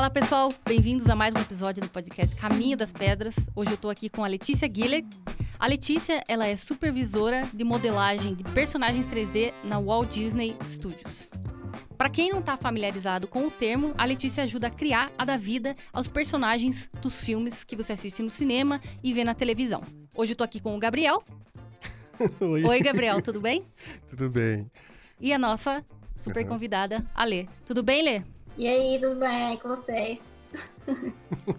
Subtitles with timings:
[0.00, 3.50] Fala pessoal, bem-vindos a mais um episódio do podcast Caminho das Pedras.
[3.54, 5.06] Hoje eu tô aqui com a Letícia Gillett.
[5.58, 11.30] A Letícia, ela é supervisora de modelagem de personagens 3D na Walt Disney Studios.
[11.98, 15.38] Para quem não está familiarizado com o termo, a Letícia ajuda a criar, a dar
[15.38, 19.82] vida aos personagens dos filmes que você assiste no cinema e vê na televisão.
[20.14, 21.22] Hoje eu tô aqui com o Gabriel.
[22.40, 22.64] Oi.
[22.64, 23.66] Oi, Gabriel, tudo bem?
[24.08, 24.66] Tudo bem?
[25.20, 25.84] E a nossa
[26.16, 27.46] super convidada, a Lê.
[27.66, 28.22] Tudo bem, Lê?
[28.60, 30.18] E aí, tudo bem com vocês?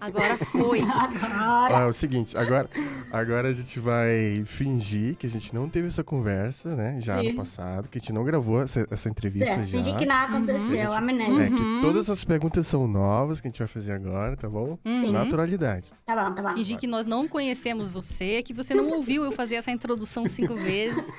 [0.00, 0.82] Agora foi.
[0.86, 1.78] Agora.
[1.78, 2.70] Ah, é o seguinte, agora,
[3.10, 7.00] agora a gente vai fingir que a gente não teve essa conversa, né?
[7.00, 7.30] Já Sim.
[7.30, 9.78] no passado, que a gente não gravou essa, essa entrevista certo, já.
[9.78, 10.96] fingir que nada aconteceu, Uhum.
[10.96, 11.42] amnésia.
[11.42, 11.80] É, que Uhum.
[11.82, 14.78] todas as perguntas são novas que a gente vai fazer agora, tá bom?
[14.84, 15.10] Uhum.
[15.10, 15.90] Naturalidade.
[16.06, 16.54] Tá bom, tá bom.
[16.54, 20.54] Fingir que nós não conhecemos você, que você não ouviu eu fazer essa introdução cinco
[20.62, 21.10] vezes.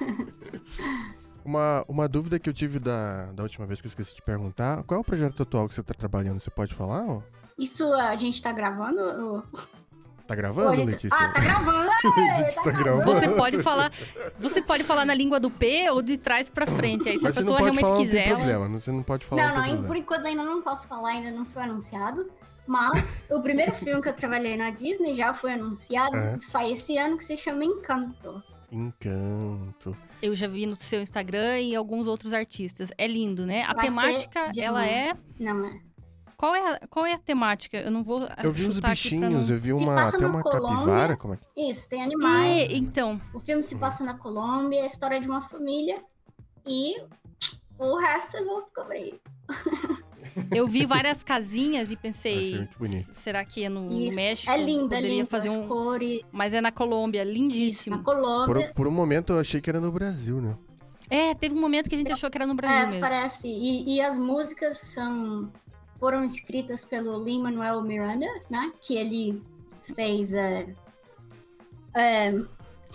[1.45, 4.83] Uma, uma dúvida que eu tive da, da última vez que eu esqueci de perguntar,
[4.83, 6.39] qual é o projeto atual que você tá trabalhando?
[6.39, 7.03] Você pode falar?
[7.05, 7.21] ó?
[7.57, 8.99] Isso a gente tá gravando?
[9.01, 9.43] ou-
[10.25, 11.17] Tá gravando, a gente- Letícia?
[11.19, 11.89] Ah, tá gravando!
[12.31, 13.03] a gente tá gravando.
[13.03, 13.91] Você pode falar,
[14.39, 17.09] você pode falar na língua do P ou de trás pra frente.
[17.09, 18.79] Aí se Mas a pessoa realmente falar, quiser, não tem problema.
[18.79, 21.43] Você não pode falar, Não, não, não, por enquanto ainda não posso falar, ainda não
[21.43, 22.25] foi anunciado.
[22.65, 26.37] Mas o primeiro filme que eu trabalhei na Disney já foi anunciado, É.
[26.39, 28.41] sai esse ano, que se chama Encanto.
[28.71, 29.95] Encanto.
[30.23, 32.89] Eu já vi no seu Instagram e alguns outros artistas.
[32.97, 33.63] É lindo, né?
[33.63, 35.81] A Vai temática, ela é Não é?
[36.37, 37.75] qual é, a, qual é a temática?
[37.77, 39.55] Eu não vou Eu vi uns bichinhos, não...
[39.55, 40.77] eu vi uma, até uma Colômbia.
[40.77, 41.17] capivara.
[41.17, 41.39] Como é?
[41.57, 42.71] Isso, tem animais.
[42.71, 46.01] É, então, O filme se passa na Colômbia, é a história de uma família.
[46.65, 47.01] E
[47.77, 49.21] o resto vocês vão descobrir.
[50.55, 52.67] eu vi várias casinhas e pensei,
[53.13, 54.15] será que é no Isso.
[54.15, 54.51] México?
[54.51, 55.27] É lindo, é Poderia lindo.
[55.27, 56.21] fazer as um, cores.
[56.31, 58.03] mas é na Colômbia, Na lindíssimo.
[58.03, 58.67] Colômbia.
[58.67, 60.55] Por, por um momento eu achei que era no Brasil, né?
[61.09, 63.01] É, teve um momento que a gente achou que era no Brasil É, mesmo.
[63.01, 63.47] parece.
[63.47, 65.51] E, e as músicas são
[65.99, 68.71] foram escritas pelo Lin Manuel Miranda, né?
[68.81, 69.41] Que ele
[69.95, 70.67] fez é,
[71.95, 72.33] é,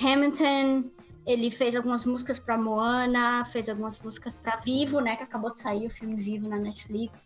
[0.03, 0.85] Hamilton.
[1.27, 5.15] Ele fez algumas músicas pra Moana, fez algumas músicas pra Vivo, né?
[5.17, 7.21] Que acabou de sair o filme Vivo na Netflix.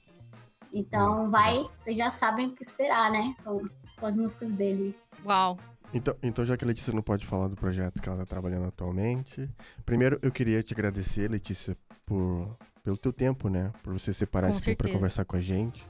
[0.73, 3.35] Então vai, vocês já sabem o que esperar, né?
[3.45, 3.61] Com,
[3.99, 4.97] com as músicas dele.
[5.25, 5.59] Uau.
[5.95, 8.67] Então, então, já que a Letícia não pode falar do projeto que ela está trabalhando
[8.67, 9.49] atualmente,
[9.85, 13.71] primeiro eu queria te agradecer, Letícia, por, pelo teu tempo, né?
[13.83, 15.87] Por você separar Com esse tempo para conversar com a gente.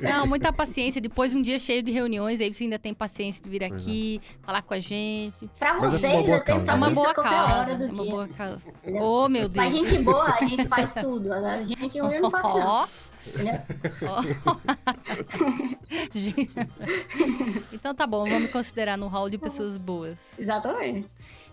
[0.00, 1.00] Não, muita paciência.
[1.00, 3.82] Depois de um dia cheio de reuniões, aí você ainda tem paciência de vir Pois
[3.82, 5.50] aqui, falar com a gente.
[5.58, 7.22] Pra Mas é você por uma boa ainda tem causa, É uma Paciência boa paciência
[7.22, 7.60] causa.
[7.60, 8.12] hora É do uma dia.
[8.12, 8.68] boa causa.
[8.68, 9.02] Entendeu?
[9.02, 9.72] Oh, meu Deus.
[9.72, 11.32] Mas gente boa, a gente faz tudo.
[11.32, 12.88] Agora, gente ruim eu não faço?
[16.12, 16.50] Gente.
[17.72, 20.38] então tá bom, vamos considerar no hall de pessoas boas.
[20.38, 21.08] Exatamente.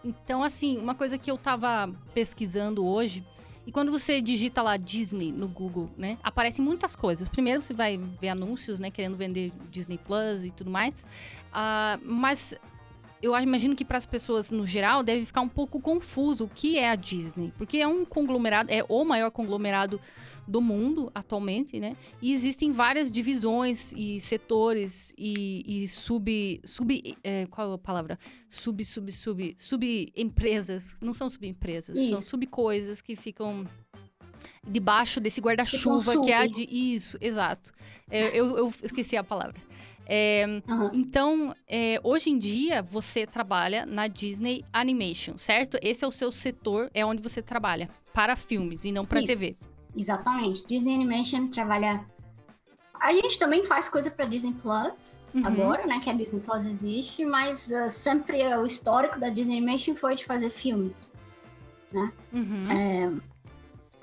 [0.06, 3.24] Então, assim, uma coisa que eu tava pesquisando hoje,
[3.66, 7.30] e quando você digita lá Disney no Google, né, aparecem muitas coisas.
[7.30, 11.06] Primeiro você vai ver anúncios, né, querendo vender Disney Plus e tudo mais.
[11.52, 12.56] Ah, mas
[13.24, 16.78] eu imagino que para as pessoas no geral deve ficar um pouco confuso o que
[16.78, 20.00] é a Disney, porque é um conglomerado, é o maior conglomerado
[20.46, 21.96] do mundo atualmente, né?
[22.22, 28.20] E existem várias divisões e setores e, e sub sub é, qual é a palavra?
[28.50, 32.30] Sub sub sub sub empresas, não são subempresas, são Isso.
[32.30, 33.66] sub coisas que ficam
[34.68, 37.72] debaixo desse guarda-chuva que é a de isso, exato.
[38.10, 39.56] É, eu, eu esqueci a palavra.
[40.16, 40.92] É, Aham.
[40.94, 45.76] então, é, hoje em dia, você trabalha na Disney Animation, certo?
[45.82, 49.24] Esse é o seu setor, é onde você trabalha para filmes e não para.
[49.24, 49.58] TV.
[49.98, 50.68] Exatamente.
[50.68, 52.06] Disney Animation trabalha.
[53.00, 55.48] A gente também faz coisa pra Disney Plus Uhum.
[55.48, 56.00] agora, né?
[56.00, 60.26] Que a Disney Plus existe, mas ah, sempre o histórico da Disney Animation foi de
[60.26, 61.12] fazer filmes.
[62.32, 63.20] Uhum.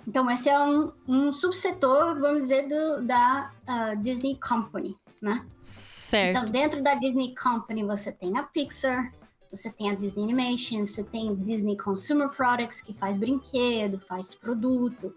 [0.09, 5.45] Então, esse é um, um subsetor, vamos dizer, do, da ah, Disney Company, né?
[5.61, 6.37] Certo.
[6.37, 9.13] Então, dentro da Disney Company, você tem a Pixar,
[9.51, 15.15] você tem a Disney Animation, você tem Disney Consumer Products, que faz brinquedo, faz produto.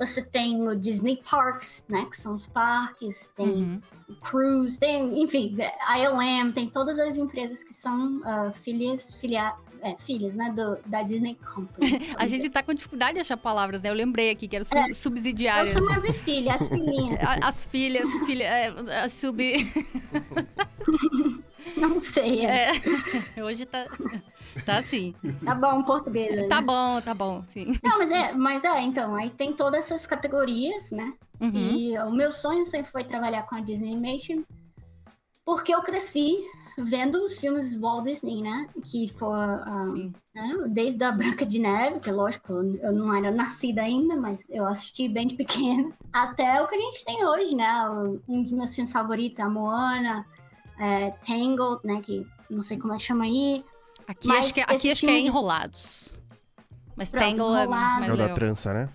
[0.00, 3.82] Você tem o Disney Parks, né, que são os parques, tem Uhum.
[4.08, 5.54] o Cruise, tem, enfim,
[5.86, 9.52] a ILM, tem todas as empresas que são ah, filhas, filia,
[9.82, 12.00] é, filhas, né, do, da Disney Company.
[12.16, 13.90] A gente tá com dificuldade de achar palavras, né?
[13.90, 14.88] Eu lembrei aqui que eram su- É.
[14.90, 15.74] Eu subsidiárias.
[15.74, 17.20] chamo de filha, as filhinhas.
[17.42, 18.68] As filhas, filha, é,
[19.04, 19.38] as sub.
[21.76, 22.70] Não sei, é.
[23.36, 23.86] É, hoje tá.
[24.64, 25.14] Tá assim.
[25.44, 26.34] tá bom português.
[26.34, 26.48] né?
[26.48, 27.78] Tá bom, tá bom, sim.
[27.82, 31.12] Não, mas é, mas é, então, aí tem todas essas categorias, né?
[31.40, 31.52] Uhum.
[31.54, 34.42] E o meu sonho sempre foi trabalhar com a Disney Animation,
[35.44, 36.38] porque eu cresci
[36.78, 38.68] vendo os filmes Walt Disney, né?
[38.84, 40.12] Que foram Sim.
[40.34, 40.54] né?
[40.68, 45.08] desde a Branca de Neve, que lógico, eu não era nascida ainda, mas eu assisti
[45.08, 47.72] bem de pequena, até o que a gente tem hoje, né?
[48.28, 50.26] Um dos meus filmes favoritos, a Moana,
[50.78, 52.00] é, Tangled, né?
[52.00, 53.64] Que não sei como é que chama aí.
[54.10, 56.12] Aqui Mas acho que, aqui esses acho que é Enrolados.
[56.96, 58.88] Mas Pronto, Tangle é mais É o da trança, né?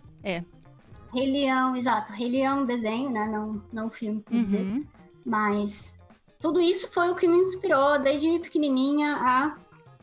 [1.14, 2.12] Rei Leão, exato.
[2.12, 3.26] Rei Leão, desenho, né?
[3.26, 4.60] Não, não filme, quer dizer.
[4.60, 4.86] Uhum.
[5.26, 5.96] Mas
[6.38, 9.58] tudo isso foi o que me inspirou desde pequenininha a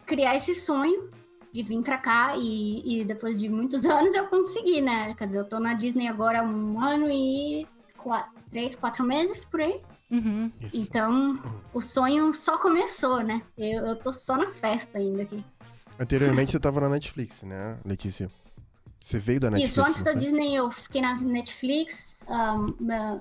[0.06, 1.10] criar esse sonho
[1.52, 5.12] de vir pra cá e, e depois de muitos anos eu consegui, né?
[5.12, 7.66] Quer dizer, eu tô na Disney agora há um ano e
[7.98, 9.78] quatro, três, quatro meses por aí.
[10.12, 10.52] Uhum.
[10.74, 11.40] Então
[11.72, 13.40] o sonho só começou, né?
[13.56, 15.42] Eu, eu tô só na festa ainda aqui.
[15.98, 18.30] Anteriormente você tava na Netflix, né, Letícia?
[19.04, 20.12] Você veio da Netflix, Isso, antes da?
[20.12, 22.24] Disney eu fiquei na Netflix.
[22.80, 23.20] na-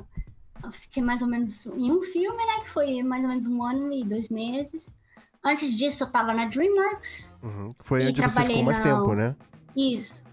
[0.63, 2.59] eu fiquei mais ou menos em um filme, né?
[2.63, 4.95] Que foi mais ou menos um ano e dois meses.
[5.43, 7.31] Antes disso, eu tava na DreamWorks.
[7.41, 7.73] Uhum.
[7.79, 9.35] Foi E onde você ficou trabalhei mais na- tempo, né?
[9.75, 10.23] Isso.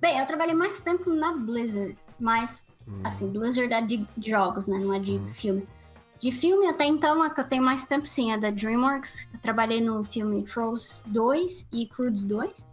[0.00, 1.96] Bem, eu trabalhei mais tempo na Blizzard.
[2.18, 3.00] Mas, Hum.
[3.04, 4.76] assim, Blizzard é de de jogos, né?
[4.78, 5.28] Não é de Uhum.
[5.34, 5.68] filme.
[6.18, 9.28] De filme, até então, a que eu tenho mais tempo, sim, é da DreamWorks.
[9.32, 12.66] Eu trabalhei no filme Trolls 2 e Croods 2.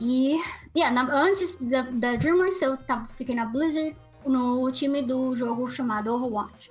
[0.00, 0.40] E,
[0.76, 3.94] yeah, na- antes da, da DreamWorks, eu tava, fiquei na Blizzard,
[4.24, 6.70] no time do jogo chamado Overwatch.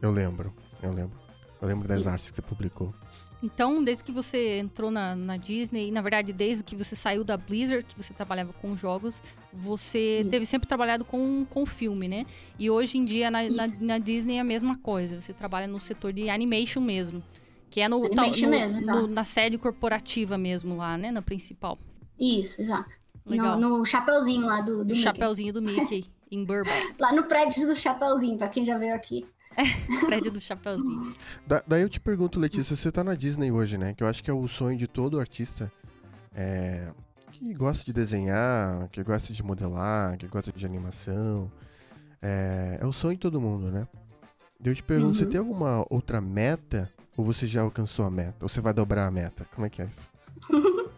[0.00, 0.52] Eu lembro,
[0.82, 1.18] eu lembro.
[1.60, 2.08] Eu lembro das Isso.
[2.10, 2.94] artes que você publicou.
[3.44, 7.36] Então, desde que você entrou na, na Disney, na verdade, desde que você saiu da
[7.36, 10.30] Blizzard, que você trabalhava com jogos, você Isso.
[10.30, 12.24] teve sempre trabalhado com, com filme, né?
[12.58, 15.20] E hoje em dia, na, na, na Disney, é a mesma coisa.
[15.20, 17.22] Você trabalha no setor de animation mesmo.
[17.68, 21.10] Que é no, tal- Animation no- mesmo, no- na sede corporativa mesmo lá, né?
[21.10, 21.78] Na principal.
[22.18, 22.94] Isso, exato.
[23.26, 23.58] Legal.
[23.60, 26.94] No, no chapeuzinho lá do, do chapeuzinho do Mickey, em Burbank.
[26.98, 29.26] Lá no prédio do chapeuzinho, pra quem já veio aqui.
[30.06, 31.14] Prédio do chapeuzinho.
[31.46, 33.94] Da- daí eu te pergunto, Letícia, você tá na Disney hoje, né?
[33.94, 35.70] Que eu acho que é o sonho de todo artista
[36.34, 36.88] é,
[37.32, 41.50] que gosta de desenhar, que gosta de modelar, que gosta de animação.
[42.22, 43.86] É, é o sonho de todo mundo, né?
[44.60, 45.30] Daí eu te pergunto, você Uhum.
[45.30, 46.90] tem alguma outra meta?
[47.16, 48.36] Ou você já alcançou a meta?
[48.40, 49.46] Ou você vai dobrar a meta?
[49.54, 50.10] Como é que é isso?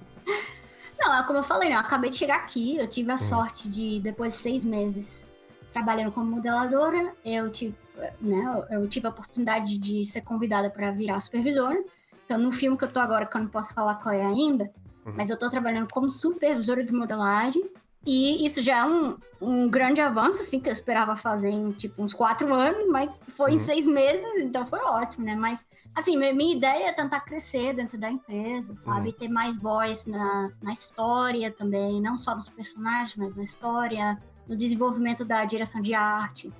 [0.98, 1.74] Não, é como eu falei, né?
[1.76, 2.88] Eu acabei de chegar aqui, eu Hum.
[2.88, 5.26] tive a sorte de, depois de seis meses
[5.76, 7.74] trabalhando como modeladora, eu tive,
[8.18, 11.78] né, eu tive a oportunidade de ser convidada para virar supervisora.
[12.24, 14.64] Então, no filme que eu tô agora, que eu não posso falar qual é ainda,
[15.04, 15.12] Uhum.
[15.14, 17.62] mas eu tô trabalhando como supervisora de modelagem.
[18.04, 22.02] E isso já é um, um grande avanço, assim, que eu esperava fazer em, tipo,
[22.02, 23.58] uns quatro anos, mas foi em Uhum.
[23.60, 25.34] seis meses, então foi ótimo, né?
[25.36, 25.62] Mas,
[25.94, 29.12] assim, minha, minha ideia é tentar crescer dentro da empresa, sabe?
[29.12, 34.56] Ter mais voz na, na história também, não só nos personagens, mas na história, no
[34.56, 36.52] desenvolvimento da direção de arte.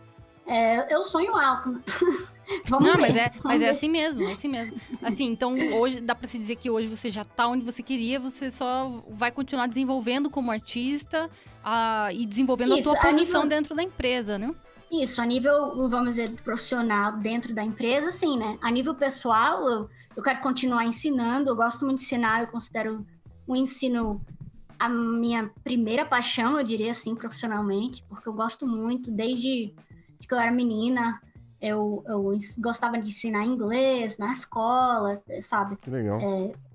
[0.46, 1.80] É, eu sonho alto, né?
[2.68, 3.00] Vamos Não, ver.
[3.00, 3.70] mas é, vamos mas é ver.
[3.70, 4.80] assim mesmo, é assim mesmo.
[5.02, 8.20] Assim, então hoje dá pra se dizer que hoje você já tá onde você queria,
[8.20, 11.28] você só vai continuar desenvolvendo como artista
[11.64, 14.54] ah, e desenvolvendo Isso, a tua a posição nível- dentro da empresa, né?
[14.92, 18.56] Isso, a nível, vamos dizer, profissional dentro da empresa, sim, né?
[18.62, 23.04] A nível pessoal, eu, eu quero continuar ensinando, eu gosto muito de ensinar, eu considero
[23.44, 24.24] o ensino
[24.78, 29.74] a minha primeira paixão, eu diria assim, profissionalmente, porque eu gosto muito, desde
[30.20, 31.20] que eu era menina,
[31.60, 35.76] eu, eu gostava de ensinar inglês na escola, sabe?
[35.76, 36.20] Que legal.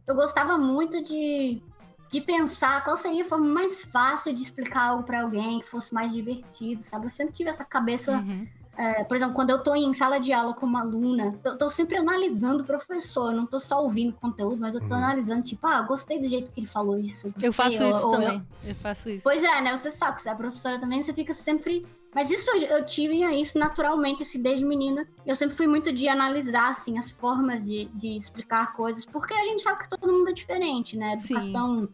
[0.08, 1.62] eu gostava muito de,
[2.10, 5.94] de pensar qual seria a forma mais fácil de explicar algo para alguém que fosse
[5.94, 7.06] mais divertido, sabe?
[7.06, 8.48] Eu sempre tive essa cabeça Uhum.
[8.82, 11.98] É, por exemplo, quando eu tô em sala de aula como aluna, eu tô sempre
[11.98, 14.96] analisando o professor, eu não tô só ouvindo conteúdo, mas eu tô Uhum.
[14.96, 17.28] analisando, tipo, ah, gostei do jeito que ele falou isso.
[17.28, 18.48] Eu gostei, faço ou- isso ou eu- também.
[18.64, 19.24] Eu faço isso.
[19.24, 19.76] Pois é, né?
[19.78, 21.86] Você sabe que você é professora também, você fica sempre.
[22.14, 25.08] Mas isso eu- eu tive isso naturalmente, assim, desde menina.
[25.26, 29.46] Eu sempre fui muito de analisar, assim, as formas de, de explicar coisas, porque a
[29.46, 31.18] gente sabe que todo mundo é diferente, né?
[31.18, 31.36] Sim.
[31.36, 31.90] Educação.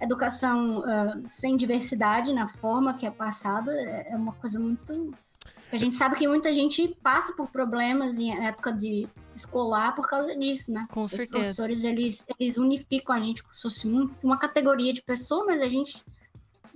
[0.00, 5.14] Educação ah, sem diversidade na forma que é passada é é uma coisa muito.
[5.72, 10.34] A gente sabe que muita gente passa por problemas em época de escolar por causa
[10.36, 10.86] disso, né?
[10.90, 11.30] Com Os certeza.
[11.30, 15.60] professores, eles, eles unificam a gente como se fosse um- uma categoria de pessoa, mas
[15.60, 16.02] a gente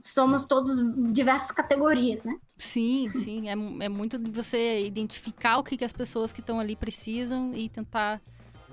[0.03, 0.77] somos todos
[1.13, 2.37] diversas categorias, né?
[2.59, 3.49] Sim, sim.
[3.49, 3.53] É,
[3.85, 7.69] é muito de você identificar o que, que as pessoas que estão ali precisam e
[7.69, 8.21] tentar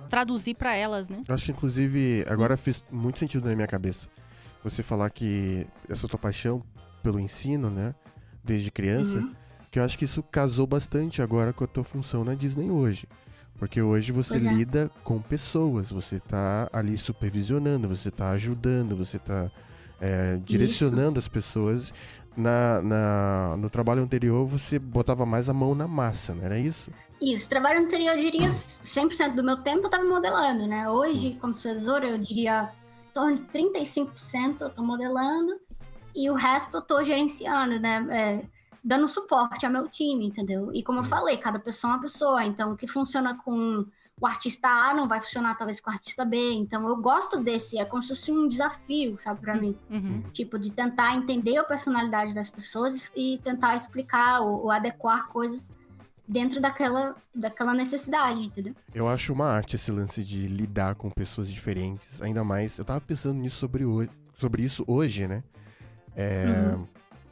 [0.09, 1.23] traduzir pra elas, né?
[1.27, 2.33] Eu acho que, inclusive, Sim.
[2.33, 4.07] agora fez muito sentido na minha cabeça.
[4.63, 6.63] Você falar que essa tua paixão
[7.03, 7.93] pelo ensino, né?
[8.43, 9.35] Desde criança, Uhum.
[9.71, 13.07] Que eu acho que isso casou bastante agora com a tua função na Disney hoje.
[13.57, 14.39] Porque hoje você é.
[14.39, 19.49] lida com pessoas, você tá ali supervisionando, você tá ajudando, você tá
[19.99, 21.91] é, direcionando as pessoas
[22.37, 26.91] na, na, no trabalho anterior você botava mais a mão na massa, não era isso?
[27.19, 30.87] Isso, trabalho anterior eu diria 100% do meu tempo eu tava modelando, né?
[30.87, 32.69] Hoje, como professora, eu diria
[33.09, 35.59] em torno de 35% eu tô modelando
[36.15, 38.05] e o resto eu tô gerenciando, né?
[38.11, 38.56] É,
[38.87, 40.71] dando suporte ao meu time, entendeu?
[40.73, 43.85] E como eu falei, cada pessoa é uma pessoa, então o que funciona com
[44.19, 46.53] o artista A não vai funcionar talvez com o artista B.
[46.53, 49.75] Então eu gosto desse, é como se fosse um desafio, sabe, para mim.
[49.89, 50.23] Uhum.
[50.31, 55.73] Tipo, de tentar entender a personalidade das pessoas e tentar explicar ou, ou, adequar coisas
[56.25, 58.73] dentro daquela, daquela necessidade, entendeu?
[58.95, 62.77] Eu acho uma arte esse lance de lidar com pessoas diferentes, ainda mais.
[62.77, 63.83] Eu tava pensando nisso sobre,
[64.37, 65.43] sobre isso hoje, né?
[66.15, 66.87] É, uhum.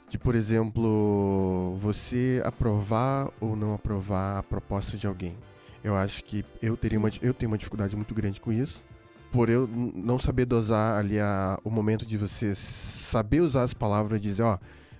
[0.09, 5.35] De, por exemplo, você aprovar ou não aprovar a proposta de alguém.
[5.83, 8.83] Eu acho que eu teria uma, eu tenho uma dificuldade muito grande com isso.
[9.31, 14.19] Por eu não saber dosar ali a, o momento de você saber usar as palavras
[14.19, 14.57] e dizer, ó,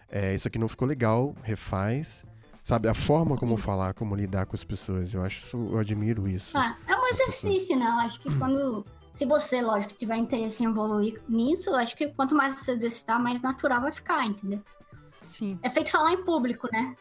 [0.10, 2.24] é, isso aqui não ficou legal, refaz.
[2.64, 3.64] Sabe, a forma como Sim.
[3.64, 5.14] falar, como lidar com as pessoas.
[5.14, 6.58] Eu acho isso, eu admiro isso.
[6.58, 7.86] Ah, é um exercício, né?
[7.86, 8.84] Eu acho que quando.
[9.14, 13.22] Se você, lógico, tiver interesse em evoluir nisso, eu acho que quanto mais você exercitar,
[13.22, 14.62] mais natural vai ficar, entendeu?
[15.25, 15.60] Sim.
[15.62, 16.96] É feito falar em público, né?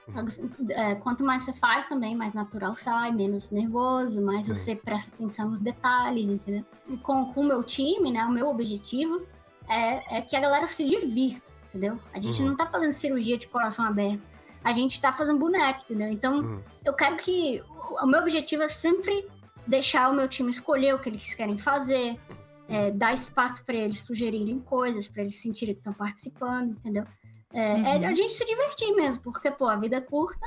[0.70, 5.50] É, quanto mais você faz também, mais natural sai, menos nervoso, mais você presta atenção
[5.50, 6.64] nos detalhes, entendeu?
[6.88, 8.24] E com o meu time, né?
[8.24, 9.22] O meu objetivo
[9.68, 11.98] é, é que a galera se divirta, entendeu?
[12.12, 12.48] A gente uhum.
[12.48, 14.22] não tá fazendo cirurgia de coração aberto.
[14.62, 16.08] A gente tá fazendo boneco, entendeu?
[16.08, 16.62] Então, uhum.
[16.84, 17.62] eu quero que.
[18.02, 19.28] O meu objetivo é sempre
[19.66, 22.18] deixar o meu time escolher o que eles querem fazer,
[22.68, 27.04] é, dar espaço para eles sugerirem coisas, para eles sentirem que estão participando, entendeu?
[27.54, 27.86] É, uhum.
[27.86, 30.44] é, a gente se divertir mesmo, porque, pô, a vida é curta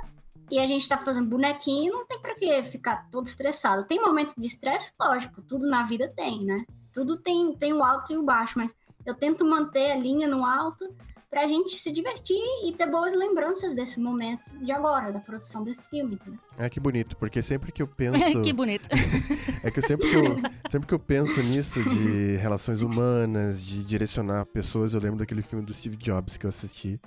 [0.51, 3.85] e a gente tá fazendo bonequinho, não tem pra que ficar todo estressado.
[3.85, 6.65] Tem momentos de estresse, lógico, tudo na vida tem, né?
[6.91, 10.45] Tudo tem, tem o alto e o baixo, mas eu tento manter a linha no
[10.45, 10.93] alto
[11.29, 15.89] pra gente se divertir e ter boas lembranças desse momento de agora, da produção desse
[15.89, 16.17] filme.
[16.25, 16.37] Né?
[16.57, 18.41] É que bonito, porque sempre que eu penso.
[18.41, 18.87] que bonito.
[19.63, 20.37] é que sempre que, eu,
[20.71, 25.65] sempre que eu penso nisso de relações humanas, de direcionar pessoas, eu lembro daquele filme
[25.65, 26.99] do Steve Jobs que eu assisti.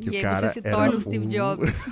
[0.00, 1.28] Que e o cara você se torna o Steve um...
[1.28, 1.86] Jobs.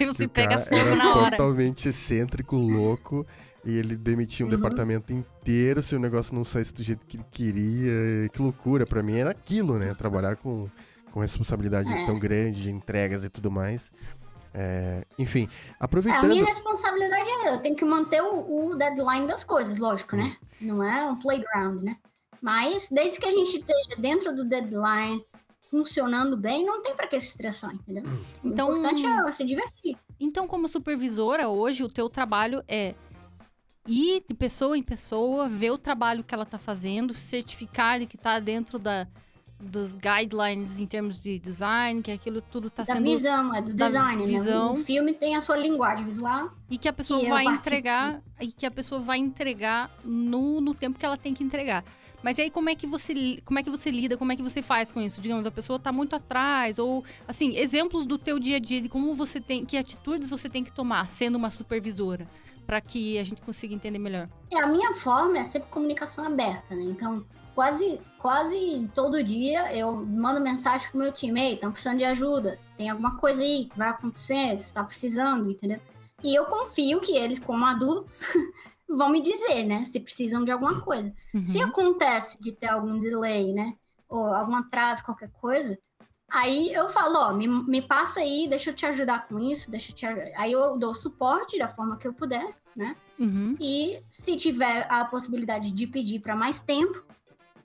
[0.00, 1.36] e você pega fogo na hora.
[1.36, 3.26] totalmente excêntrico, louco.
[3.64, 4.56] E ele demitia um uhum.
[4.56, 8.28] departamento inteiro se o negócio não saísse do jeito que ele queria.
[8.32, 9.92] Que loucura, para mim era aquilo, né?
[9.94, 10.70] Trabalhar com
[11.18, 12.06] com responsabilidade é.
[12.06, 13.92] tão grande de entregas e tudo mais.
[14.54, 15.48] É, enfim,
[15.78, 16.22] aproveitando.
[16.22, 20.16] É, a minha responsabilidade é eu tenho que manter o, o, deadline das coisas, lógico,
[20.16, 20.36] né?
[20.60, 21.96] Não é um playground, né?
[22.40, 25.24] Mas desde que a gente esteja dentro do deadline,
[25.70, 28.04] funcionando bem, não tem para que se estressar, entendeu?
[28.44, 29.96] Então, o importante é se divertir.
[30.20, 32.94] Então, como supervisora, hoje o teu trabalho é
[33.86, 38.16] ir de pessoa em pessoa, ver o trabalho que ela está fazendo, certificar de que
[38.16, 39.06] está dentro da,
[39.60, 43.04] dos guidelines em termos de design, que aquilo tudo está sendo...
[43.04, 44.74] Da visão, é do design, visão.
[44.74, 44.80] Né?
[44.80, 46.52] O filme tem a sua linguagem visual.
[46.70, 50.74] E que a pessoa que vai entregar, e que a pessoa vai entregar no, no
[50.74, 51.84] tempo que ela tem que entregar.
[52.22, 54.60] Mas aí como é que você como é que você lida, como é que você
[54.60, 55.20] faz com isso?
[55.20, 58.88] Digamos, a pessoa está muito atrás ou assim, exemplos do teu dia a dia de
[58.88, 62.28] como você tem, que atitudes você tem que tomar sendo uma supervisora
[62.66, 64.28] para que a gente consiga entender melhor.
[64.50, 66.82] É, a minha forma é sempre comunicação aberta, né?
[66.82, 67.24] Então,
[67.58, 72.56] quase, quase todo dia eu mando mensagem pro meu time, ei, estão precisando de ajuda,
[72.76, 75.80] tem alguma coisa aí que vai acontecer, você está precisando, entendeu?
[76.22, 78.22] E eu confio que eles, como adultos,
[78.88, 81.12] vão me dizer, né, se precisam de alguma coisa.
[81.34, 81.44] Uhum.
[81.44, 83.74] Se acontece de ter algum delay, né,
[84.08, 85.76] ou algum atraso, qualquer coisa,
[86.30, 89.90] aí eu falo, ó, me, me passa aí, deixa eu te ajudar com isso, deixa
[89.90, 92.94] eu te Aí eu dou suporte da forma que eu puder, né?
[93.18, 93.56] Uhum.
[93.58, 97.02] E se tiver a possibilidade de pedir para mais tempo,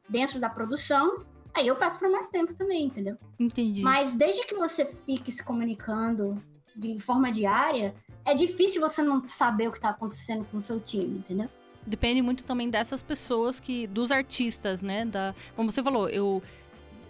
[0.07, 3.15] dentro da produção, aí eu passo por mais tempo também, entendeu?
[3.39, 3.81] Entendi.
[3.81, 6.41] Mas desde que você fique se comunicando
[6.75, 7.95] de forma diária,
[8.25, 11.50] é difícil você não saber o que está acontecendo com o seu time, entendeu?
[11.86, 13.88] Depende muito também dessas pessoas que.
[13.88, 15.05] dos artistas, né?
[15.05, 16.41] Da, como você falou, eu.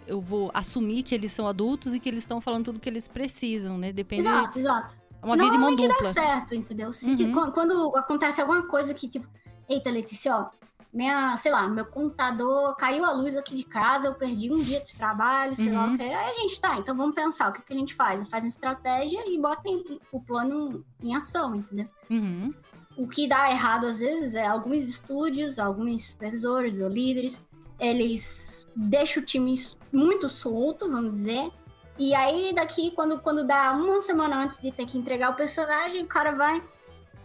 [0.06, 3.08] Eu vou assumir que eles são adultos e que eles estão falando tudo que eles
[3.08, 3.90] precisam, né?
[3.90, 4.20] Depende.
[4.20, 4.94] Exato, exato.
[5.22, 5.96] É uma vida de mão dupla.
[6.02, 6.92] dá certo, entendeu?
[6.92, 7.50] Se, uhum.
[7.50, 9.26] quando acontece alguma coisa que, tipo,
[9.66, 10.50] eita, Letícia, ó,
[10.94, 14.80] minha, sei lá, meu computador caiu a luz aqui de casa, eu perdi um dia
[14.80, 15.74] de trabalho, sei uhum.
[15.74, 16.02] lá o que.
[16.04, 18.28] Aí a gente tá, então vamos pensar o que, que a gente faz.
[18.28, 21.88] Faz uma estratégia e bota em, o plano em ação, entendeu?
[22.08, 22.54] Uhum.
[22.96, 27.42] O que dá errado às vezes é alguns estúdios, alguns supervisores ou líderes,
[27.80, 29.52] eles deixam o time
[29.92, 31.50] muito solto, vamos dizer.
[31.98, 36.04] E aí, daqui, quando, quando dá uma semana antes de ter que entregar o personagem,
[36.04, 36.62] o cara vai.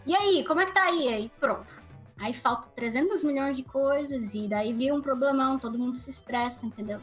[0.04, 1.08] E aí, como é que tá aí?
[1.08, 1.79] Aí, pronto
[2.20, 6.66] Aí falta 300 milhões de coisas e daí vira um problemão, todo mundo se estressa,
[6.66, 7.00] entendeu?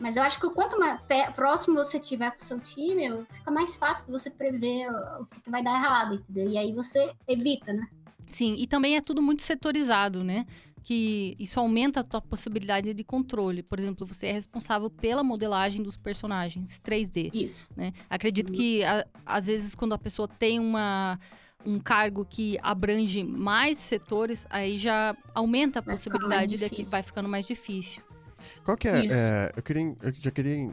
[0.00, 1.00] Mas eu acho que o quanto mais
[1.34, 5.62] próximo você tiver com o seu time, fica mais fácil você prever o que, vai
[5.62, 6.50] dar errado, entendeu?
[6.50, 7.86] E aí você evita, né?
[8.26, 10.46] Sim, e também é tudo muito setorizado, né?
[10.82, 13.62] Que isso aumenta a tua possibilidade de controle.
[13.62, 17.30] Por exemplo, você é responsável pela modelagem dos personagens 3D.
[17.32, 17.70] Isso.
[17.76, 17.92] Né?
[18.10, 18.56] Acredito uhum.
[18.56, 21.18] que, a, às vezes, quando a pessoa tem uma
[21.64, 27.02] um cargo que abrange mais setores, aí já aumenta a vai possibilidade de que vai
[27.02, 28.02] ficando mais difícil.
[28.64, 30.70] Qual que é, é eu queria, eu já queria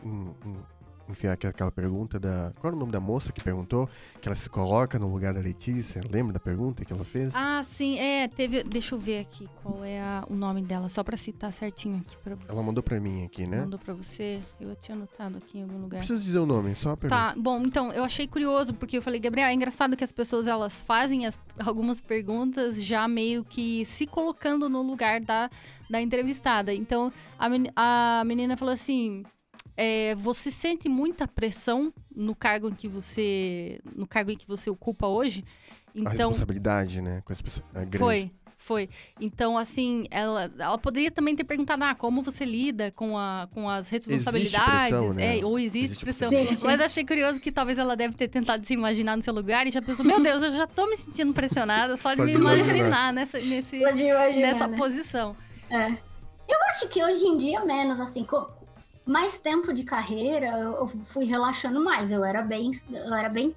[1.11, 2.51] enfiar aquela pergunta da.
[2.59, 3.89] Qual era o nome da moça que perguntou?
[4.21, 6.01] Que ela se coloca no lugar da Letícia.
[6.09, 7.33] Lembra da pergunta que ela fez?
[7.35, 8.27] Ah, sim, é.
[8.27, 8.63] Teve.
[8.63, 12.17] Deixa eu ver aqui qual é a, o nome dela, só pra citar certinho aqui
[12.17, 12.51] pra você.
[12.51, 13.61] Ela mandou pra mim aqui, né?
[13.61, 14.41] Mandou pra você.
[14.59, 15.99] Eu tinha anotado aqui em algum lugar.
[15.99, 17.33] Precisa dizer o nome, só a pergunta.
[17.33, 20.47] Tá, bom, então, eu achei curioso, porque eu falei, Gabriel, é engraçado que as pessoas
[20.47, 25.49] elas fazem as, algumas perguntas já meio que se colocando no lugar da,
[25.89, 26.73] da entrevistada.
[26.73, 29.23] Então, a, a menina falou assim
[29.81, 34.69] é, você sente muita pressão no cargo em que você no cargo em que você
[34.69, 35.45] ocupa hoje
[35.95, 37.98] então a responsabilidade né com as pessoas é grande.
[37.98, 38.89] foi foi
[39.21, 43.69] então assim ela ela poderia também ter perguntado ah como você lida com a com
[43.69, 45.39] as responsabilidades existe pressão, né?
[45.39, 46.65] é, ou existe, existe pressão sim, sim.
[46.65, 49.71] mas achei curioso que talvez ela deve ter tentado se imaginar no seu lugar e
[49.71, 52.38] já pensou meu Deus eu já tô me sentindo pressionada só de só me de
[52.38, 54.77] imaginar, imaginar nessa nesse imaginar, nessa né?
[54.77, 55.38] posição
[55.69, 56.09] é
[56.50, 58.25] eu acho que hoje em dia menos assim
[59.06, 62.12] mais tempo de carreira, eu fui relaxando mais.
[62.12, 63.56] Eu era bem, eu era bem,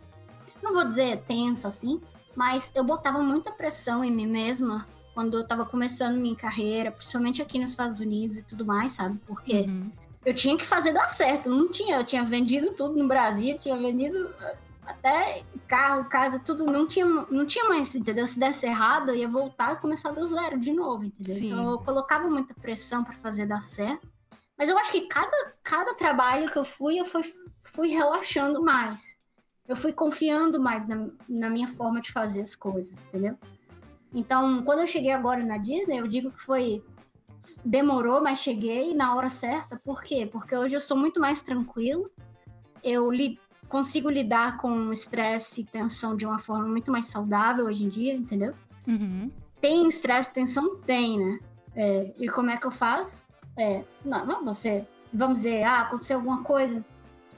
[0.62, 2.00] não vou dizer tensa assim,
[2.34, 7.42] mas eu botava muita pressão em mim mesma quando eu tava começando minha carreira, principalmente
[7.42, 9.18] aqui nos Estados Unidos e tudo mais, sabe?
[9.26, 9.90] Porque uhum.
[10.24, 13.76] eu tinha que fazer dar certo, não tinha, eu tinha vendido tudo no Brasil, tinha
[13.76, 14.56] vendido eh,
[14.86, 18.26] até carro, casa, tudo, não tinha, não tinha mais, entendeu?
[18.26, 21.34] Se desse errado, eu ia voltar e começar do zero de novo, entendeu?
[21.34, 21.52] Sim.
[21.52, 24.08] Então eu colocava muita pressão para fazer dar certo.
[24.56, 27.22] Mas eu acho que cada, cada trabalho que eu fui, eu fui,
[27.64, 29.18] fui relaxando mais.
[29.66, 33.38] Eu fui confiando mais na, na minha forma de fazer as coisas, entendeu?
[34.12, 36.84] Então, quando eu cheguei agora na Disney, eu digo que foi.
[37.64, 39.80] Demorou, mas cheguei na hora certa.
[39.82, 40.28] Por quê?
[40.30, 42.10] Porque hoje eu sou muito mais tranquilo.
[42.84, 47.84] Eu li, consigo lidar com estresse e tensão de uma forma muito mais saudável hoje
[47.84, 48.54] em dia, entendeu?
[48.86, 49.30] Uhum.
[49.60, 50.76] Tem estresse e tensão?
[50.82, 51.38] Tem, né?
[51.74, 53.24] É, e como é que eu faço?
[53.56, 56.84] É, não, você, vamos dizer, ah, aconteceu alguma coisa.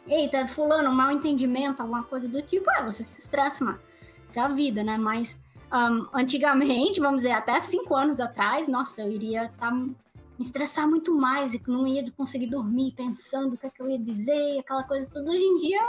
[0.06, 3.80] Eita, fulano, mal entendimento, alguma coisa do tipo, ah, você se estressa, mano.
[4.28, 4.96] Isso é a vida, né?
[4.96, 5.38] Mas
[5.72, 9.96] um, antigamente, vamos dizer, até cinco anos atrás, nossa, eu iria tá, me
[10.38, 13.98] estressar muito mais e não ia conseguir dormir pensando o que, é que eu ia
[13.98, 15.30] dizer, aquela coisa toda.
[15.30, 15.82] Hoje em dia,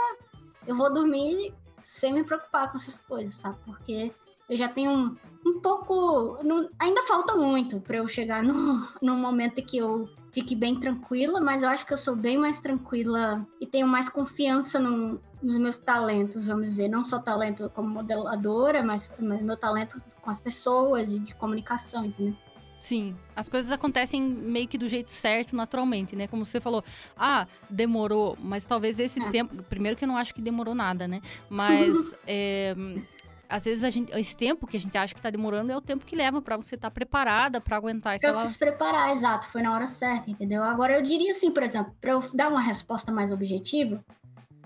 [0.66, 3.58] eu vou dormir sem me preocupar com essas coisas, sabe?
[3.64, 4.12] Porque
[4.48, 6.42] eu já tenho um, um pouco.
[6.42, 11.40] Não, ainda falta muito para eu chegar no, no momento que eu fique bem tranquila,
[11.40, 15.56] mas eu acho que eu sou bem mais tranquila e tenho mais confiança no, nos
[15.56, 16.88] meus talentos, vamos dizer.
[16.88, 22.04] Não só talento como modeladora, mas, mas meu talento com as pessoas e de comunicação,
[22.04, 22.36] entendeu?
[22.78, 26.26] Sim, as coisas acontecem meio que do jeito certo, naturalmente, né?
[26.26, 26.84] Como você falou,
[27.16, 29.30] ah, demorou, mas talvez esse é.
[29.30, 29.62] tempo.
[29.62, 31.22] Primeiro que eu não acho que demorou nada, né?
[31.48, 32.74] Mas é,
[33.48, 35.80] às vezes a gente, esse tempo que a gente acha que tá demorando é o
[35.80, 38.40] tempo que leva para você estar tá preparada para aguentar aquela...
[38.40, 39.46] Pra se preparar, exato.
[39.46, 40.62] Foi na hora certa, entendeu?
[40.62, 44.04] Agora, eu diria assim, por exemplo, para eu dar uma resposta mais objetiva,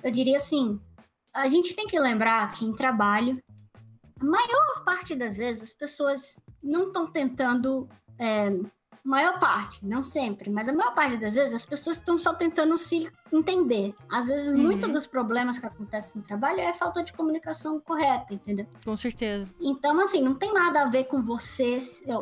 [0.03, 0.81] eu diria assim,
[1.33, 3.43] a gente tem que lembrar que em trabalho,
[4.21, 7.89] a maior parte das vezes as pessoas não estão tentando
[8.19, 8.51] é,
[9.03, 12.77] maior parte, não sempre, mas a maior parte das vezes as pessoas estão só tentando
[12.77, 13.95] se entender.
[14.09, 14.59] Às vezes, uhum.
[14.59, 18.67] muitos dos problemas que acontecem no trabalho é falta de comunicação correta, entendeu?
[18.85, 19.55] Com certeza.
[19.61, 21.79] Então, assim, não tem nada a ver com você.
[22.07, 22.13] O,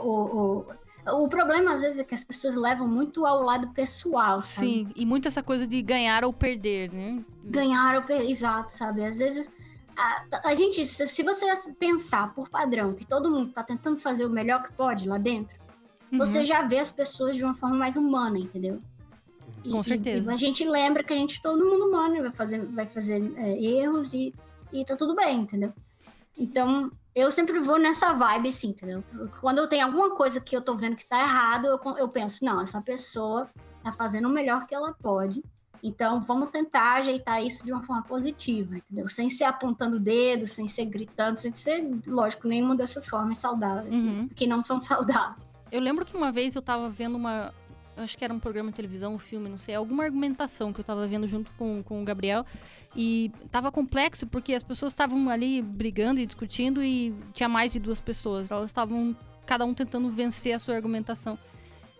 [1.10, 4.66] o, o problema, às vezes, é que as pessoas levam muito ao lado pessoal, sabe?
[4.66, 7.24] Sim, e muito essa coisa de ganhar ou perder, né?
[7.44, 9.04] Ganhar ou perder, exato, sabe?
[9.04, 9.50] Às vezes.
[9.96, 14.30] A, a, gente, se você pensar por padrão que todo mundo tá tentando fazer o
[14.30, 15.58] melhor que pode lá dentro,
[16.10, 16.18] uhum.
[16.18, 18.80] você já vê as pessoas de uma forma mais humana, entendeu?
[19.64, 20.32] E, Com certeza.
[20.32, 23.62] E, a gente lembra que a gente, todo mundo humano, vai fazer, vai fazer é,
[23.62, 24.34] erros e,
[24.72, 25.72] e tá tudo bem, entendeu?
[26.36, 29.02] Então, eu sempre vou nessa vibe, assim, entendeu?
[29.40, 32.44] Quando eu tenho alguma coisa que eu tô vendo que tá errado, eu, eu penso,
[32.44, 33.48] não, essa pessoa
[33.82, 35.42] tá fazendo o melhor que ela pode.
[35.82, 39.06] Então, vamos tentar ajeitar isso de uma forma positiva, entendeu?
[39.08, 43.92] Sem ser apontando o dedo, sem ser gritando, sem ser, lógico, nenhuma dessas formas saudáveis,
[43.92, 44.28] uhum.
[44.34, 45.46] que não são saudáveis.
[45.70, 47.52] Eu lembro que uma vez eu tava vendo uma.
[47.96, 50.84] Acho que era um programa de televisão, um filme, não sei, alguma argumentação que eu
[50.84, 52.46] tava vendo junto com, com o Gabriel.
[52.94, 57.80] E tava complexo porque as pessoas estavam ali brigando e discutindo e tinha mais de
[57.80, 58.50] duas pessoas.
[58.50, 61.36] Elas estavam, cada um tentando vencer a sua argumentação.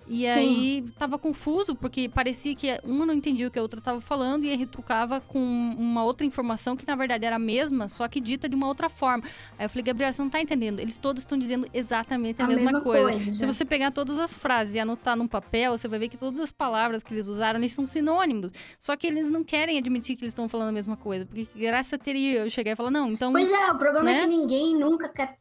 [0.09, 4.01] E aí tava confuso, porque parecia que uma não entendia o que a outra tava
[4.01, 8.21] falando e retrucava com uma outra informação que na verdade era a mesma, só que
[8.21, 9.25] dita de uma outra forma.
[9.59, 10.81] Aí eu falei, Gabriel, você não tá entendendo.
[10.81, 13.11] Eles todos estão dizendo exatamente a, A mesma, mesma coisa.
[13.11, 16.17] coisa, Se você pegar todas as frases e anotar num papel, você vai ver que
[16.17, 18.53] todas as palavras que eles usaram, eles são sinônimos.
[18.79, 21.27] Só que eles não querem admitir que eles estão falando a mesma coisa.
[21.27, 23.33] Porque que graça teria eu chegar e falar, não, então.
[23.33, 24.19] Pois é, o problema né?
[24.19, 25.37] é que ninguém nunca quer.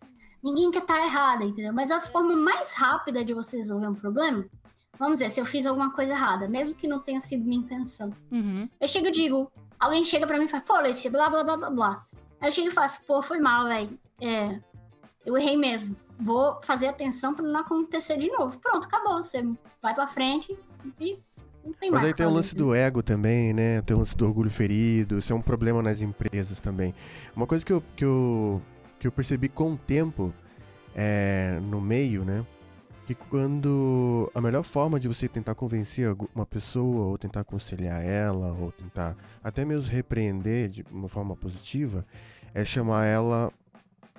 [0.48, 1.74] Ninguém quer estar errada, entendeu?
[1.74, 4.46] Mas a forma mais rápida de você resolver um problema,
[4.98, 8.14] vamos dizer, se eu fiz alguma coisa errada, mesmo que não tenha sido minha intenção.
[8.32, 8.70] Uhum.
[8.80, 11.58] Eu chego e digo, alguém chega pra mim e fala, pô, Letícia, blá blá blá
[11.58, 12.06] blá blá.
[12.40, 14.00] Aí eu chego e faço, pô, foi mal, velho.
[14.22, 14.58] É,
[15.26, 15.98] eu errei mesmo.
[16.18, 18.58] Vou fazer atenção pra não acontecer de novo.
[18.60, 19.22] Pronto, acabou.
[19.22, 19.46] Você
[19.82, 20.58] vai pra frente
[21.02, 21.22] e
[21.64, 22.06] não tem Mas mais.
[22.06, 23.82] aí tem o lance do ego também, né?
[23.82, 25.20] Tem o lance do orgulho ferido.
[25.20, 26.96] Isso é um problema nas empresas também.
[27.36, 28.62] Uma coisa que eu, que eu,
[29.00, 30.34] que eu percebi com o tempo
[30.96, 32.46] é, no meio, né?
[33.06, 38.52] Que quando a melhor forma de você tentar convencer uma pessoa, ou tentar aconselhar ela,
[38.54, 42.06] ou tentar até mesmo repreender de uma forma positiva,
[42.54, 43.52] é chamar ela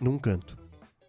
[0.00, 0.56] num canto.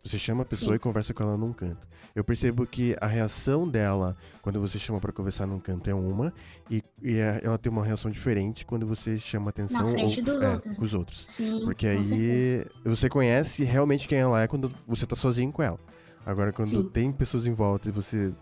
[0.03, 0.75] Você chama a pessoa Sim.
[0.75, 1.87] e conversa com ela num canto.
[2.15, 6.33] Eu percebo que a reação dela quando você chama pra conversar num canto é uma,
[6.69, 10.41] e, e é- ela tem uma reação diferente quando você chama atenção frente ou- dos
[10.41, 10.77] é, outros.
[10.77, 11.25] com os outros.
[11.27, 12.15] Sim, Porque com certeza.
[12.15, 15.79] aí você conhece realmente quem ela é quando você tá sozinho com ela.
[16.25, 16.89] Agora, quando Sim.
[16.89, 18.33] tem pessoas em volta e você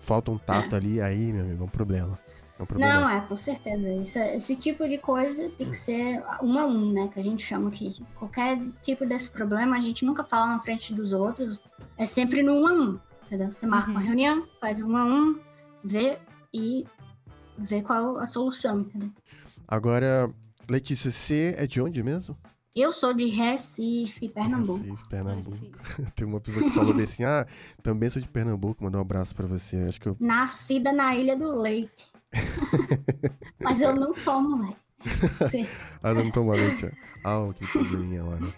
[0.00, 2.18] falta um tato ali, aí, meu amigo, é um problema.
[2.58, 3.00] É um problema.
[3.00, 3.86] Não, é, com certeza.
[3.92, 7.08] Isso é- esse tipo de coisa tem que ser um a um, né?
[7.12, 7.94] Que a gente chama aqui.
[8.14, 11.60] Qualquer tipo desse problema, a gente nunca fala na frente dos outros.
[11.98, 12.98] É sempre no um a um.
[13.26, 13.52] Entendeu?
[13.52, 14.06] Você marca uma Uhum.
[14.06, 15.38] reunião, faz um a um,
[15.84, 16.18] vê
[16.54, 16.86] e
[17.58, 19.10] vê qual a solução, entendeu?
[19.66, 20.30] Agora,
[20.68, 22.36] Letícia, você é de onde mesmo?
[22.74, 24.78] Eu sou de Recife, Pernambuco.
[24.84, 25.50] Recife, Pernambuco.
[25.50, 26.04] Assim.
[26.14, 27.46] Tem uma pessoa que falou bem assim, ah,
[27.82, 29.76] também sou de Pernambuco, mandou um abraço pra você.
[29.88, 30.16] Acho que eu...
[30.20, 32.04] Nascida na Ilha do Leite.
[33.60, 34.76] Mas eu não tomo, velho.
[35.50, 35.66] Sim.
[36.02, 36.90] Ah, não toma leite.
[37.24, 38.52] Ah, que coisinha lá, né?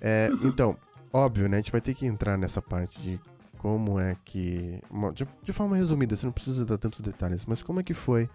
[0.00, 0.76] É, então,
[1.12, 1.56] óbvio, né?
[1.56, 3.20] A gente vai ter que entrar nessa parte de
[3.64, 4.78] como é que...
[5.14, 8.28] De, de forma resumida, você não precisa dar tantos detalhes, mas como é que foi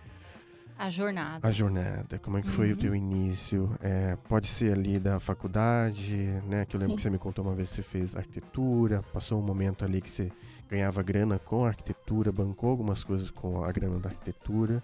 [0.76, 1.48] A jornada.
[1.48, 2.18] a jornada?
[2.18, 2.78] Como é que foi o Uhum.
[2.80, 3.70] teu início?
[3.80, 6.66] É, pode ser ali da faculdade, né?
[6.66, 6.96] Que eu lembro Sim.
[6.96, 10.10] que você me contou uma vez que você fez arquitetura, passou um momento ali que
[10.10, 10.32] você
[10.68, 14.82] ganhava grana com a arquitetura, bancou algumas coisas com a grana da arquitetura.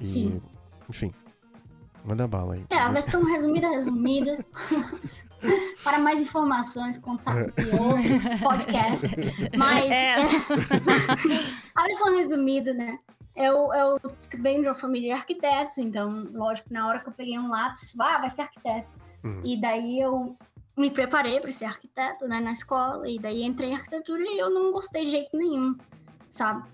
[0.00, 0.40] E, Sim.
[0.88, 1.12] enfim,
[2.08, 2.64] manda bala aí.
[2.70, 4.44] É, a versão resumida, resumida.
[5.84, 9.10] Para mais informações, contato de outros podcasts.
[9.56, 10.16] Mas É.
[11.76, 12.98] a versão resumida, né?
[13.36, 14.00] Eu, eu
[14.40, 17.94] venho de uma família de arquitetos, então, lógico, na hora que eu peguei um lápis,
[18.00, 18.88] ah, vai ser arquiteto.
[19.22, 19.40] Uhum.
[19.44, 20.36] E daí eu
[20.76, 24.50] me preparei para ser arquiteto, né, na escola, e daí entrei em arquitetura e eu
[24.50, 25.76] não gostei de jeito nenhum,
[26.28, 26.68] sabe?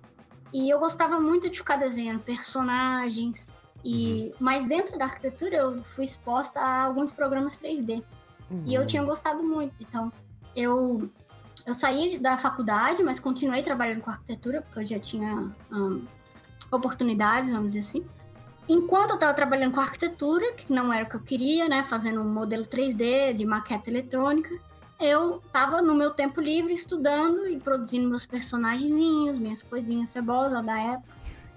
[0.52, 3.48] E eu gostava muito de ficar desenhando personagens,
[3.84, 8.02] e mas dentro da arquitetura eu fui exposta a alguns programas 3D.
[8.64, 9.74] E eu tinha gostado muito.
[9.80, 10.12] Então,
[10.54, 11.10] eu,
[11.66, 16.00] eu saí da faculdade, mas continuei trabalhando com arquitetura, porque eu já tinha ahn,
[16.70, 18.06] oportunidades, vamos dizer assim.
[18.68, 21.84] Enquanto eu estava trabalhando com arquitetura, que não era o que eu queria, né?
[21.84, 24.56] Fazendo um modelo 3D de maqueta eletrônica,
[25.00, 30.78] eu estava no meu tempo livre estudando e produzindo meus personagenzinhos, minhas coisinhas cebosas da
[30.78, 31.14] época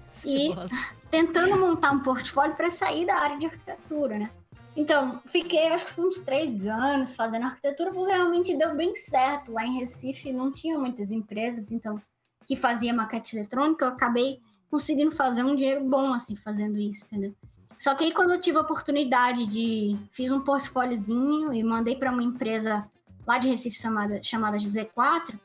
[0.24, 0.76] E- Cebosa.
[1.10, 4.30] Tentando montar um portfólio para sair da área de arquitetura, né?
[4.76, 9.52] Então, fiquei acho que uns três anos fazendo arquitetura, porque realmente deu bem certo.
[9.52, 12.00] Lá em Recife não tinha muitas empresas, então,
[12.46, 14.40] que fazia maquete eletrônica, eu acabei
[14.70, 17.34] conseguindo fazer um dinheiro bom, assim, fazendo isso, entendeu?
[17.76, 19.96] Só que aí quando eu tive a oportunidade de...
[20.12, 22.88] Fiz um portfóliozinho e mandei para uma empresa
[23.26, 25.38] lá de Recife chamada, chamada Z4,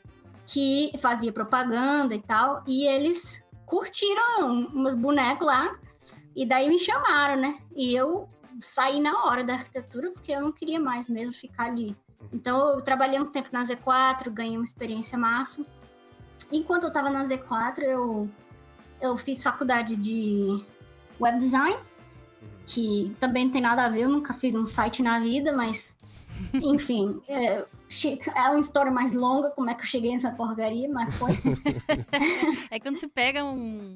[0.46, 3.43] que fazia propaganda e tal, e eles
[3.74, 5.76] curtiram uns bonecos lá,
[6.36, 7.58] e daí me chamaram, né?
[7.76, 8.30] E eu
[8.62, 11.98] saí na hora da arquitetura, porque eu não queria mais mesmo ficar ali.
[12.32, 15.66] Então eu trabalhei um tempo na Z4, ganhei uma experiência massa.
[16.52, 18.30] Enquanto eu tava na Z4, eu,
[19.02, 20.64] eu fiz faculdade de
[21.20, 21.76] web design,
[22.68, 25.98] que também não tem nada a ver, eu nunca fiz um site na vida, mas
[26.54, 27.66] enfim, é,
[28.36, 31.32] é uma história mais longa, como é que eu cheguei nessa porcaria, mas foi.
[32.70, 33.96] É quando você pega um-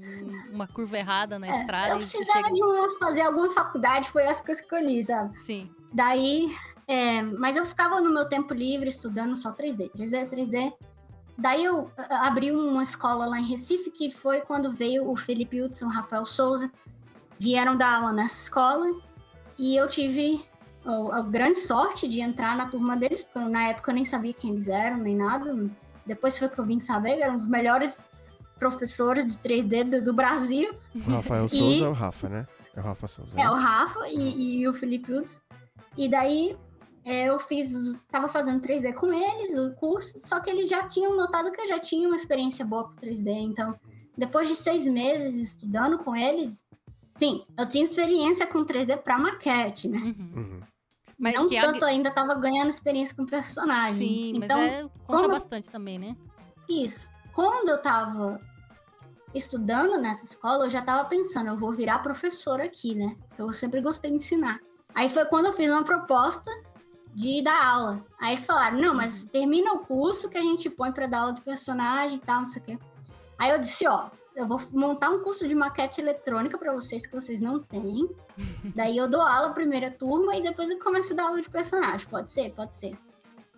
[0.52, 2.88] uma curva errada na estrada É, Eu e você precisava chega...
[2.88, 5.38] de fazer alguma faculdade, foi essa que eu escolhi, sabe?
[5.40, 5.70] Sim.
[5.94, 6.54] Daí,
[6.88, 10.74] é, mas eu ficava no meu tempo livre estudando só 3D, 3D, 3D.
[11.38, 15.86] Daí eu abri uma escola lá em Recife, que foi quando veio o Felipe Hudson,
[15.86, 16.72] o Rafael Souza,
[17.40, 18.88] vieram dar aula nessa escola,
[19.58, 20.44] e eu tive
[20.88, 24.34] a, a grande sorte de entrar na turma deles, porque na época eu nem sabia
[24.34, 25.70] quem eles eram, nem nada.
[26.06, 28.10] Depois foi que eu vim saber, eram os melhores
[28.58, 30.74] professores de 3D do, do Brasil.
[30.96, 32.48] O Rafael E- Souza é o Rafa, né?
[32.76, 33.40] É o Rafa Souza.
[33.40, 33.50] É, né?
[33.50, 35.40] o Rafa e, e o Felipe Uds.
[35.98, 36.56] E daí
[37.04, 37.72] é, eu fiz,
[38.10, 41.68] tava fazendo 3D com eles, o curso, só que eles já tinham notado que eu
[41.68, 43.28] já tinha uma experiência boa com 3D.
[43.30, 43.76] Então,
[44.18, 46.64] depois de seis meses estudando com eles,
[47.16, 50.16] sim, eu tinha experiência com 3D pra maquete, né?
[50.18, 50.62] Uhum.
[51.20, 51.24] Uhum.
[51.24, 53.96] Mas Não a- tanto ainda tava ganhando experiência com personagem.
[54.08, 56.16] Sim, então, mas é, conta como- bastante também, né?
[56.70, 57.10] Isso.
[57.34, 58.40] Quando eu tava
[59.34, 63.16] estudando nessa escola, eu já tava pensando, eu vou virar professora aqui, né?
[63.38, 64.60] Eu sempre gostei de ensinar.
[64.96, 66.50] Aí foi quando eu fiz uma proposta
[67.14, 68.06] de dar aula.
[68.20, 71.34] Aí eles falaram, não, mas termina o curso que a gente põe pra dar aula
[71.34, 72.80] de personagem e tal, não sei o quê.
[73.38, 77.14] Aí eu disse, ó, eu vou montar um curso de maquete eletrônica pra vocês que
[77.14, 78.08] vocês não têm.
[78.76, 82.08] Daí eu dou aula primeira turma e depois eu começo a dar aula de personagem.
[82.08, 82.52] Pode ser?
[82.52, 82.96] Pode ser.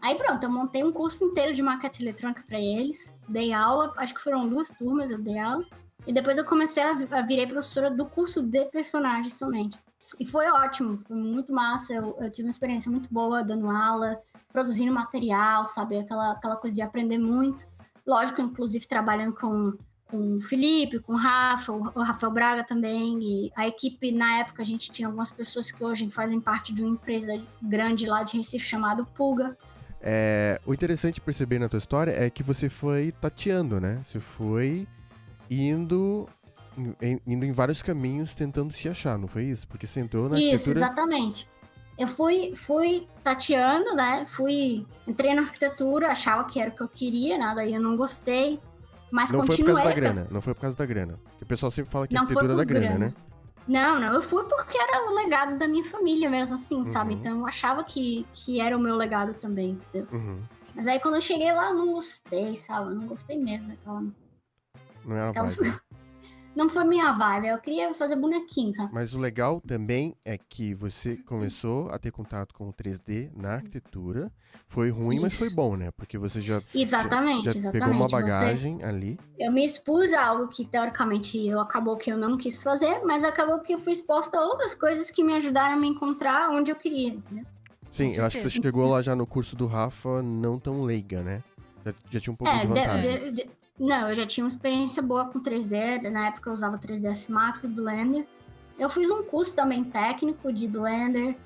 [0.02, 4.14] Aí pronto, eu montei um curso inteiro de maquete eletrônica pra eles, dei aula, acho
[4.14, 5.66] que foram duas turmas, eu dei aula.
[6.08, 9.78] E depois eu comecei a, a virei professora do curso de personagens somente.
[10.18, 14.18] E foi ótimo, foi muito massa, eu, eu tive uma experiência muito boa dando aula,
[14.54, 15.98] produzindo material, sabe?
[15.98, 17.68] Aquela, aquela coisa de aprender muito.
[18.08, 19.78] Lógico, inclusive trabalhando com,
[20.10, 23.20] com o Felipe, com o Rafa, o, Rafael Braga também.
[23.22, 26.82] E a equipe, na época, a gente tinha algumas pessoas que hoje fazem parte de
[26.82, 29.56] uma empresa grande lá de Recife chamada Pulga.
[30.02, 34.02] É, o interessante perceber na tua história é que você foi tateando, né?
[34.04, 34.88] Você foi
[35.50, 36.28] indo
[37.02, 39.68] em, indo em vários caminhos tentando se achar, não foi isso?
[39.68, 40.80] Porque você entrou na Isso, arquitetura...
[40.80, 41.48] exatamente.
[41.98, 44.26] Eu fui, fui tateando, né?
[44.30, 47.52] Fui, entrei na arquitetura, achava que era o que eu queria, né?
[47.54, 48.58] Daí eu não gostei.
[49.12, 51.14] Mas Não foi por causa da grana, não foi por causa da grana.
[51.24, 53.06] Porque o pessoal sempre fala que Não arquitetura da grana, grana.
[53.08, 53.14] né?
[53.68, 57.14] Não, não, eu fui porque era o legado da minha família mesmo, assim, sabe?
[57.14, 57.20] Uhum.
[57.20, 60.08] Então eu achava que, que era o meu legado também, entendeu?
[60.12, 60.40] Uhum.
[60.76, 62.90] Mas aí quando eu cheguei lá, eu não gostei, sabe?
[62.92, 64.04] Eu não gostei mesmo daquela.
[65.06, 65.80] Não era Aquela- vibe.
[66.60, 66.64] né?
[66.64, 68.94] Não foi minha vibe, eu queria fazer bonequinho, sabe?
[68.94, 73.54] Mas o legal também é que você começou a ter contato com o 3D na
[73.56, 74.32] arquitetura.
[74.68, 75.56] Foi ruim, mas foi Isso.
[75.56, 75.90] bom, né?
[75.92, 77.72] Porque você já, Exatamente, já exatamente.
[77.72, 79.20] pegou uma Você- bagagem ali.
[79.40, 83.24] eu me expus a algo que teoricamente eu acabou que eu não quis fazer, mas
[83.24, 86.72] acabou que eu fui exposta a outras coisas que me ajudaram a me encontrar onde
[86.72, 87.46] eu queria, entendeu?
[87.92, 91.22] Sim, eu acho que você chegou lá já no curso do Rafa não tão leiga,
[91.24, 91.44] né?
[91.86, 93.20] Já, já tinha um pouco de de- vantagem.
[93.20, 96.78] de- de- não, eu já tinha uma experiência boa com 3D, na época eu usava
[96.78, 98.28] 3ds Max e Blender.
[98.78, 101.38] Eu fiz um curso também técnico de Blender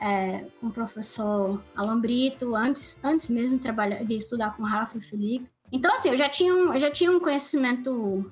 [0.00, 4.66] é, com o professor Alan Brito, antes, antes mesmo de, trabalhar, de estudar com o
[4.66, 5.48] Rafa e o Felipe.
[5.70, 8.30] Então, assim, eu já tinha um, eu já tinha um conhecimento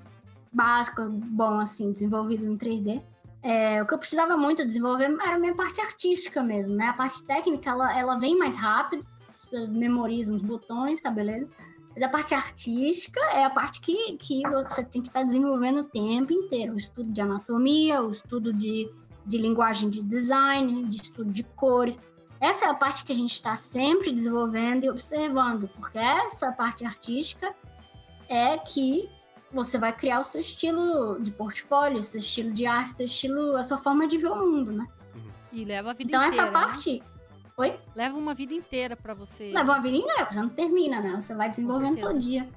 [0.53, 3.03] básico, bom, assim, desenvolvido em 3D.
[3.43, 6.87] É, o que eu precisava muito desenvolver era a minha parte artística mesmo, né?
[6.87, 9.05] A parte técnica, ela, ela vem mais rápido,
[9.71, 11.49] memoriza uns botões, tá beleza?
[11.95, 15.85] Mas a parte artística é a parte que, que você tem que estar desenvolvendo o
[15.85, 16.75] tempo inteiro.
[16.75, 18.91] O estudo de anatomia, o estudo de,
[19.25, 21.99] de linguagem de design, de estudo de cores.
[22.41, 26.85] Essa é a parte que a gente está sempre desenvolvendo e observando, porque essa parte
[26.85, 27.55] artística
[28.29, 29.09] é que
[29.53, 33.07] você vai criar o seu estilo de portfólio, o seu estilo de arte, o seu
[33.07, 34.87] estilo, a sua forma de ver o mundo, né?
[35.53, 36.43] E leva a vida Então inteira.
[36.43, 37.03] essa né?
[37.57, 37.79] Oi?
[37.95, 39.53] Leva uma vida inteira pra você.
[39.53, 41.21] leva uma vida inteira, você não termina, né?
[41.21, 42.49] Você vai desenvolvendo todo dia.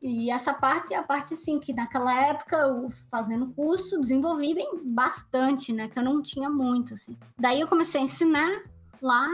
[0.00, 4.80] E essa parte é a parte, assim, que naquela época, eu fazendo curso, desenvolvi bem
[4.84, 5.88] bastante, né?
[5.88, 7.16] Que eu não tinha muito, assim.
[7.36, 8.62] Daí eu comecei a ensinar
[9.02, 9.28] lá.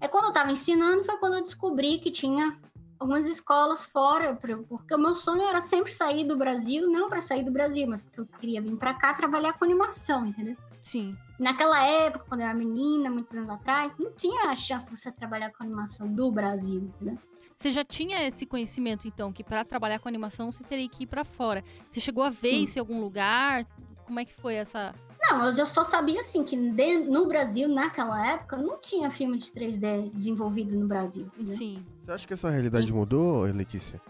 [0.00, 2.58] É quando eu tava ensinando, foi quando eu descobri que tinha
[2.98, 4.34] algumas escolas fora,
[4.68, 8.02] porque o meu sonho era sempre sair do Brasil, não para sair do Brasil, mas
[8.02, 10.56] porque eu queria vir para cá trabalhar com animação, entendeu?
[10.86, 11.16] Sim.
[11.36, 15.10] Naquela época, quando eu era menina, muitos anos atrás, não tinha a chance de você
[15.10, 17.18] trabalhar com animação do Brasil, entendeu?
[17.56, 21.06] Você já tinha esse conhecimento, então, que pra trabalhar com animação você teria que ir
[21.08, 21.64] pra fora.
[21.90, 22.62] Você chegou a ver Sim.
[22.62, 23.66] isso em algum lugar?
[24.04, 24.94] Como é que foi essa.
[25.20, 29.50] Não, eu já só sabia assim que no Brasil, naquela época, não tinha filme de
[29.50, 31.28] 3D desenvolvido no Brasil.
[31.34, 31.56] entendeu?
[31.56, 31.84] Sim.
[32.04, 34.00] Você acha que essa realidade mudou, Letícia?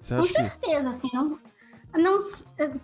[0.00, 0.38] Você Com acha que.
[0.38, 1.36] certeza, assim, não.
[1.94, 2.20] não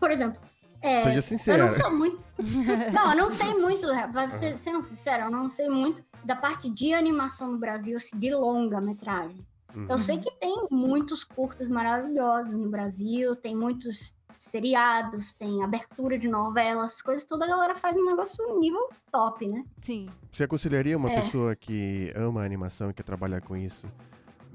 [0.01, 0.40] por exemplo,
[0.81, 1.67] é, Seja eu sincera.
[1.67, 2.21] não sou muito.
[2.93, 6.71] não, eu não sei muito, pra ser, sendo sincera, eu não sei muito da parte
[6.71, 9.45] de animação no Brasil, assim, de longa-metragem.
[9.75, 9.87] Uhum.
[9.88, 16.29] Eu sei que tem muitos curtas maravilhosos no Brasil, tem muitos seriados, tem abertura de
[16.29, 19.64] novelas, coisas toda a galera faz um negócio nível top, né?
[19.83, 20.09] Sim.
[20.33, 21.21] Você aconselharia uma É.
[21.21, 23.87] pessoa que ama a animação e quer trabalhar com isso,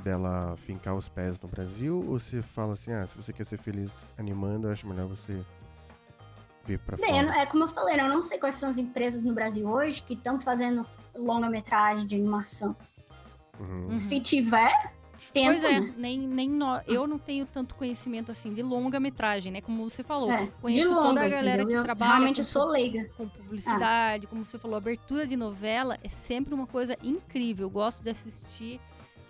[0.02, 1.98] dela fincar os pés no Brasil?
[2.08, 5.42] Ou você fala assim, ah, se você quer ser feliz animando, eu acho melhor você
[6.67, 7.41] eu fora?
[7.41, 10.02] é como eu falei, né, eu não sei quais são as empresas no Brasil hoje
[10.02, 12.76] que estão fazendo longa-metragem de animação.
[13.60, 13.86] Uhum.
[13.88, 13.93] Uhum.
[13.93, 14.93] Se tiver,
[15.32, 15.93] tempo, Pois é, né?
[15.97, 19.62] nem, nem nó- eu não tenho tanto conhecimento assim de longa-metragem, né?
[19.62, 20.32] Como você falou.
[20.32, 21.67] É, de Conheço longa, toda a galera entendeu?
[21.67, 23.10] que Eu trabalha Realmente com, eu sou leiga.
[23.17, 27.65] com publicidade, como você falou, abertura de novela é sempre uma coisa incrível.
[27.67, 28.80] Eu gosto de assistir,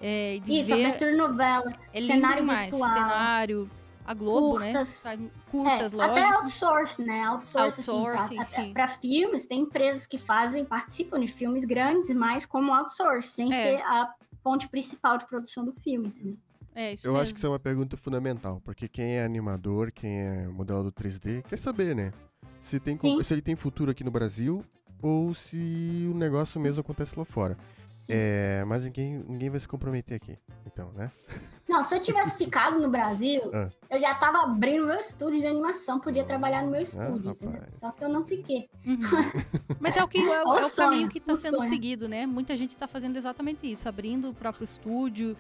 [0.02, 0.86] é, de Isso, ver.
[0.86, 2.70] abertura de novela, É lindo cenário demais.
[2.70, 2.94] virtual.
[2.94, 3.70] Cenário,
[4.06, 4.72] a Globo, né?
[4.74, 5.02] Curtas.
[5.02, 6.38] Faz É, curtas, até lógico.
[6.42, 7.24] outsource, né?
[7.24, 8.74] Outsource, Outsourcing, assim, sim.
[8.74, 13.62] para filmes, tem empresas que fazem, participam de filmes grandes, mas como outsource, sem É.
[13.64, 14.14] ser a
[14.44, 16.38] ponte principal de produção do filme, entendeu?
[16.76, 17.24] É, isso Eu mesmo.
[17.24, 21.44] acho que isso é uma pergunta fundamental, porque quem é animador, quem é modelador 3D,
[21.44, 22.12] quer saber, né?
[22.62, 23.22] Se, tem, Sim.
[23.24, 24.64] se ele tem futuro aqui no Brasil
[25.02, 27.58] ou se o negócio mesmo acontece lá fora.
[28.10, 31.12] É, mas ninguém, ninguém vai se comprometer aqui, então, né?
[31.70, 33.70] Não, se eu tivesse ficado no Brasil, Ah.
[33.90, 37.52] eu já tava abrindo meu estúdio de animação, podia trabalhar no meu estúdio, entendeu?
[37.56, 37.76] rapaz.
[37.76, 38.70] Só que eu não fiquei.
[38.86, 39.00] Uhum.
[39.80, 41.58] Mas é o, que, é, o- O é o sonho, caminho que está o sendo
[41.58, 41.70] sonho.
[41.70, 42.26] seguido, né?
[42.26, 45.36] Muita gente está fazendo exatamente isso, abrindo o próprio estúdio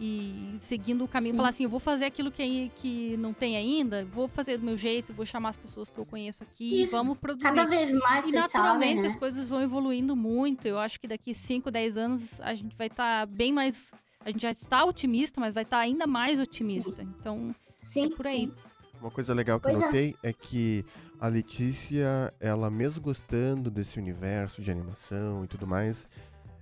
[0.00, 1.32] e seguindo o caminho.
[1.32, 1.36] Sim.
[1.36, 4.76] Falar assim, eu vou fazer aquilo que, que não tem ainda, vou fazer do meu
[4.76, 6.92] jeito, vou chamar as pessoas que eu conheço aqui, Isso.
[6.92, 7.44] vamos produzir.
[7.44, 9.06] Cada vez mais E naturalmente sabem, né?
[9.06, 10.66] as coisas vão evoluindo muito.
[10.66, 13.92] Eu acho que daqui 5, 10 anos a gente vai estar bem mais.
[14.24, 17.02] A gente já está otimista, mas vai estar ainda mais otimista.
[17.02, 18.40] Então, Sim, é por aí.
[18.46, 18.52] sim.
[19.00, 19.86] Uma coisa legal que Pois eu é.
[19.86, 20.32] notei é.
[20.32, 20.84] que
[21.20, 26.08] a Letícia, ela mesmo gostando desse universo de animação e tudo mais,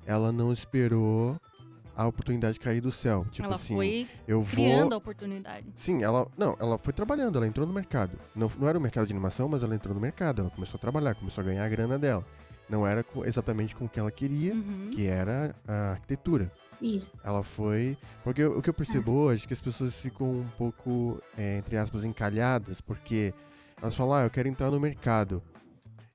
[0.05, 1.41] ela não esperou
[1.97, 3.27] a oportunidade cair do céu.
[3.31, 4.55] Tipo ela assim, foi eu vou.
[4.55, 5.67] criando a oportunidade.
[5.75, 6.29] Sim, ela.
[6.37, 8.19] Não, ela foi trabalhando, ela entrou no mercado.
[8.35, 10.43] Não, não era o mercado de animação, mas ela entrou no mercado.
[10.43, 12.25] Ela começou a trabalhar, começou a ganhar a grana dela.
[12.69, 14.91] Não era exatamente com o que ela queria, Uhum.
[14.93, 16.51] que era a arquitetura.
[16.83, 17.11] Isso.
[17.25, 17.97] Ela foi.
[18.23, 21.79] Porque o que eu percebo hoje é que as pessoas ficam um pouco, é, entre
[21.79, 23.33] aspas, encalhadas, porque
[23.81, 25.43] elas falam, ah, eu quero entrar no mercado.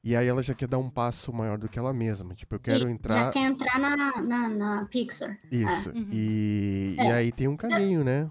[0.04, 2.34] E aí ela já quer dar um passo maior do que ela mesma.
[2.34, 3.26] Tipo, eu quero E entrar.
[3.26, 5.38] Já quer entrar na, na, na Pixar.
[5.52, 5.90] Isso.
[5.92, 6.08] Uhum.
[6.12, 7.06] E, É.
[7.06, 8.28] e aí tem um caminho, né?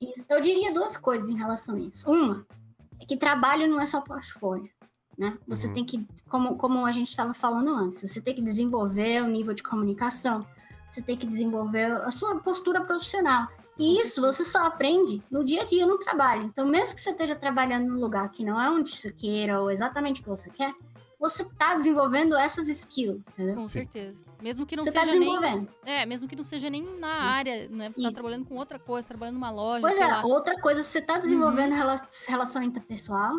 [0.00, 0.26] Isso.
[0.28, 2.10] Eu diria duas coisas em relação a isso.
[2.10, 2.46] Uma,
[3.00, 4.70] é que trabalho não é só portfólio.
[5.16, 5.38] Né?
[5.48, 5.72] Você Uhum.
[5.72, 9.54] tem que, como, como a gente estava falando antes, você tem que desenvolver o nível
[9.54, 10.46] de comunicação,
[10.90, 13.48] você tem que desenvolver a sua postura profissional.
[13.78, 16.42] E isso você só aprende no dia a dia, no trabalho.
[16.44, 19.70] Então, mesmo que você esteja trabalhando num lugar que não é onde você queira ou
[19.70, 20.74] exatamente o que você quer,
[21.18, 23.54] você está desenvolvendo essas skills, entendeu?
[23.54, 23.80] Com Sim.
[23.80, 24.22] certeza.
[24.42, 25.20] Mesmo que não Você está seja nem.
[25.28, 25.68] desenvolvendo.
[25.84, 27.88] É, mesmo que não seja nem na área, né?
[27.90, 28.12] Você tá Isso.
[28.12, 30.24] trabalhando com outra coisa, trabalhando numa loja, Pois sei é, lá.
[30.24, 30.30] Uhum.
[30.30, 33.32] outra coisa, você está desenvolvendo rela- relação interpessoal,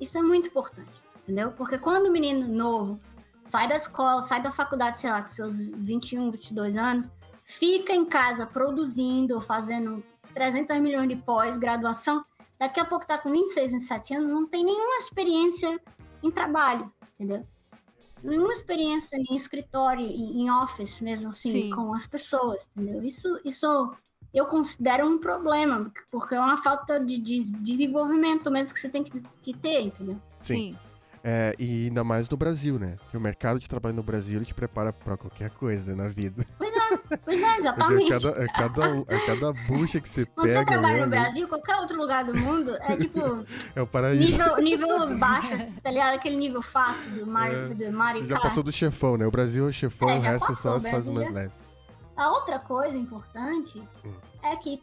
[0.00, 0.90] isso é muito importante,
[1.22, 1.52] entendeu?
[1.52, 2.98] Porque quando o menino novo
[3.44, 7.08] sai da escola, sai da faculdade, sei lá, com seus 21, 22 anos,
[7.44, 10.02] fica em casa produzindo, fazendo
[10.34, 12.24] 300 milhões de pós-graduação,
[12.58, 15.80] daqui a pouco tá com 26, 27 anos, não tem nenhuma experiência
[16.22, 16.90] em trabalho,
[17.22, 17.46] entendeu?
[18.22, 21.70] Nenhuma experiência em escritório, em em office mesmo, assim, Sim.
[21.70, 23.02] com as pessoas, entendeu?
[23.02, 23.92] Isso, isso
[24.32, 29.02] eu considero um problema, porque é uma falta de, de desenvolvimento mesmo que você tem
[29.02, 30.16] que, que ter, entendeu?
[30.42, 30.54] Sim.
[30.54, 30.76] Sim.
[31.24, 32.96] É, e ainda mais no Brasil, né?
[33.10, 36.44] Que o mercado de trabalho no Brasil ele te prepara pra qualquer coisa na vida.
[36.58, 36.71] Pois
[37.10, 38.12] é, Porque exatamente.
[38.12, 41.10] é cada, é cada, é cada bucha que você Quando você pega, trabalha né, no
[41.10, 43.20] Brasil, qualquer outro lugar do mundo, é tipo
[43.74, 44.22] É o paraíso.
[44.38, 46.14] nível, nível baixo, assim, tá ligado?
[46.14, 49.26] Aquele nível fácil do Mario, É, do Mario Já passou do chefão, né?
[49.26, 51.52] O Brasil é o chefão, É, o resto é passou, só as fases mais leves.
[52.16, 54.12] A outra coisa importante Hum.
[54.42, 54.80] é que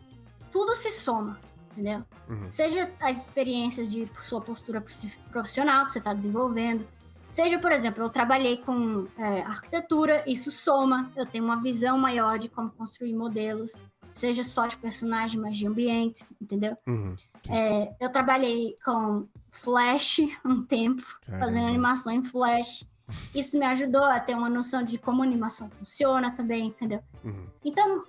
[0.52, 1.38] tudo se soma,
[1.72, 2.04] entendeu?
[2.28, 2.52] Uhum.
[2.52, 4.84] Seja as experiências de sua postura
[5.32, 6.86] profissional que você está desenvolvendo,
[7.30, 12.38] seja, por exemplo, eu trabalhei com é, arquitetura, isso soma, eu tenho uma visão maior
[12.38, 13.74] de como construir modelos,
[14.12, 16.76] seja só de personagem, mas de ambientes, entendeu?
[16.88, 17.16] Uhum.
[17.50, 21.68] É, eu trabalhei com Flash um tempo, fazendo Caramba.
[21.68, 22.86] animação em Flash.
[23.34, 27.02] Isso me ajudou a ter uma noção de como a animação funciona também, entendeu?
[27.24, 27.48] Uhum.
[27.64, 28.04] Então,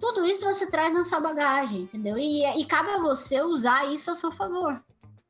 [0.00, 2.16] tudo isso você traz na sua bagagem, entendeu?
[2.16, 4.82] E, e cabe a você usar isso a seu favor.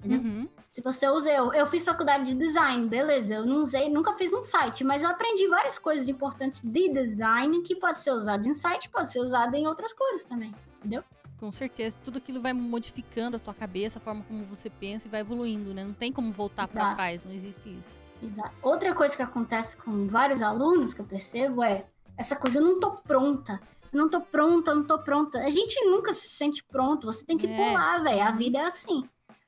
[0.05, 0.49] Uhum.
[0.67, 4.33] Se você usa, eu, eu fiz faculdade de design, beleza, eu não usei, nunca fiz
[4.33, 8.55] um site, mas eu aprendi várias coisas importantes de design que pode ser usado em
[8.55, 11.05] site, pode ser usado em outras coisas também, entendeu?
[11.39, 11.99] Com certeza.
[12.05, 15.75] Tudo aquilo vai modificando a tua cabeça, a forma como você pensa e vai evoluindo,
[15.75, 15.85] né?
[15.85, 16.97] Não tem como voltar pra Exato.
[16.97, 18.01] trás, não existe isso.
[18.23, 18.53] Exato.
[18.63, 21.85] Outra coisa que acontece com vários alunos que eu percebo é
[22.17, 23.61] essa coisa, eu não tô pronta.
[23.93, 25.41] Eu não tô pronta, eu não tô pronta.
[25.41, 27.57] A gente nunca se sente pronto, você tem que É.
[27.57, 28.23] pular, velho.
[28.23, 29.03] A vida é assim.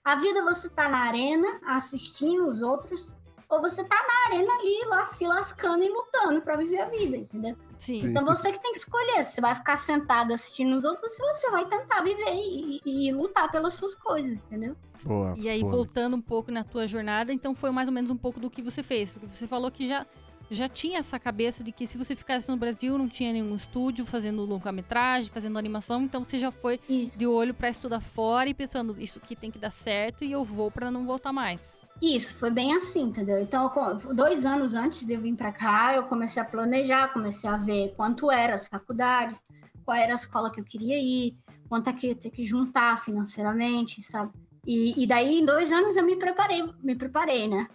[0.05, 3.16] A vida você tá na arena assistindo os outros,
[3.48, 7.16] ou você tá na arena ali lá se lascando e lutando pra viver a vida,
[7.16, 7.57] entendeu?
[7.78, 8.07] Sim.
[8.07, 11.09] Então você que tem que escolher se você vai ficar sentado assistindo os outros ou
[11.11, 14.76] se você vai tentar viver e, e- e lutar pelas suas coisas, entendeu?
[15.02, 15.34] Boa.
[15.36, 15.72] E aí, boa.
[15.72, 18.62] voltando um pouco na tua jornada, então foi mais ou menos um pouco do que
[18.62, 19.12] você fez.
[19.12, 20.07] Porque você falou que já,
[20.55, 24.07] já tinha essa cabeça de que se você ficasse no Brasil, não tinha nenhum estúdio
[24.07, 27.18] fazendo longa-metragem, fazendo animação, então você já foi Isso.
[27.18, 30.44] de olho pra estudar fora e pensando, isso aqui tem que dar certo e eu
[30.44, 31.82] vou pra não voltar mais.
[32.00, 33.40] Isso, foi bem assim, entendeu?
[33.40, 33.70] Então,
[34.14, 37.94] dois anos antes de eu vir pra cá, eu comecei a planejar, comecei a ver
[37.96, 39.42] quanto eram as faculdades,
[39.84, 41.36] qual era a escola que eu queria ir,
[41.68, 44.32] quanto é que eu ia ter que juntar financeiramente, sabe?
[44.66, 47.68] E, e daí, em dois anos, eu me preparei, me preparei, né?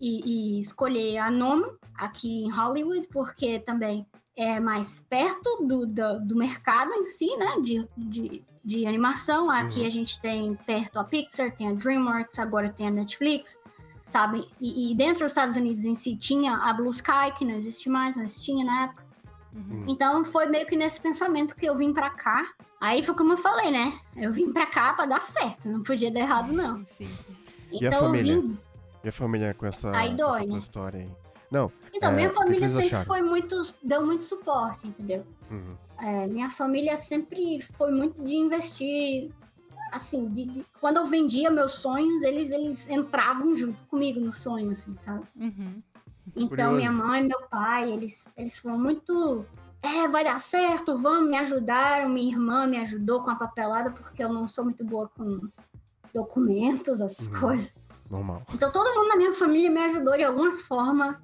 [0.00, 6.20] E, e escolhi a Nono, aqui em Hollywood, porque também é mais perto do, do,
[6.20, 7.56] do mercado em si, né?
[7.62, 9.50] De, de, de animação.
[9.50, 9.86] Aqui Uhum.
[9.86, 13.58] a gente tem perto a Pixar, tem a DreamWorks, agora tem a Netflix,
[14.08, 14.46] sabe?
[14.60, 17.88] E, e dentro dos Estados Unidos em si tinha a Blue Sky, que não existe
[17.88, 19.06] mais, mas tinha na época.
[19.54, 19.84] Uhum.
[19.88, 22.46] Então foi meio que nesse pensamento que eu vim pra cá.
[22.78, 23.98] Aí foi como eu falei, né?
[24.14, 26.84] Eu vim pra cá pra dar certo, não podia dar errado, não.
[26.84, 27.08] Sim.
[27.72, 28.40] E a Então eu família?
[28.42, 28.58] vim.
[29.06, 30.58] E a família com essa, Aí com dói, essa né?
[30.58, 31.10] história aí?
[31.48, 31.70] Não.
[31.94, 33.04] Então, É, minha o que que família sempre acharam?
[33.04, 33.62] foi muito.
[33.80, 35.24] deu muito suporte, entendeu?
[35.48, 35.76] Uhum.
[36.00, 39.30] É, minha família sempre foi muito de investir.
[39.92, 44.72] Assim, de, de- quando eu vendia meus sonhos, eles, eles entravam junto comigo no sonho,
[44.72, 45.22] assim, sabe?
[45.36, 45.80] Uhum.
[46.34, 46.74] Então, Curioso.
[46.76, 49.46] minha mãe e meu pai, eles, eles foram muito.
[49.80, 52.08] É, vai dar certo, vamos, me ajudaram.
[52.08, 55.48] Minha irmã me ajudou com a papelada, porque eu não sou muito boa com
[56.12, 57.38] documentos, essas Uhum.
[57.40, 57.72] coisas.
[58.10, 58.42] Normal.
[58.54, 61.20] Então, todo mundo na minha família me ajudou de alguma forma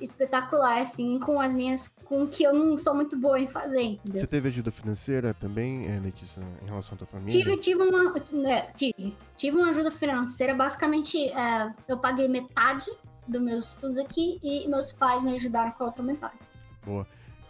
[0.00, 1.90] espetacular, assim, com as minhas.
[2.04, 4.20] com o que eu não sou muito boa em fazer, entendeu?
[4.20, 7.30] Você teve ajuda financeira também, eh, Letícia, em relação à tua família?
[7.30, 8.14] Tive, tive uma.
[8.32, 10.54] né, tive, tive uma ajuda financeira.
[10.54, 12.90] Basicamente, é, eu paguei metade
[13.28, 16.34] dos meus estudos aqui e meus pais me ajudaram com a outra metade.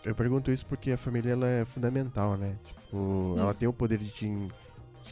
[0.05, 2.57] Eu pergunto isso porque a família ela é fundamental, né?
[2.65, 3.59] Tipo, ela Isso.
[3.59, 4.49] tem o poder de te,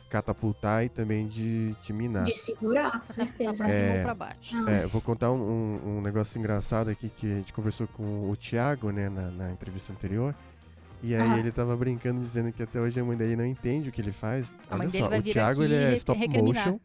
[0.01, 2.25] te catapultar e também de te minar.
[2.25, 3.53] De segurar, com Pra certeza.
[3.65, 3.97] cima É.
[3.99, 4.57] ou pra baixo.
[4.67, 8.31] Ah, É, vou contar um, um- um negócio engraçado aqui que a gente conversou com
[8.31, 10.35] o Thiago, né, na, na entrevista anterior.
[11.03, 11.39] E aí Aham.
[11.39, 14.11] ele tava brincando, dizendo que até hoje a mãe dele não entende o que ele
[14.11, 14.53] faz.
[14.69, 16.67] A Olha só, o Thiago ele é stop recriminar.
[16.73, 16.81] motion.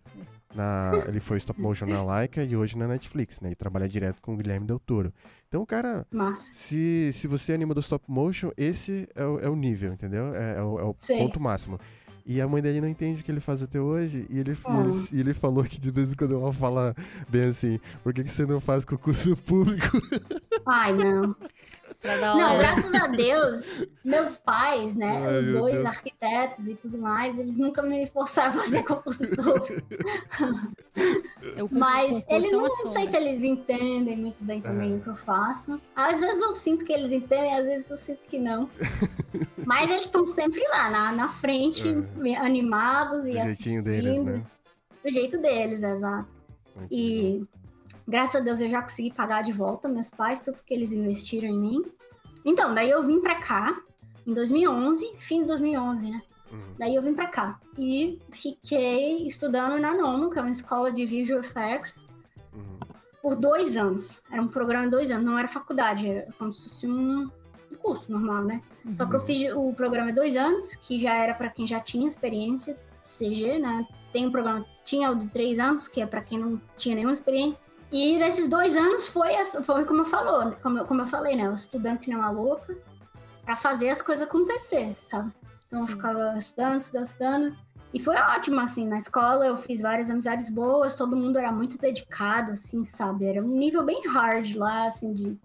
[0.54, 3.50] Na, ele foi stop motion na Laika e hoje na Netflix, né?
[3.50, 5.12] E trabalha direto com o Guilherme Del Toro.
[5.48, 6.06] Então, cara,
[6.54, 10.34] se, se você anima do stop motion, esse é o, é o nível, entendeu?
[10.36, 11.80] É, é o, é o ponto máximo.
[12.26, 14.26] E a mãe dele não entende o que ele faz até hoje.
[14.30, 14.82] E ele, Ah.
[15.12, 16.96] ele, ele falou que de vez em quando ela fala
[17.28, 19.98] bem assim: por que, que você não faz concurso público?
[20.66, 21.36] Ai, não.
[22.04, 22.58] Não, aula.
[22.60, 23.64] graças a Deus,
[24.04, 25.86] meus pais, né, Ai, os dois Deus.
[25.86, 29.88] arquitetos e tudo mais, eles nunca me forçaram a fazer concurso público.
[31.72, 33.10] Mas eles é não, não sei sombra.
[33.10, 34.96] se eles entendem muito bem também É.
[34.96, 35.80] o que eu faço.
[35.96, 38.70] Às vezes eu sinto que eles entendem, às vezes eu sinto que não.
[39.66, 43.46] Mas eles estão sempre lá, na, na frente, me- animados Do e É.
[43.46, 43.84] jeitinho assistindo.
[44.04, 44.44] deles, né?
[45.04, 46.28] Do jeito deles, exato.
[46.76, 46.96] Muito bom.
[46.96, 47.46] E
[48.08, 51.48] graças a Deus eu já consegui pagar de volta meus pais, tudo que eles investiram
[51.48, 51.82] em mim.
[52.46, 53.82] Então, daí eu vim pra cá
[54.26, 56.22] em 2011, fim de 2011, né?
[56.52, 56.60] Uhum.
[56.78, 61.06] Daí eu vim pra cá e fiquei estudando na Nono, que é uma escola de
[61.06, 62.06] Visual Effects,
[62.54, 62.78] Uhum.
[63.22, 64.22] por dois anos.
[64.32, 67.30] Era um programa de dois anos, não era faculdade, era como se fosse um
[67.82, 68.62] curso normal, né?
[68.96, 69.26] Só que eu Uhum.
[69.26, 73.58] fiz o programa de dois anos, que já era pra quem já tinha experiência CG,
[73.60, 73.86] né?
[74.14, 77.14] Tem um programa, tinha o de três anos, que é pra quem não tinha nenhuma
[77.14, 77.60] experiência.
[77.94, 79.30] E nesses dois anos foi,
[79.64, 80.58] foi como eu falou, né?
[80.64, 81.46] como, eu- como eu falei, né?
[81.46, 82.76] Eu estudando que nem uma louca
[83.46, 85.32] pra fazer as coisas acontecer, sabe?
[85.68, 85.92] Então eu Sim.
[85.94, 87.58] ficava estudando, estudando, estudando.
[87.94, 91.78] E foi ótimo, assim, na escola eu fiz várias amizades boas, todo mundo era muito
[91.78, 93.26] dedicado, assim, sabe?
[93.26, 95.38] Era um nível bem hard lá, assim, de...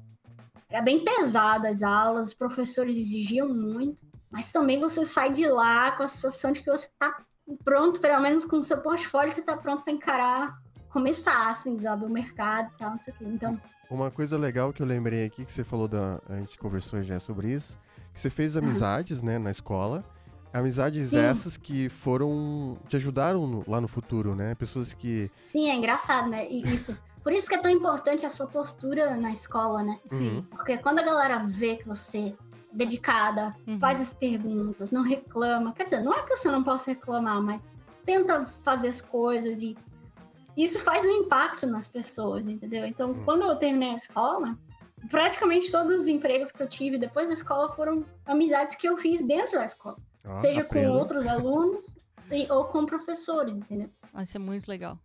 [0.70, 5.92] Era bem pesado as aulas, os professores exigiam muito, mas também você sai de lá
[5.92, 7.14] com a sensação de que você tá
[7.62, 10.58] pronto, pelo menos com o seu portfólio, você tá pronto pra encarar,
[10.90, 12.04] começar, assim, sabe?
[12.04, 13.24] O mercado e tal, não sei o quê.
[13.26, 13.60] Então,
[13.90, 16.20] Uma coisa legal que eu lembrei aqui, que você falou da.
[16.28, 17.78] A gente conversou já sobre isso,
[18.12, 20.04] que você fez amizades, né, na escola.
[20.52, 21.18] Amizades Sim.
[21.18, 22.78] essas que foram.
[22.88, 24.54] te ajudaram no- lá no futuro, né?
[24.54, 25.30] Pessoas que.
[25.44, 26.46] sim, é engraçado, né?
[26.50, 26.96] E isso.
[27.22, 29.98] Por isso que é tão importante a sua postura na escola, né?
[30.12, 30.36] Sim.
[30.36, 30.42] Uhum.
[30.44, 32.34] Porque quando a galera vê que você é
[32.72, 33.78] dedicada, Uhum.
[33.78, 35.72] faz as perguntas, não reclama.
[35.74, 37.68] Quer dizer, não é que você não possa reclamar, mas
[38.06, 39.76] tenta fazer as coisas e
[40.62, 42.84] isso faz um impacto nas pessoas, entendeu?
[42.86, 43.22] Então, Hum.
[43.24, 44.56] quando eu terminei a escola,
[45.10, 49.24] praticamente todos os empregos que eu tive depois da escola foram amizades que eu fiz
[49.24, 49.96] dentro da escola,
[50.26, 50.92] ó, seja com aprendo.
[50.94, 51.96] outros alunos
[52.30, 53.88] e- ou com professores, entendeu?
[54.12, 54.98] Ah, Isso é muito legal.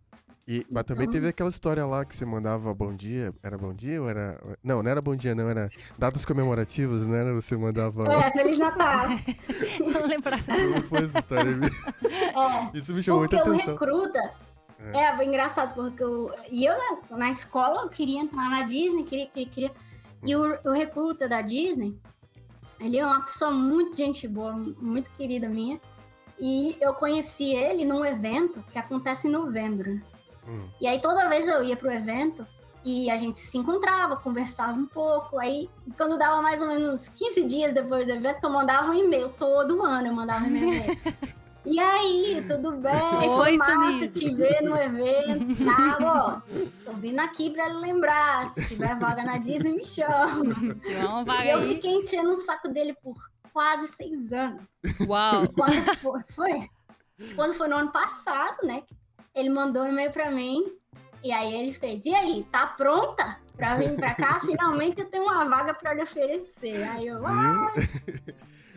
[0.46, 3.32] E, mas também Então- teve aquela história lá que você mandava bom dia.
[3.42, 4.38] Era bom dia ou era.
[4.62, 5.48] Não, não era bom dia, não.
[5.48, 7.32] Era datas comemorativas, não era?
[7.32, 8.06] Você mandava.
[8.12, 9.06] É, Feliz Natal.
[9.80, 10.42] Não lembrava.
[10.44, 11.50] Como foi essa história?
[12.74, 12.78] É.
[12.78, 13.72] Isso me chamou Porque muita o atenção.
[13.74, 14.30] recruta
[14.92, 14.98] É.
[15.04, 15.16] é.
[15.16, 19.26] bem engraçado, porque eu, e eu na- na escola eu queria entrar na Disney, queria,
[19.26, 19.72] queria, queria.
[20.22, 21.96] E o, o recruta da Disney,
[22.80, 25.80] ele é uma pessoa muito gente boa, muito querida minha.
[26.38, 30.00] E eu conheci ele num evento que acontece em novembro.
[30.48, 30.66] Hum.
[30.80, 32.46] E aí toda vez eu ia pro evento
[32.84, 35.38] e a gente se encontrava, conversava um pouco.
[35.38, 39.28] Aí quando dava mais ou menos 15 dias depois do evento, eu mandava um e-mail.
[39.38, 40.84] Todo ano eu mandava um e-mail.
[41.66, 42.92] E aí, tudo bem?
[43.10, 44.18] Foi Oi, massa sumido.
[44.20, 45.64] te ver no evento.
[45.64, 46.40] Tá, ó,
[46.84, 48.48] tô vindo aqui pra lembrar.
[48.50, 50.54] Se tiver vaga na Disney, me chama.
[50.84, 53.14] Tinha uma E eu fiquei enchendo o saco dele por
[53.52, 54.62] quase seis anos.
[55.08, 55.48] Uau.
[55.56, 56.70] Quando foi, foi-
[57.34, 58.82] quando foi no ano passado, né?
[59.34, 60.64] Ele mandou um e-mail pra mim.
[61.22, 64.38] E aí ele fez, e aí, tá pronta pra vir pra cá?
[64.40, 66.82] Finalmente eu tenho uma vaga pra lhe oferecer.
[66.90, 67.72] Aí eu, ah,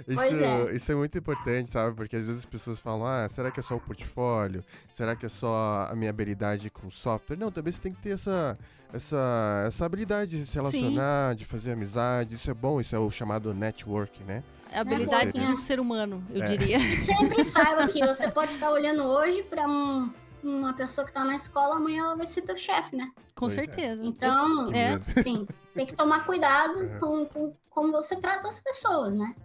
[0.07, 0.75] Isso é.
[0.75, 1.95] isso é muito importante, sabe?
[1.95, 4.63] Porque às vezes as pessoas falam, ah, será que é só o portfólio?
[4.93, 7.35] Será que é só a minha habilidade com software?
[7.37, 8.57] Não, também você tem que ter essa,
[8.93, 12.35] essa, essa habilidade de se relacionar, de fazer amizade.
[12.35, 14.43] Isso é bom, isso é o chamado network, né?
[14.71, 15.45] É a habilidade Sim.
[15.45, 16.47] de um ser humano, eu É.
[16.47, 16.79] diria.
[17.03, 20.09] sempre saiba que você pode estar olhando hoje pra um-
[20.43, 23.09] uma pessoa que tá na escola, amanhã ela vai ser teu chefe, né?
[23.35, 23.55] Com Pois é.
[23.61, 24.05] certeza.
[24.05, 24.99] Então, É.
[25.21, 26.99] sim, tem que tomar cuidado É.
[26.99, 29.35] com, com como você trata as pessoas, né?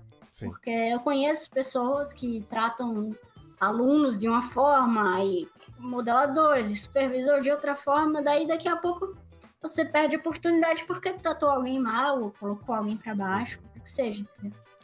[0.42, 0.50] Sim.
[0.50, 3.14] Porque eu conheço pessoas que tratam
[3.60, 9.16] alunos de uma forma e modeladores e supervisor de outra forma, daí daqui a pouco
[9.60, 13.90] você perde a oportunidade porque tratou alguém mal ou colocou alguém pra baixo, o que
[13.90, 14.24] seja.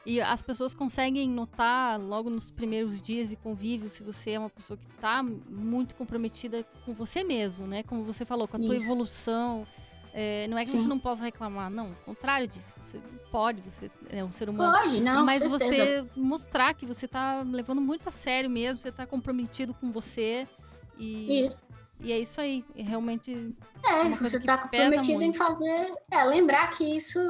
[0.06, 4.48] E as pessoas conseguem notar logo nos primeiros dias de convívio se você é uma
[4.48, 7.82] pessoa que está muito comprometida com você mesmo, né?
[7.82, 8.84] Como você falou, com a tua Isso.
[8.84, 9.66] evolução.
[10.12, 10.78] É, não é que Sim.
[10.78, 11.88] você não possa reclamar, não.
[11.88, 12.74] Ao contrário disso.
[12.80, 12.98] Você
[13.30, 14.72] pode, você é um ser humano.
[14.72, 19.06] Pode, não, Mas você mostrar que você tá levando muito a sério mesmo, você tá
[19.06, 20.46] comprometido com você.
[20.98, 21.59] E, Isso.
[22.00, 22.64] e é isso aí.
[22.74, 23.54] É realmente.
[23.84, 25.92] É, coisa você tá comprometido em fazer.
[26.11, 27.20] É, lembrar que isso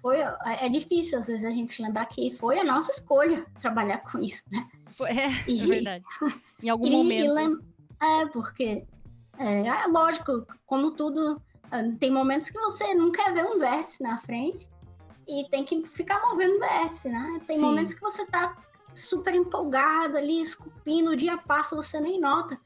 [0.00, 0.18] foi.
[0.60, 4.42] É difícil, às vezes, a gente lembrar que foi a nossa escolha trabalhar com isso,
[4.52, 4.68] né?
[4.96, 6.04] foi- É, E- é verdade.
[6.62, 7.32] Em algum E- e momento.
[7.32, 7.58] lem-
[8.00, 8.84] É, porque.
[9.38, 11.40] É, é lógico, como tudo.
[11.98, 14.68] Tem momentos que você não quer ver um vértice na frente
[15.26, 17.40] e tem que ficar movendo o vértice, né?
[17.46, 17.62] Tem Sim.
[17.62, 18.56] momentos que você tá
[18.94, 22.58] super empolgado ali, esculpindo, o dia passa, você nem nota.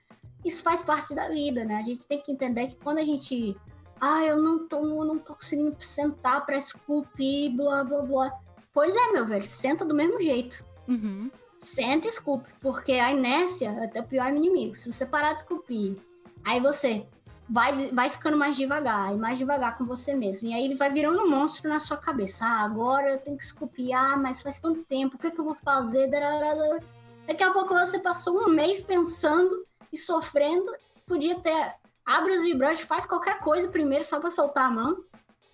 [0.44, 1.76] Isso faz parte da vida, né?
[1.76, 3.56] A gente tem que entender que quando a gente.
[4.00, 8.40] Ah, eu não tô, não tô conseguindo sentar pra esculpir, blá blá blá.
[8.72, 10.64] Pois é, meu velho, senta do mesmo jeito.
[10.86, 11.30] Uhum.
[11.58, 14.74] Senta e esculpe, porque a inércia é teu pior inimigo.
[14.74, 15.98] Se você parar de esculpir,
[16.44, 17.06] aí você
[17.48, 20.48] vai, vai ficando mais devagar, e mais devagar com você mesmo.
[20.48, 22.44] E aí ele vai virando um monstro na sua cabeça.
[22.44, 23.94] Ah, agora eu tenho que esculpir.
[23.96, 26.08] Ah, mas faz tanto tempo, o que, é que eu vou fazer?
[27.26, 30.70] Daqui a pouco você passou um mês pensando e sofrendo.
[31.06, 31.74] Podia ter.
[32.04, 35.04] Abre os vibrantes, faz qualquer coisa primeiro só pra soltar a mão.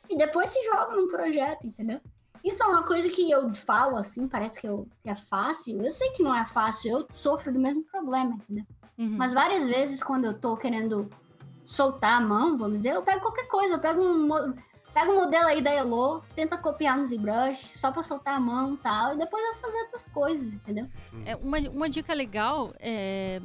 [0.08, 2.00] E depois se joga num projeto, entendeu?
[2.44, 5.80] Isso é uma coisa que eu falo assim, parece que, eu- que é fácil.
[5.82, 8.66] Eu sei que não é fácil, eu sofro do mesmo problema, entendeu?
[8.98, 9.16] Uhum.
[9.16, 11.08] Mas várias vezes, quando eu tô querendo
[11.72, 14.52] soltar a mão, vamos dizer, eu pego qualquer coisa, eu pego um,
[14.92, 18.74] pego um modelo aí da Elo, tenta copiar no ZBrush, só pra soltar a mão
[18.74, 20.86] e tal, e depois eu vou fazer outras coisas, entendeu?
[21.24, 23.40] É, uma, uma dica legal é.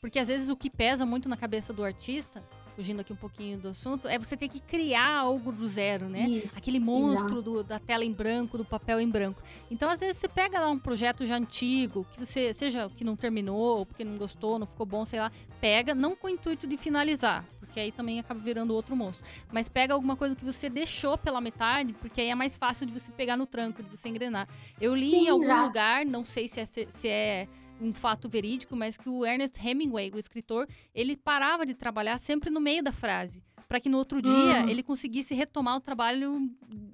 [0.00, 2.42] Porque às vezes o que pesa muito na cabeça do artista,
[2.74, 6.22] fugindo aqui um pouquinho do assunto, é você ter que criar algo do zero, né?
[6.26, 6.56] Isso.
[6.56, 9.42] Aquele monstro do- da tela em branco, do papel em branco.
[9.70, 13.14] Então, às vezes, você pega lá um projeto já antigo, que você, seja que não
[13.14, 16.66] terminou, ou porque não gostou, não ficou bom, sei lá, pega, não com o intuito
[16.66, 19.24] de finalizar, porque aí também acaba virando outro monstro.
[19.52, 22.92] Mas pega alguma coisa que você deixou pela metade, porque aí é mais fácil de
[22.92, 24.48] você pegar no tranco, de você engrenar.
[24.80, 25.66] Eu li Sim, em algum exato.
[25.68, 27.48] lugar, não sei se é, se é
[27.80, 32.50] um fato verídico, mas que o Ernest Hemingway, o escritor, ele parava de trabalhar sempre
[32.50, 33.42] no meio da frase.
[33.70, 34.32] Para que no outro dia
[34.64, 34.68] Hum.
[34.68, 36.50] ele conseguisse retomar o trabalho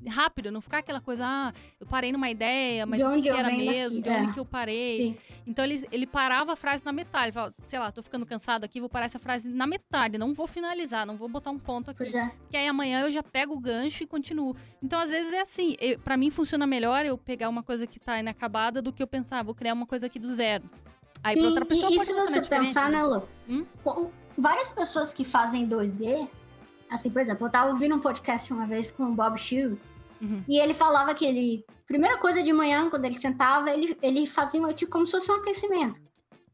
[0.07, 1.51] rápido, não ficar aquela coisa, ah,
[1.81, 4.29] eu parei numa ideia, mas De o que, onde que era mesmo, daqui, de onde
[4.29, 4.33] é.
[4.35, 4.97] que eu parei.
[4.99, 5.16] Sim.
[5.47, 8.62] Então ele, ele parava a frase na metade, ele falava, sei lá, tô ficando cansado
[8.64, 11.91] aqui, vou parar essa frase na metade, não vou finalizar, não vou botar um ponto
[11.91, 11.97] aqui.
[12.01, 12.31] Pois é.
[12.51, 14.55] Que aí amanhã eu já pego o gancho e continuo.
[14.83, 15.77] Então, às vezes é assim.
[16.05, 19.43] Para mim funciona melhor eu pegar uma coisa que tá inacabada do que eu pensar,
[19.43, 20.68] vou criar uma coisa aqui do zero.
[21.24, 23.29] Aí Sim, pra outra pessoa e, e pode se funcionar você pensar, né, mas- Lu?
[23.49, 24.11] Hum?
[24.37, 26.29] Várias pessoas que fazem 2D,
[26.91, 29.78] assim, por exemplo, eu tava ouvindo um podcast uma vez com o Bob Shield,
[30.20, 30.43] Uhum.
[30.49, 34.62] e ele falava que ele, primeira coisa de manhã, quando ele sentava, ele, ele fazia
[34.62, 36.01] um, tipo como se fosse um aquecimento,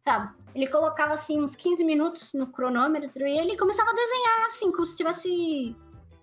[0.04, 0.32] sabe?
[0.54, 4.84] Ele colocava, assim, uns 15 minutos no cronômetro e ele começava a desenhar, assim, como
[4.84, 5.76] se estivesse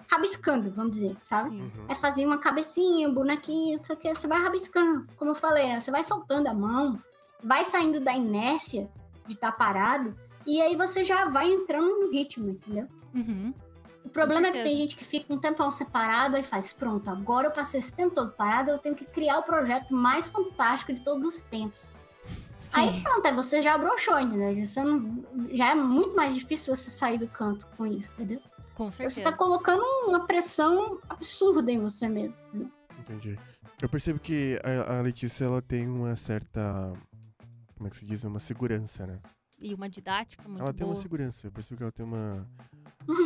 [0.08, 1.56] rabiscando, vamos dizer, sabe?
[1.56, 1.72] Uhum.
[1.88, 4.14] É fazer uma cabecinha, um bonequinho, não sei o que.
[4.14, 5.80] Você vai rabiscando, como eu falei, né?
[5.80, 7.00] Você vai soltando a mão,
[7.44, 8.90] vai saindo da inércia
[9.28, 12.88] de estar parado, e aí você já vai entrando no ritmo, entendeu?
[13.16, 13.54] Uhum.
[14.04, 17.48] O problema é que tem gente que fica um tempão separado e faz, pronto, agora
[17.48, 21.02] eu passei esse tempo todo parado, eu tenho que criar o projeto mais fantástico de
[21.02, 21.92] todos os tempos.
[22.74, 23.02] Aí Sim.
[23.02, 24.64] pronto, aí você já broxou, entendeu?
[24.66, 28.42] Você não, já é muito mais difícil você sair do canto com isso, entendeu?
[28.76, 29.24] Com Você certeza.
[29.24, 32.38] tá colocando uma pressão absurda em você mesmo.
[32.54, 32.72] entendeu?
[33.00, 33.40] Entendi.
[33.82, 36.94] Eu percebo que a, a Letícia, ela tem uma certa.
[37.76, 38.24] Como é que se diz?
[38.24, 39.20] Uma segurança, né?
[39.60, 40.96] E uma didática muito ela tem boa.
[40.96, 41.48] uma segurança.
[41.48, 42.48] Eu percebo que ela tem uma.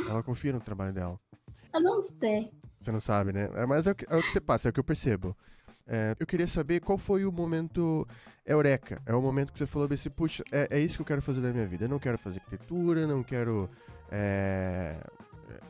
[0.10, 1.20] Ela confia no trabalho dela.
[1.74, 2.52] Eu não sei.
[2.80, 3.50] Você não sabe, né?
[3.54, 5.36] É, mas é o, que, é o que você passa, é o que eu percebo.
[5.88, 8.08] É, eu queria saber qual foi o momento
[8.46, 9.02] eureka.
[9.06, 11.42] É o momento que você falou assim, puxa, é, é isso que eu quero fazer
[11.42, 11.86] da minha vida.
[11.86, 13.70] Eu não quero fazer arquitetura, não quero.
[14.12, 14.98] é,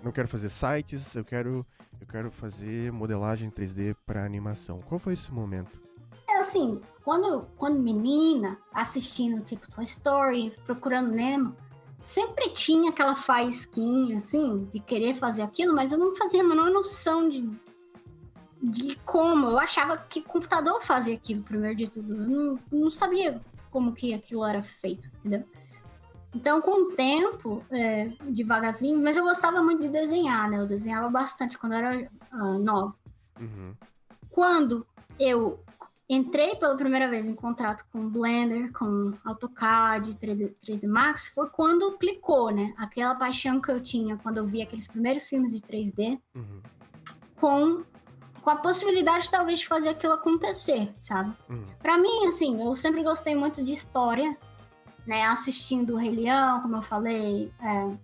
[0.03, 1.66] não quero fazer sites, eu quero.
[1.99, 4.80] Eu quero fazer modelagem 3D para animação.
[4.80, 5.82] Qual foi esse momento?
[6.30, 11.55] É assim, quando, quando menina, assistindo tipo Toy Story, procurando Nemo,
[12.04, 16.70] sempre tinha aquela faísquinha, assim, de querer fazer aquilo, mas eu não fazia a menor
[16.70, 17.49] noção de,
[18.62, 19.47] de como.
[19.47, 22.14] Eu achava que computador fazia aquilo, primeiro de tudo.
[22.14, 23.41] Eu não, não sabia
[23.72, 25.47] como que aquilo era feito, entendeu?
[26.36, 30.60] Então, com o tempo, é, devagarzinho, mas eu gostava muito de desenhar, né?
[30.60, 32.95] Eu desenhava bastante quando eu era ah, nova.
[33.39, 33.76] Uhum.
[34.30, 34.86] Quando
[35.20, 35.60] eu
[36.10, 41.97] entrei pela primeira vez em contrato com Blender, com AutoCAD, 3D, 3D Max, foi quando
[41.97, 42.74] clicou, né?
[42.78, 46.62] Aquela paixão que eu tinha quando eu vi aqueles primeiros filmes de 3D, Uhum.
[47.39, 47.84] com,
[48.41, 51.34] com a possibilidade talvez de fazer aquilo acontecer, sabe?
[51.49, 51.64] Uhum.
[51.82, 54.38] Pra mim, assim, eu sempre gostei muito de história,
[55.08, 55.24] né?
[55.24, 57.97] Assistindo o Rei Leão, como eu falei, é,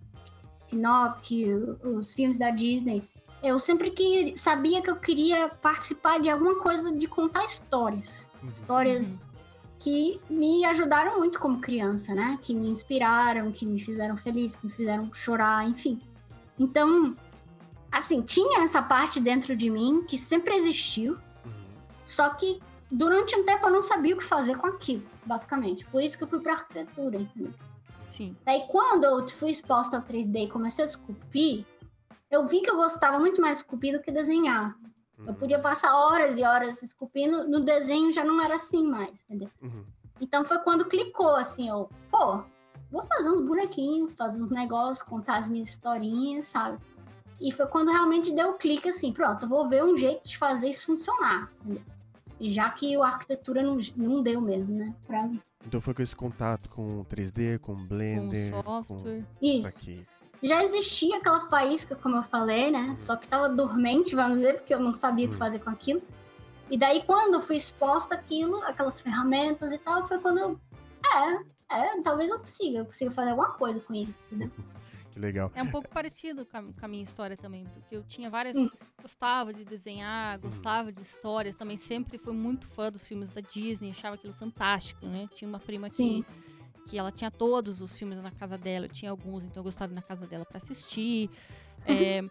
[0.69, 3.03] Pinóquio, os filmes da Disney.
[3.41, 8.27] Eu sempre que sabia que eu queria participar de alguma coisa de contar histórias.
[8.43, 8.49] Uhum.
[8.49, 9.27] Histórias
[9.77, 12.37] que me ajudaram muito como criança, né?
[12.41, 16.01] Que me inspiraram, que me fizeram feliz, que me fizeram chorar, enfim.
[16.57, 17.15] Então,
[17.89, 21.51] assim, tinha essa parte dentro de mim que sempre existiu, Uhum.
[22.05, 22.59] só que
[22.91, 25.85] durante um tempo eu não sabia o que fazer com aquilo, basicamente.
[25.85, 27.53] Por isso que eu fui pra arquitetura, entendeu?
[28.09, 28.35] Sim.
[28.45, 31.63] Daí quando eu fui exposta ao 3D e comecei a esculpir,
[32.29, 34.75] eu vi que eu gostava muito mais de esculpir do que desenhar.
[35.19, 35.33] Eu Uhum.
[35.33, 39.49] podia passar horas e horas esculpindo, no desenho já não era assim mais, entendeu?
[39.61, 39.83] Uhum.
[40.21, 42.41] Então foi quando clicou, assim, eu, pô,
[42.89, 46.77] vou fazer uns bonequinhos, fazer uns negócios, contar as minhas historinhas, sabe?
[47.39, 50.37] E foi quando realmente deu o clique, assim, pronto, eu vou ver um jeito de
[50.37, 51.83] fazer isso funcionar, entendeu?
[52.41, 55.41] Já que a arquitetura não, não deu mesmo, né, pra mim.
[55.65, 59.25] Então foi com esse contato com 3D, com Blender, Com software.
[59.41, 59.67] isso Isso.
[59.67, 60.07] aqui.
[60.41, 62.95] Já existia aquela faísca, como eu falei, né?
[62.95, 65.39] Só que tava dormente, vamos dizer, porque eu não sabia o que Hum.
[65.39, 66.01] fazer com aquilo.
[66.69, 70.59] E daí, quando eu fui exposta àquilo, aquelas ferramentas e tal, foi quando eu.
[71.69, 74.51] É, é, talvez eu consiga, eu consiga fazer alguma coisa com isso, entendeu?
[75.11, 75.51] Que legal.
[75.55, 78.55] É um pouco parecido com a, minha história também, porque eu tinha várias.
[78.55, 78.69] Hum.
[79.01, 83.89] Gostava de desenhar, gostava de histórias, também sempre fui muito fã dos filmes da Disney,
[83.89, 85.27] achava aquilo fantástico, né?
[85.33, 86.23] Tinha uma prima Sim.
[86.89, 89.89] Que, ela tinha todos os filmes na casa dela, eu tinha alguns, então eu gostava
[89.89, 91.29] de ir na casa dela pra assistir.
[91.85, 92.21] É,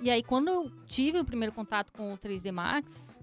[0.00, 3.20] e aí, quando eu tive o primeiro contato com o 3D Max,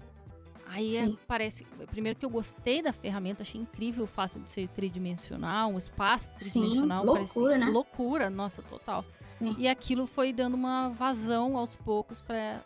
[0.68, 1.18] aí é- Sim.
[1.28, 1.66] parece.
[1.90, 6.34] Primeiro que eu gostei da ferramenta, achei incrível o fato de ser tridimensional, um espaço
[6.36, 7.04] Sim, tridimensional.
[7.04, 7.66] loucura, parecia- né?
[7.72, 9.04] Loucura, nossa, total.
[9.24, 9.56] Sim.
[9.58, 12.64] E aquilo foi dando uma vazão aos poucos para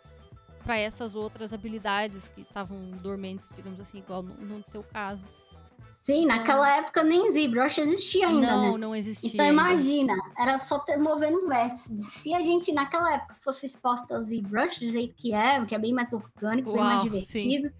[0.62, 5.24] para essas outras habilidades que estavam dormentes, digamos assim, igual no, no teu caso.
[6.02, 8.78] Sim, naquela época nem ZBrush existia ainda, não, né?
[8.78, 9.30] não existia.
[9.30, 9.62] Então ainda.
[9.62, 12.06] imagina, era só ter movendo vértices.
[12.14, 15.78] Se a gente naquela época fosse exposta ao ZBrush do jeito que é, que é
[15.78, 17.72] bem mais orgânico, bem mais Uau, divertido,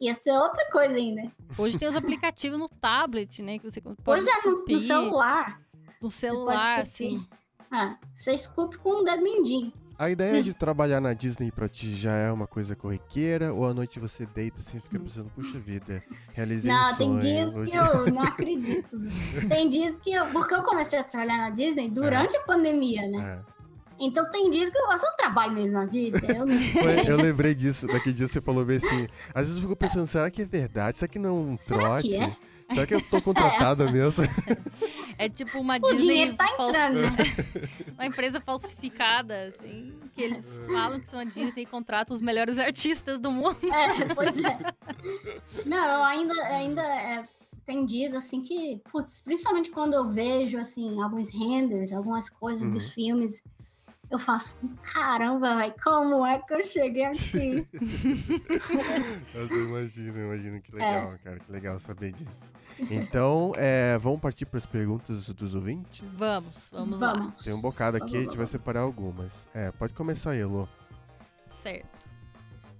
[0.00, 1.30] ia ser outra coisa ainda.
[1.58, 5.60] Hoje tem os aplicativos no tablet, né, que você pode Pois é, no, no celular.
[6.00, 7.26] no celular, assim.
[7.70, 9.70] Ah, você esculpe com um dedo mindinho.
[9.98, 10.10] A Hum.
[10.10, 13.98] ideia de trabalhar na Disney pra ti já é uma coisa corriqueira ou à noite
[13.98, 16.02] você deita assim e fica pensando, puxa vida,
[16.34, 17.20] realizei Não, um tem sonho.
[17.20, 19.00] dias hoje." que eu não acredito.
[19.48, 20.26] tem dias que eu.
[20.26, 23.40] Porque eu comecei a trabalhar na Disney durante a pandemia, né?
[23.52, 23.56] É.
[23.98, 26.36] Então tem dias que eu faço um trabalho mesmo na Disney.
[26.36, 26.54] Eu não
[27.08, 29.08] eu lembrei disso, daquele dia você falou bem assim.
[29.34, 30.98] Às vezes eu fico pensando, será que é verdade?
[30.98, 32.08] Será que não é um Será trote?
[32.08, 32.36] que é?
[32.72, 34.24] Será que eu tô contratada mesmo?
[35.18, 37.16] É tipo uma O Disney dinheiro tá falsi- né?
[37.96, 42.58] uma empresa falsificada, assim, que eles falam que são a Disney e contratam os melhores
[42.58, 43.56] artistas do mundo.
[43.72, 44.58] É, pois é.
[45.64, 47.24] Não, eu ainda, ainda é,
[47.64, 52.72] tem dias assim que, putz, principalmente quando eu vejo assim alguns renders, algumas coisas Uhum.
[52.72, 53.42] dos filmes,
[54.10, 57.66] eu faço, caramba, como é que eu cheguei aqui?
[59.34, 61.18] Nossa, eu imagino, eu imagino que legal, é.
[61.18, 62.44] cara, que legal saber disso.
[62.90, 66.06] Então, é, vamos partir para as perguntas dos ouvintes?
[66.12, 67.26] Vamos, vamos, vamos.
[67.26, 67.34] lá.
[67.42, 69.46] Tem um bocado aqui, a gente vai separar algumas.
[69.52, 70.68] É, pode começar aí, Elô.
[71.50, 72.08] Certo.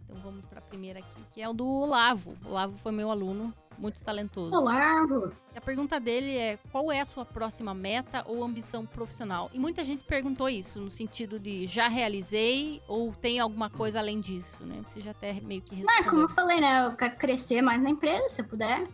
[0.04, 2.36] Então vamos para a primeira aqui, que é o do Olavo.
[2.44, 4.54] O Olavo foi meu aluno muito talentoso.
[4.54, 5.32] Olavo!
[5.54, 9.50] A pergunta dele é: qual é a sua próxima meta ou ambição profissional?
[9.52, 14.20] E muita gente perguntou isso, no sentido de já realizei ou tem alguma coisa além
[14.20, 14.82] disso, né?
[14.86, 16.02] Você já até meio que respondeu.
[16.02, 16.86] Não, como eu falei, né?
[16.86, 18.86] Eu quero crescer mais na empresa, se puder.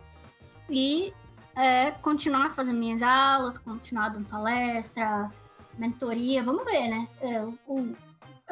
[0.69, 1.13] E
[1.55, 5.31] é, continuar fazendo minhas aulas, continuar dando palestra,
[5.77, 7.07] mentoria, vamos ver, né?
[7.21, 7.95] É, o,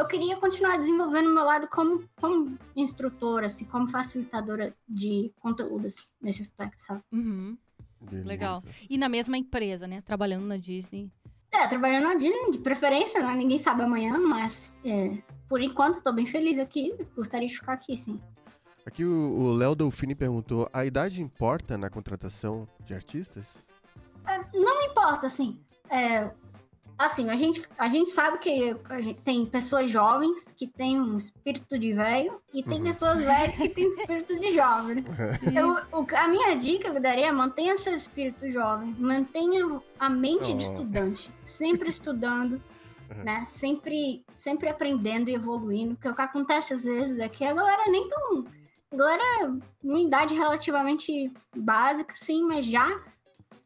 [0.01, 5.93] eu queria continuar desenvolvendo o meu lado como, como instrutora, assim, como facilitadora de conteúdos
[6.19, 7.01] nesse aspecto, sabe?
[7.11, 7.55] Uhum.
[8.25, 8.63] Legal.
[8.89, 10.01] E na mesma empresa, né?
[10.01, 11.11] Trabalhando na Disney.
[11.51, 13.35] É, trabalhando na Disney, de preferência, né?
[13.35, 16.95] Ninguém sabe amanhã, mas é, por enquanto estou bem feliz aqui.
[17.15, 18.19] Gostaria de ficar aqui, sim.
[18.83, 23.69] Aqui o Léo Dolfini perguntou: a idade importa na contratação de artistas?
[24.25, 25.59] É, não importa, assim.
[25.91, 26.31] É,
[27.05, 31.17] assim, a gente, a gente sabe que a gente tem pessoas jovens que têm um
[31.17, 32.85] espírito de velho e tem uhum.
[32.85, 35.03] pessoas velhas que têm um espírito de jovem.
[35.41, 35.61] Né?
[35.61, 40.09] Eu, o, a minha dica que eu daria é mantenha seu espírito jovem, mantenha a
[40.09, 40.57] mente oh.
[40.57, 42.61] de estudante, sempre estudando.
[43.09, 43.23] Uhum.
[43.23, 43.43] Né?
[43.45, 47.83] Sempre, sempre aprendendo e evoluindo, porque o que acontece às vezes é que a galera
[47.87, 48.45] nem tão.
[48.91, 53.01] A galera, numa idade relativamente básica, sim, mas já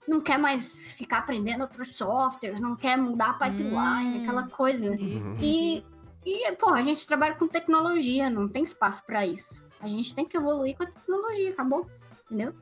[0.07, 4.89] não quer mais ficar aprendendo outros softwares, não quer mudar a pipeline, hum, aquela coisa.
[4.89, 5.37] Uhum.
[5.41, 5.83] E,
[6.25, 9.63] e, pô, a gente trabalha com tecnologia, não tem espaço para isso.
[9.79, 11.89] A gente tem que evoluir com a tecnologia, acabou?
[12.25, 12.53] Entendeu?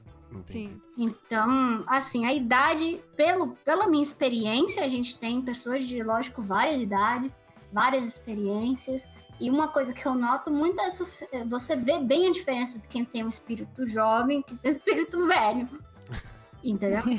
[0.45, 0.81] Sim.
[0.97, 6.81] Então, assim, a idade, pelo, pela minha experiência, a gente tem pessoas de, lógico, várias
[6.81, 7.31] idades,
[7.71, 9.07] várias experiências.
[9.39, 12.87] E uma coisa que eu noto muito é essa, você vê bem a diferença de
[12.87, 15.67] quem tem um espírito jovem e quem tem um espírito velho.
[16.63, 17.03] Entendeu?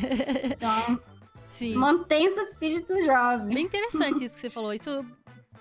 [0.45, 1.01] Então,
[1.47, 1.74] Sim.
[1.74, 3.55] mantém esse espírito jovem.
[3.55, 4.72] Bem interessante isso que você falou.
[4.72, 5.05] Isso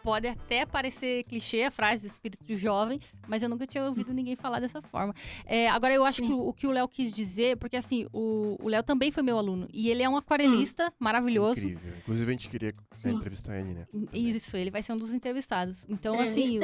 [0.04, 4.60] pode até parecer clichê a frase espírito jovem, mas eu nunca tinha ouvido ninguém falar
[4.60, 5.14] dessa forma.
[5.46, 6.28] É, agora, eu acho Sim.
[6.28, 9.38] que o, o, que o Léo quis dizer, porque assim, o Léo também foi meu
[9.38, 10.92] aluno, e ele é um aquarelista hum.
[11.00, 11.62] maravilhoso.
[11.62, 11.94] Incrível.
[12.00, 13.88] Inclusive, a gente queria né, entrevistar ele, né?
[14.12, 15.86] Isso, ele vai ser um dos entrevistados.
[15.88, 16.60] Então, assim,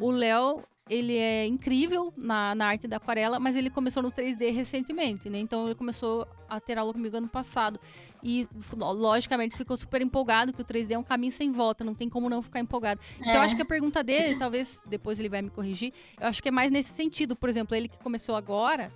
[0.00, 4.52] o Léo, ele é incrível na, na arte da aquarela, mas ele começou no 3D
[4.52, 5.38] recentemente, né?
[5.38, 7.78] Então ele começou a ter aula comigo ano passado.
[8.22, 12.08] E, logicamente, ficou super empolgado, que o 3D é um caminho sem volta, não tem
[12.08, 13.00] como não ficar empolgado.
[13.20, 13.36] Então, é.
[13.36, 16.48] eu acho que a pergunta dele, talvez depois ele vai me corrigir, eu acho que
[16.48, 17.36] é mais nesse sentido.
[17.36, 18.92] Por exemplo, ele que começou agora,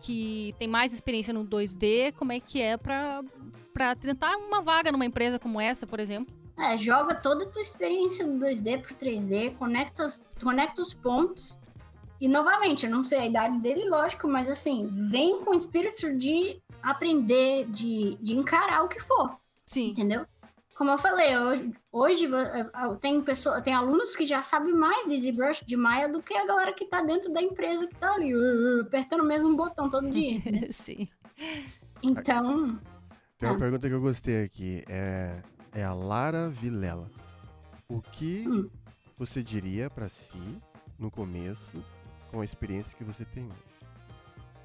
[0.00, 3.22] que tem mais experiência no 2D, como é que é pra
[4.00, 6.34] tentar uma vaga numa empresa como essa, por exemplo?
[6.60, 10.06] É, joga toda a tua experiência do 2D pro 3D, conecta,
[10.42, 11.58] conecta os pontos.
[12.20, 16.14] E novamente, eu não sei a idade dele, lógico, mas assim, vem com o espírito
[16.14, 19.38] de aprender, de, de encarar o que for.
[19.64, 19.88] Sim.
[19.88, 20.26] Entendeu?
[20.76, 22.28] Como eu falei, hoje, hoje
[23.00, 26.46] tem, pessoa, tem alunos que já sabem mais de ZBrush, de Maya, do que a
[26.46, 29.90] galera que tá dentro da empresa que tá ali, uh, uh, apertando o mesmo botão
[29.90, 30.40] todo dia.
[30.50, 30.68] Né?
[30.72, 31.08] Sim.
[32.02, 32.78] Então.
[33.38, 33.58] Tem uma ah.
[33.58, 34.82] pergunta que eu gostei aqui.
[34.88, 35.42] É,
[35.72, 37.10] é a Lara Vilela.
[37.88, 38.70] O que hum.
[39.18, 40.60] você diria para si
[40.98, 41.82] no começo
[42.30, 43.70] com a experiência que você tem hoje?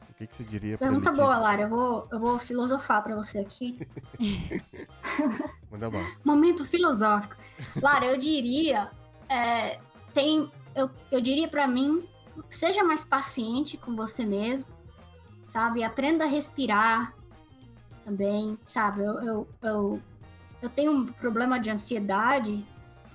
[0.09, 1.63] O que, que você diria para Pergunta boa, Lara.
[1.63, 3.77] Eu vou, eu vou filosofar para você aqui.
[5.69, 6.03] Manda bom.
[6.23, 7.35] Momento filosófico.
[7.81, 8.89] Lara, eu diria.
[9.27, 9.79] É,
[10.13, 12.07] tem, eu, eu diria para mim,
[12.49, 14.71] seja mais paciente com você mesmo,
[15.49, 15.83] sabe?
[15.83, 17.13] Aprenda a respirar
[18.05, 19.01] também, sabe?
[19.01, 20.01] Eu, eu, eu
[20.61, 22.63] eu tenho um problema de ansiedade,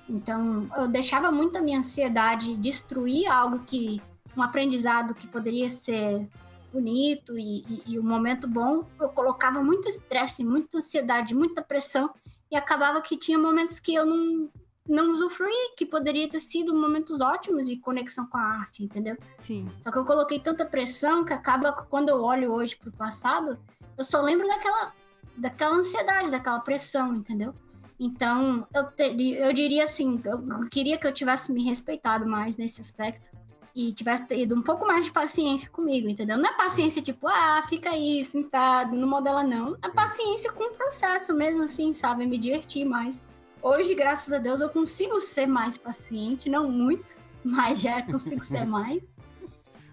[0.09, 4.03] então eu deixava muito a minha ansiedade destruir algo que
[4.37, 6.29] um aprendizado que poderia ser
[6.73, 12.11] bonito e, e, e um momento bom, eu colocava muito estresse, muita ansiedade, muita pressão
[12.51, 14.49] e acabava que tinha momentos que eu não
[14.89, 19.17] não usufruí, que poderia ter sido momentos ótimos de conexão com a arte, entendeu?
[19.39, 19.71] Sim.
[19.83, 23.57] Só que eu coloquei tanta pressão que acaba quando eu olho hoje pro passado,
[23.97, 24.93] eu só lembro daquela
[25.37, 27.55] daquela ansiedade, daquela pressão, entendeu?
[27.99, 33.31] Então, eu, eu diria assim, eu queria que eu tivesse me respeitado mais nesse aspecto
[33.75, 36.39] e tivesse tido um pouco mais de paciência comigo, entendeu?
[36.39, 39.77] Não é paciência tipo, ah, fica aí sentado, não modela não.
[39.83, 42.27] É paciência com o processo mesmo assim, sabe?
[42.27, 43.23] Me divertir mais.
[43.63, 48.65] Hoje, graças a Deus, eu consigo ser mais paciente, não muito, mas já consigo ser
[48.67, 49.03] mais.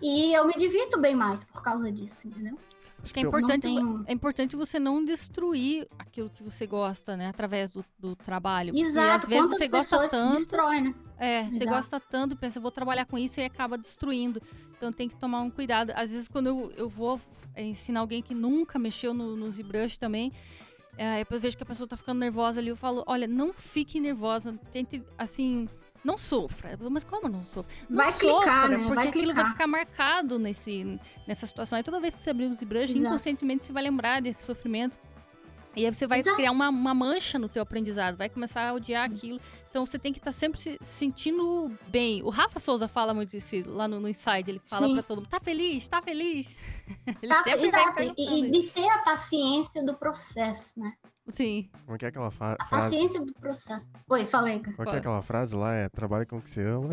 [0.01, 2.57] E eu me divirto bem mais por causa disso, entendeu?
[3.07, 7.27] Acho Que é importante, tenho- é importante você não destruir aquilo que você gosta, né?
[7.29, 8.73] Através do, do trabalho.
[8.73, 10.37] Porque Exato, às vezes você gosta tanto.
[10.37, 10.95] destroem, né?
[11.17, 11.69] É, você Exato.
[11.69, 14.41] gosta tanto, pensa, vou trabalhar com isso e acaba destruindo.
[14.77, 15.91] Então tem que tomar um cuidado.
[15.95, 17.19] Às vezes, quando eu, eu vou
[17.55, 20.31] é, ensinar alguém que nunca mexeu no, no ZBrush também,
[20.97, 23.99] é, eu vejo que a pessoa tá ficando nervosa ali, eu falo, olha, não fique
[23.99, 25.67] nervosa, tente, assim,
[26.03, 26.77] não sofra.
[26.89, 27.65] Mas como não sofra?
[27.89, 28.77] Não Vai sofra, clicar, né?
[28.77, 29.51] porque Vai aquilo vai clicar.
[29.51, 31.77] ficar marcado nesse, nessa situação.
[31.79, 32.99] E toda vez que você abrir o ZBrush, Exato.
[33.05, 34.97] inconscientemente você vai lembrar desse sofrimento.
[35.75, 36.35] E aí você vai Exato.
[36.37, 39.39] criar uma, uma mancha no teu aprendizado, vai começar a odiar aquilo.
[39.69, 42.23] Então você tem que estar sempre se sentindo bem.
[42.23, 45.29] O Rafa Souza fala muito isso lá no, no Inside, ele fala pra todo mundo,
[45.29, 46.57] tá feliz, tá feliz.
[47.21, 48.13] ele Tá, sempre vai exato.
[48.17, 50.93] E, e de ter a paciência do processo, né?
[51.29, 52.89] Sim, Como é que é aquela fa- A frase?
[52.95, 53.85] paciência do processo.
[54.09, 54.75] Oi, falei, cara.
[54.77, 55.73] Qual que é aquela frase lá?
[55.73, 56.89] É trabalhe com o que você ama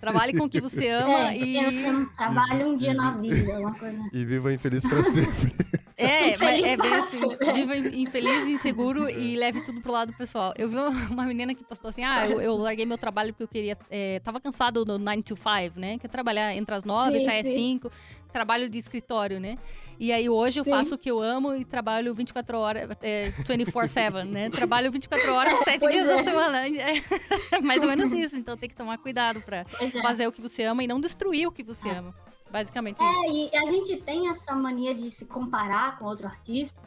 [0.00, 2.06] trabalhe com o que você ama É, e...
[2.16, 3.98] trabalha um dia na vida, uma coisa.
[4.12, 5.54] e viva infeliz pra sempre.
[6.00, 7.20] É, mas Infeliz é bem assim,
[7.54, 10.52] viva infeliz, inseguro e leve tudo pro lado pessoal.
[10.56, 10.76] Eu vi
[11.10, 14.18] uma- menina que postou assim, ah, eu, eu larguei meu trabalho porque eu queria, é,
[14.20, 17.26] tava cansado do 9 to 5, né, que é trabalhar entre as 9 e Sim,
[17.26, 17.54] sai às sim.
[17.54, 17.90] 5,
[18.32, 19.56] trabalho de escritório, né.
[19.98, 20.70] E aí hoje eu Sim.
[20.70, 25.52] faço o que eu amo e trabalho 24 horas, é, 24-7, né, trabalho 24 horas,
[25.64, 26.16] 7 Pois dias é.
[26.16, 26.66] da semana.
[26.66, 29.90] É mais ou menos isso, então tem que tomar cuidado pra é.
[30.02, 31.92] fazer o que você ama e não destruir o que você É.
[31.98, 32.14] ama.
[32.50, 33.24] Basicamente isso.
[33.24, 36.80] É, e a gente tem essa mania de se comparar com outro artista.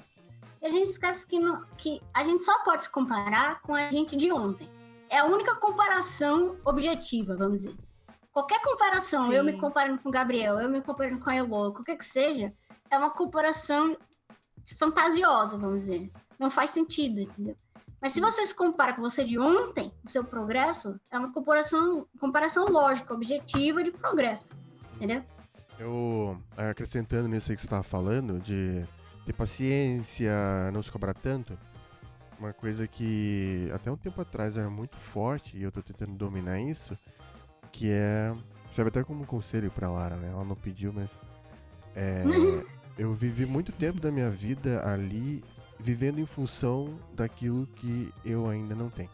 [0.61, 3.89] E a gente esquece que, não- que a gente só pode se comparar com a
[3.91, 4.70] gente de ontem.
[5.09, 7.76] É a única comparação objetiva, vamos dizer.
[8.32, 9.34] Qualquer comparação, Sim.
[9.36, 12.51] eu me comparando com o Gabriel, eu me comparando com a Elo, qualquer que seja,
[12.89, 13.95] é uma comparação
[14.78, 16.11] fantasiosa, vamos dizer.
[16.39, 17.55] Não faz sentido, entendeu?
[18.01, 22.07] Mas se você se compara com você de ontem, o seu progresso é uma comparação,
[22.20, 24.51] comparação lógica, objetiva de progresso,
[24.95, 25.24] entendeu?
[25.80, 28.86] Eu, acrescentando nisso aí que você tava falando, de
[29.26, 30.32] ter paciência,
[30.71, 31.57] não se cobrar tanto,
[32.39, 36.59] uma coisa que até um tempo atrás era muito forte, e eu tô tentando dominar
[36.59, 36.97] isso,
[37.71, 38.34] que é.
[38.71, 40.30] Serve até como um conselho pra Lara, né?
[40.30, 41.09] Ela não pediu, mas.
[41.95, 42.24] é,
[42.97, 45.43] eu vivi muito tempo da minha vida ali
[45.80, 49.09] vivendo em função daquilo que eu ainda não tenho.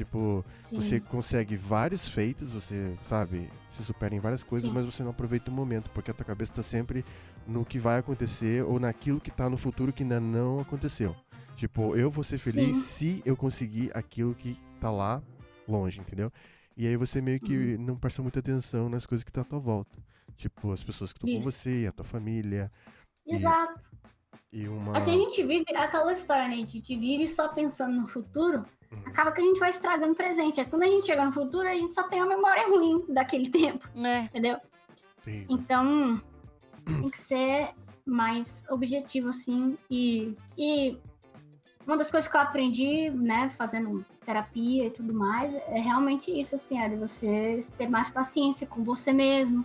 [0.00, 0.76] Tipo, Sim.
[0.80, 4.74] você consegue vários feitos, você, sabe, se supera em várias coisas, Sim.
[4.74, 7.04] mas você não aproveita o momento, porque a tua cabeça tá sempre
[7.46, 11.14] no que vai acontecer ou naquilo que tá no futuro que ainda não aconteceu.
[11.54, 12.82] Tipo, eu vou ser feliz Sim.
[12.82, 15.22] se eu conseguir aquilo que tá lá
[15.68, 16.32] longe, entendeu?
[16.74, 17.82] E aí você meio que Uhum.
[17.84, 19.98] não presta muita atenção nas coisas que tá à tua volta.
[20.34, 22.72] Tipo, as pessoas que estão com você, a tua família
[23.26, 23.90] Exato.
[23.92, 23.96] e
[24.52, 24.96] uma...
[24.96, 26.54] Assim, a gente vive aquela história, né?
[26.54, 29.02] A gente vive só pensando no futuro, Uhum.
[29.06, 30.60] acaba que a gente vai estragando o presente.
[30.60, 33.46] Aí quando a gente chega no futuro, a gente só tem uma memória ruim daquele
[33.50, 34.58] tempo, É, entendeu?
[35.24, 35.46] Terrível.
[35.48, 36.20] Então,
[36.84, 37.70] tem que ser
[38.04, 39.78] mais objetivo, assim.
[39.88, 40.98] E, e
[41.86, 46.56] uma das coisas que eu aprendi, né, fazendo terapia e tudo mais, é realmente isso,
[46.56, 49.64] assim, é de você ter mais paciência com você mesmo,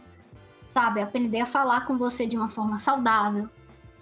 [0.66, 1.02] sabe?
[1.02, 3.50] Aprender a falar com você de uma forma saudável,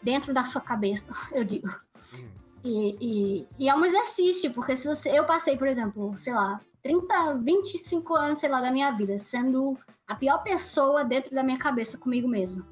[0.03, 1.69] dentro da sua cabeça, eu digo.
[2.13, 2.27] Hum.
[2.63, 5.09] E, e, e é um exercício, porque se você.
[5.17, 9.77] Eu passei, por exemplo, sei lá, 30, 25 anos, sei lá, da minha vida, sendo
[10.07, 12.65] a pior pessoa dentro da minha cabeça comigo mesmo.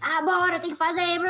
[0.00, 1.20] Ah, bora, tem que fazer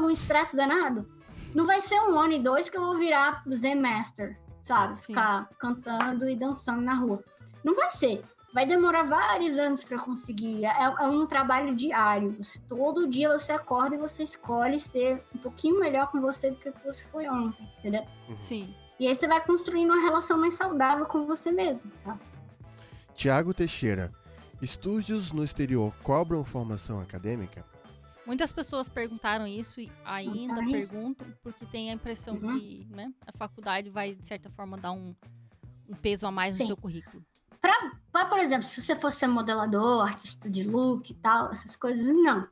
[0.00, 1.06] um estresse danado.
[1.54, 5.00] Não vai ser um ano e dois que eu vou virar Zen Master, sabe?
[5.00, 5.12] Sim.
[5.12, 7.22] Ficar cantando e dançando na rua.
[7.62, 8.24] Não vai ser.
[8.52, 10.64] Vai demorar vários anos para conseguir.
[10.64, 12.36] É, é um trabalho diário.
[12.38, 16.56] Você- todo dia você acorda e você escolhe ser um pouquinho melhor com você do
[16.58, 18.06] que você foi ontem, entendeu?
[18.38, 18.74] sim.
[19.00, 22.20] E aí você vai construindo uma relação mais saudável com você mesmo, sabe?
[23.16, 24.12] Tiago Teixeira.
[24.60, 27.64] Estúdios no exterior cobram formação acadêmica?
[28.24, 30.70] Muitas pessoas perguntaram isso e ainda isso?
[30.70, 32.56] perguntam, porque tem a impressão Uhum.
[32.60, 35.16] que né, a faculdade vai, de certa forma, dar um,
[35.88, 36.64] um peso a mais Sim.
[36.64, 37.24] no seu currículo.
[37.62, 42.46] Pra, por exemplo, se você fosse modelador, artista de look e tal, essas coisas, não.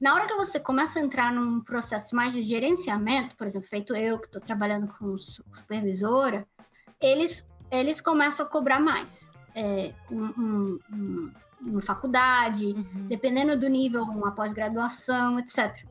[0.00, 3.94] Na hora que você começa a entrar num processo mais de gerenciamento, por exemplo, feito
[3.96, 6.46] eu, que estou trabalhando com su- supervisora,
[7.00, 9.32] eles, eles começam a cobrar mais.
[9.54, 13.06] É, um, um- um- uma faculdade, Uhum.
[13.08, 15.84] dependendo do nível, uma pós-graduação, etc.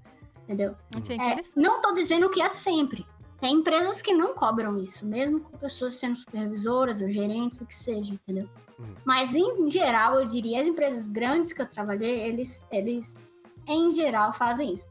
[0.43, 0.75] Entendeu?
[1.19, 3.05] É É, não tô dizendo que é sempre.
[3.39, 7.75] Tem empresas que não cobram isso, mesmo com pessoas sendo supervisoras ou gerentes, o que
[7.75, 8.49] seja, entendeu?
[8.79, 8.95] Uhum.
[9.05, 13.19] Mas em geral, eu diria, as empresas grandes que eu trabalhei, eles, eles
[13.67, 14.87] em geral fazem isso.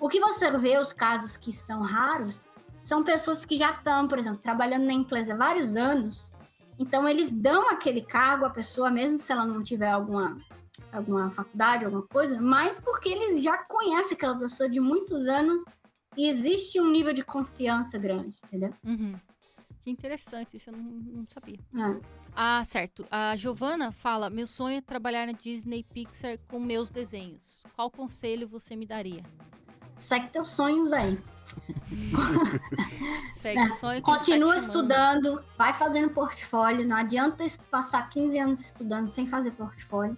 [0.00, 2.42] O que você vê, os casos que são raros,
[2.82, 6.32] são pessoas que já estão, por exemplo, trabalhando na empresa há vários anos.
[6.78, 10.36] Então, eles dão aquele cargo à pessoa, mesmo se ela não tiver alguma
[10.92, 15.64] alguma faculdade, alguma coisa, mas porque eles já conhecem aquela pessoa de muitos anos
[16.16, 18.72] e existe um nível de confiança grande, entendeu?
[18.84, 19.14] Uhum.
[19.80, 21.58] Que interessante, isso eu não, não sabia.
[21.76, 22.00] É.
[22.34, 23.06] Ah, certo.
[23.10, 27.62] A Giovana fala: Meu sonho é trabalhar na Disney Pixar com meus desenhos.
[27.76, 29.22] Qual conselho você me daria?
[29.94, 31.22] Segue teu sonho, velho.
[33.32, 36.88] Segue o sonho está te Continua estudando, vai fazendo portfólio.
[36.88, 40.16] Não adianta passar 15 anos estudando sem fazer portfólio.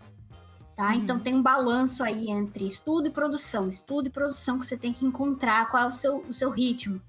[0.77, 0.89] Tá?
[0.89, 0.95] Uhum.
[0.95, 3.69] Então tem um balanço aí entre estudo e produção.
[3.69, 7.01] Estudo e produção que você tem que encontrar qual é o seu, o seu ritmo.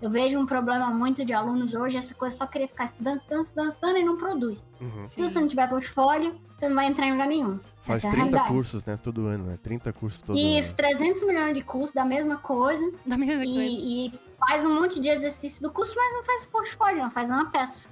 [0.00, 3.44] Eu vejo um problema muito de alunos hoje, essa coisa só querer ficar estudando, estudando,
[3.44, 4.66] estudando, estudando e não produz.
[4.80, 5.06] Uhum.
[5.06, 7.60] Se você não tiver portfólio, você não vai entrar em lugar nenhum.
[7.82, 8.48] Faz Essa é a 30 realidade.
[8.48, 8.98] cursos, né?
[9.00, 9.58] Todo ano, né?
[9.62, 10.76] 30 cursos todo Isso, ano.
[10.76, 12.92] 300 milhões de cursos da mesma coisa.
[13.06, 13.62] Da mesma coisa.
[13.62, 17.30] E, e faz um monte de exercício do curso, mas não faz portfólio, não faz
[17.30, 17.88] uma peça.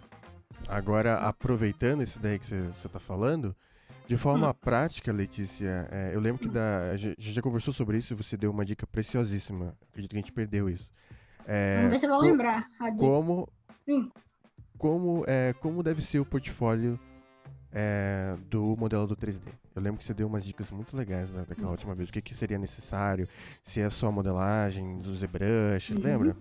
[0.69, 3.55] Agora, aproveitando esse daí que você você tá falando,
[4.11, 4.55] de forma Hum.
[4.61, 8.37] prática, Letícia, é, eu lembro que da, a gente já conversou sobre isso e você
[8.37, 9.73] deu uma dica preciosíssima.
[9.89, 10.91] Acredito que a gente perdeu isso.
[11.47, 12.67] É, Vamos ver se eu vou lembrar.
[12.81, 12.99] a dica.
[13.05, 13.49] Como,
[13.89, 14.11] Hum.
[14.77, 16.99] como, é, como deve ser o portfólio
[17.73, 19.43] é, do modelo do 3D?
[19.77, 21.73] Eu lembro que você deu umas dicas muito legais né, daquela Hum.
[21.73, 22.09] última vez.
[22.09, 23.29] O que, que seria necessário?
[23.63, 26.01] Se é só modelagem, do ZBrush, Uhum.
[26.03, 26.37] lembra?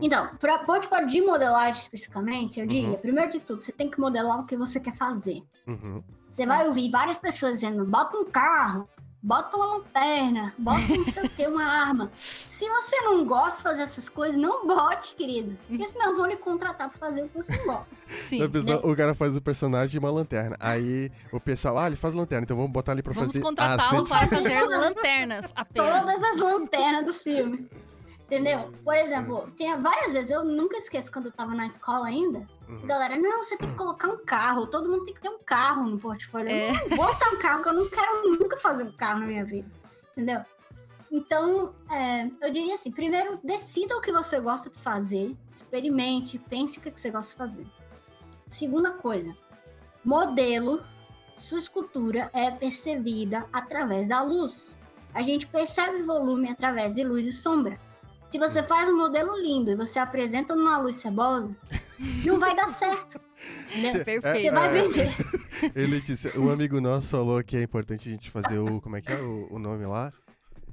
[0.00, 2.96] Então, para portfólio de modelagem especificamente, eu diria, Uhum.
[2.96, 5.42] primeiro de tudo, você tem que modelar o que você quer fazer.
[5.66, 6.02] Uhum.
[6.30, 8.86] Você vai ouvir várias pessoas dizendo, bota um carro,
[9.22, 12.10] bota uma lanterna, bota não sei o que, uma arma.
[12.14, 15.56] Se você não gosta de fazer essas coisas, não bote, querido.
[15.66, 17.86] Porque senão vão lhe contratar pra fazer o que você não gosta.
[18.24, 18.42] Sim.
[18.42, 20.56] A pessoa- o cara faz o personagem de uma lanterna.
[20.60, 23.40] Aí o pessoal, ah, ele faz lanterna, então vamos botar ele pra Vamos fazer.
[23.40, 26.02] contratá-lo as para fazer lanternas apenas.
[26.04, 27.66] Todas as lanternas do filme.
[28.26, 28.72] Entendeu?
[28.84, 32.86] Por exemplo, tem várias vezes, eu nunca esqueço quando eu tava na escola ainda, Uhum.
[32.86, 34.66] Galera, não, você tem que colocar um carro.
[34.66, 36.50] Todo mundo tem que ter um carro no portfólio.
[36.50, 36.70] É.
[36.70, 39.26] Eu não vou ter um carro, porque eu não quero nunca fazer um carro na
[39.26, 39.70] minha vida.
[40.12, 40.40] Entendeu?
[41.10, 46.78] Então, é, eu diria assim: primeiro, decida o que você gosta de fazer, experimente, pense
[46.78, 47.66] o que que você gosta de fazer.
[48.50, 49.36] Segunda coisa,
[50.04, 50.82] modelo,
[51.36, 54.76] sua escultura é percebida através da luz.
[55.14, 57.78] A gente percebe volume através de luz e sombra.
[58.28, 61.50] Se você faz um modelo lindo e você apresenta numa luz cebosa,
[62.24, 63.20] não vai dar certo.
[63.92, 64.42] Cê- Perfeito.
[64.42, 65.12] Você vai é, vender.
[65.74, 68.80] Ei, Letícia, um amigo nosso falou que é importante a gente fazer o.
[68.80, 70.10] Como é que é o, o nome lá?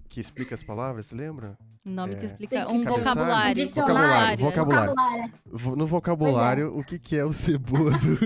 [0.10, 1.58] Que explica as palavras, você lembra?
[1.86, 2.26] Nome que É.
[2.26, 3.68] explica um vocabulário.
[3.70, 4.38] Vocabulário.
[4.40, 5.34] Vocabulário.
[5.46, 8.18] Vo- No vocabulário, o que, que é o ceboso?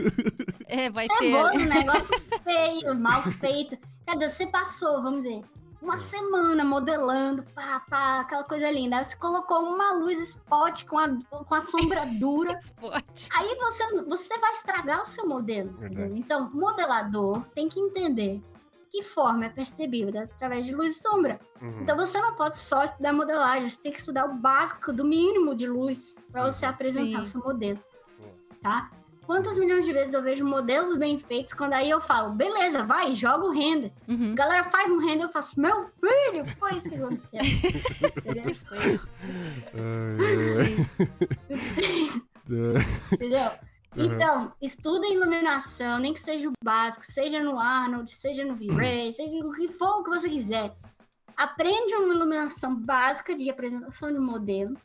[0.68, 1.16] É, vai ter.
[1.18, 3.78] Ceboso, negócio feio, mal feito.
[4.06, 5.42] Quer dizer, você passou, vamos dizer,
[5.82, 8.98] uma semana modelando, pá, pá, aquela coisa linda.
[8.98, 12.60] Aí você colocou uma luz spot com a, com a sombra dura.
[12.80, 13.30] Pode.
[13.34, 15.72] Aí você, você vai estragar o seu modelo.
[15.78, 16.18] Verdade.
[16.18, 18.42] Então, modelador tem que entender
[18.90, 21.40] que forma é percebida através de luz e sombra.
[21.62, 21.82] Uhum.
[21.82, 25.54] Então você não pode só estudar modelagem, você tem que estudar o básico do mínimo
[25.54, 26.72] de luz para você Uhum.
[26.72, 27.22] apresentar Sim.
[27.22, 27.80] o seu modelo,
[28.64, 28.90] tá?
[29.28, 33.14] Quantas milhões de vezes eu vejo modelos bem feitos quando aí eu falo, beleza, vai,
[33.14, 33.92] joga o render.
[34.08, 34.32] Uhum.
[34.32, 37.42] A galera faz um render, eu faço, meu filho, que foi isso que aconteceu?
[38.20, 38.56] Entendeu?
[38.56, 39.12] Foi isso.
[39.76, 40.88] Ai.
[43.12, 43.52] Entendeu?
[43.98, 44.06] Uhum.
[44.06, 49.46] Então, estuda iluminação, nem que seja o básico, seja no Arnold, seja no V-Ray, seja
[49.46, 50.74] o que for o que você quiser.
[51.36, 54.78] Aprende uma iluminação básica de apresentação de modelo.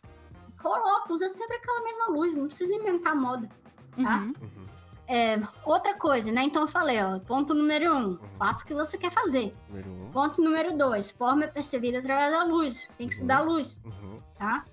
[0.61, 3.49] Coloca, usa sempre aquela mesma luz, não precisa inventar moda.
[3.97, 4.19] Tá?
[4.19, 4.35] Uhum.
[4.41, 5.47] Uhum.
[5.67, 6.43] Outra coisa, né?
[6.45, 9.55] Então eu falei, ó, ponto número um, faça o que você quer fazer.
[9.69, 10.11] Número um.
[10.11, 12.91] Ponto número dois, forma é percebida através da luz.
[12.97, 14.17] Tem que estudar a luz, Uhum.
[14.39, 14.65] tá?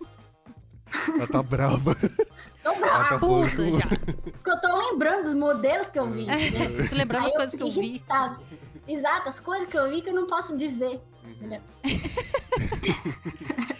[1.15, 1.95] Ela tá brava.
[2.63, 3.87] Tô brava, tá Puta já.
[4.33, 6.25] porque eu tô lembrando dos modelos que eu vi.
[6.25, 6.35] né?
[6.89, 7.79] Tô lembrando as Aí coisas que eu vi.
[7.87, 8.39] irritada.
[8.87, 11.01] Exato, as coisas que eu vi que eu não posso desver.
[11.25, 11.61] Entendeu?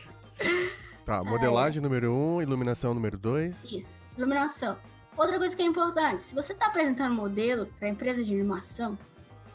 [1.06, 3.64] Tá, modelagem número um, iluminação número dois.
[3.66, 4.78] Isso, iluminação.
[5.20, 8.98] Outra coisa que é importante, se você está apresentando modelo para empresa de animação,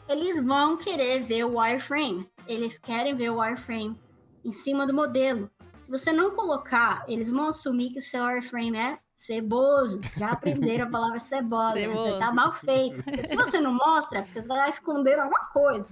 [0.07, 2.29] eles vão querer ver o wireframe.
[2.45, 3.99] Eles querem ver o wireframe
[4.43, 5.49] em cima do modelo.
[5.81, 9.99] Se você não colocar, eles vão assumir que o seu wireframe é ceboso.
[10.15, 11.73] Já aprenderam a palavra cebosa.
[11.73, 11.81] né?
[11.81, 12.19] Ceboso.
[12.19, 13.03] Tá mal feito.
[13.03, 15.87] Porque se você não mostra, porque você está escondendo alguma coisa.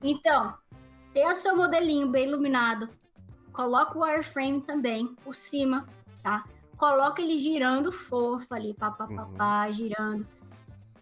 [0.00, 0.54] Então,
[1.12, 2.88] tenha seu modelinho bem iluminado.
[3.52, 5.84] Coloca o wireframe também por cima,
[6.22, 6.44] tá?
[6.78, 9.06] Coloca ele girando fofo ali, pá, pá,
[9.36, 9.72] pá, Uhum.
[9.72, 10.26] girando.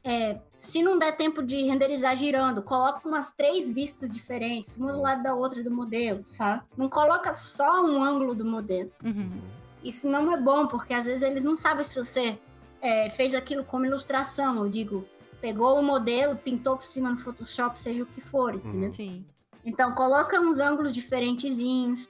[0.03, 5.01] É, se não der tempo de renderizar girando, coloca umas três vistas diferentes, uma do
[5.01, 6.63] lado da outra do modelo, sabe?
[6.77, 8.91] Não coloca só um ângulo do modelo.
[9.05, 9.41] Uhum.
[9.83, 12.39] Isso não é bom, porque às vezes eles não sabem se você
[12.81, 14.57] é, fez aquilo como ilustração.
[14.63, 15.05] Eu digo,
[15.41, 18.93] pegou o modelo, pintou por cima no Photoshop, seja o que for, entendeu?
[18.93, 19.25] Sim.
[19.65, 22.09] Então coloca uns ângulos diferentezinhos.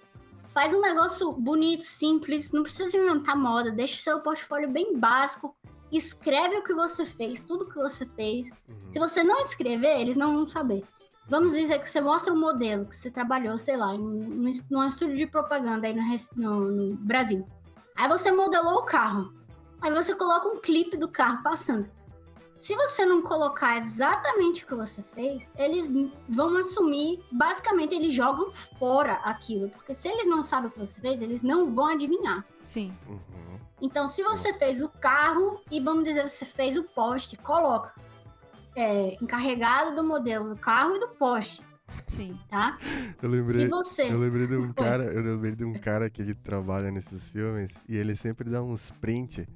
[0.57, 5.55] Faz um negócio bonito, simples, não precisa inventar moda, deixa o seu portfólio bem básico.
[5.93, 8.49] Escreve o que você fez, tudo que você fez.
[8.67, 8.91] Uhum.
[8.91, 10.83] Se você não escrever, eles não vão saber.
[11.29, 14.83] Vamos dizer que você mostra um modelo que você trabalhou, sei lá, em um, num
[14.85, 16.03] estúdio de propaganda aí no,
[16.35, 17.47] no- no Brasil.
[17.95, 19.35] Aí você modelou o carro.
[19.83, 21.87] Aí você coloca um clipe do carro passando.
[22.59, 25.91] Se você não colocar exatamente o que você fez, eles
[26.29, 31.01] vão assumir, basicamente eles jogam fora aquilo, porque se eles não sabem o que você
[31.01, 32.45] fez, eles não vão adivinhar.
[32.63, 32.95] Sim.
[33.07, 33.21] Uhum.
[33.81, 37.93] Então, se você fez o carro e vamos dizer você fez o poste, coloca
[38.75, 41.63] é, encarregado do modelo do carro e do poste,
[42.07, 42.39] Sim.
[42.49, 42.79] tá?
[43.23, 43.69] Eu Se lembrei.
[43.69, 47.29] você Eu lembrei de um cara, eu lembrei de um cara que ele trabalha nesses
[47.29, 49.47] filmes e ele sempre dá uns print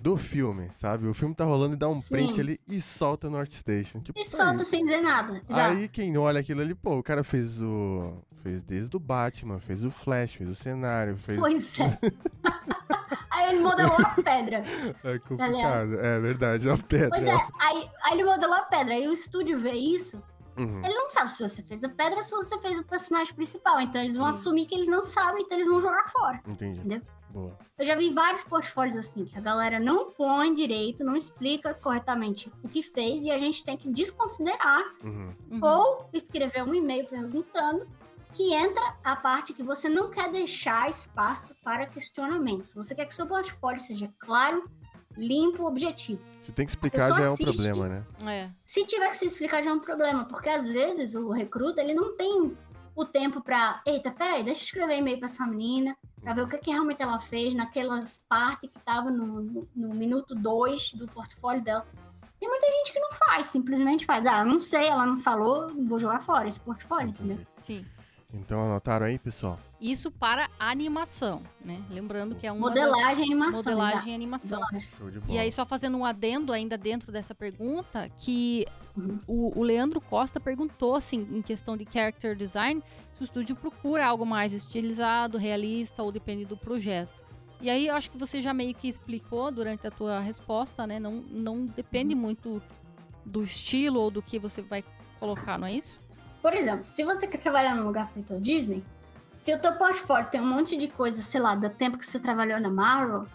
[0.00, 1.06] do filme, sabe?
[1.06, 2.08] O filme tá rolando e dá um Sim.
[2.08, 4.00] print ali e solta no ArtStation.
[4.00, 4.64] Tipo, e tá solta aí.
[4.64, 5.40] sem dizer nada.
[5.48, 5.68] Já.
[5.68, 8.14] Aí quem olha aquilo ali, pô, o cara fez o.
[8.42, 11.38] Fez desde o Batman, fez o Flash, fez o cenário, fez.
[11.38, 11.98] Pois é.
[13.30, 14.64] aí ele modelou a pedra.
[15.04, 15.94] É complicado.
[16.00, 17.10] É verdade, é uma pedra.
[17.10, 18.94] Pois é, aí, aí ele modelou a pedra.
[18.94, 20.20] Aí o estúdio vê isso,
[20.56, 20.84] Uhum.
[20.84, 23.80] ele não sabe se você fez a pedra ou se você fez o personagem principal.
[23.80, 24.38] Então eles vão Sim.
[24.38, 26.40] assumir que eles não sabem, então eles vão jogar fora.
[26.46, 26.80] Entendi.
[26.80, 27.00] Entendeu?
[27.32, 27.56] Boa.
[27.78, 32.52] Eu já vi vários portfólios assim, que a galera não põe direito, não explica corretamente
[32.62, 35.34] o que fez e a gente tem que desconsiderar Uhum.
[35.50, 35.60] Uhum.
[35.62, 37.86] ou escrever um e-mail perguntando
[38.34, 42.72] que entra a parte que você não quer deixar espaço para questionamentos.
[42.74, 44.70] Você quer que seu portfólio seja claro,
[45.16, 46.20] limpo, objetivo.
[46.42, 47.52] Se tem que explicar já é um assiste.
[47.52, 48.04] problema, né?
[48.26, 48.50] É.
[48.64, 51.92] Se tiver que se explicar já é um problema, porque às vezes o recruta ele
[51.94, 52.56] não tem
[52.94, 53.80] o tempo pra.
[53.86, 57.02] Eita, peraí, deixa eu escrever e-mail pra essa menina, pra ver o que, que realmente
[57.02, 61.86] ela fez naquelas partes que tava no, no, no minuto 2 do portfólio dela.
[62.38, 64.26] Tem muita gente que não faz, simplesmente faz.
[64.26, 67.38] Ah, não sei, ela não falou, vou jogar fora esse portfólio, entendeu?
[67.60, 67.86] Sim.
[68.34, 69.58] Então anotaram aí, pessoal?
[69.80, 71.82] Isso para animação, né?
[71.90, 73.72] Lembrando que é uma Modelagem e animação.
[73.72, 74.60] modelagem e animação.
[74.96, 75.32] Show de bola.
[75.32, 78.64] E aí, só fazendo um adendo ainda dentro dessa pergunta, que
[78.96, 79.18] Uhum.
[79.26, 82.82] o, o Leandro Costa perguntou, assim, em questão de character design,
[83.14, 87.12] se o estúdio procura algo mais estilizado, realista ou depende do projeto.
[87.60, 90.98] E aí, eu acho que você já meio que explicou durante a tua resposta, né?
[90.98, 92.60] Não, não depende muito
[93.24, 94.84] do estilo ou do que você vai
[95.20, 96.00] colocar, não é isso?
[96.42, 98.84] Por exemplo, se você quer trabalhar num lugar feito ao Disney,
[99.40, 102.18] se o teu portfólio tem um monte de coisa, sei lá, do tempo que você
[102.18, 103.26] trabalhou na Marvel,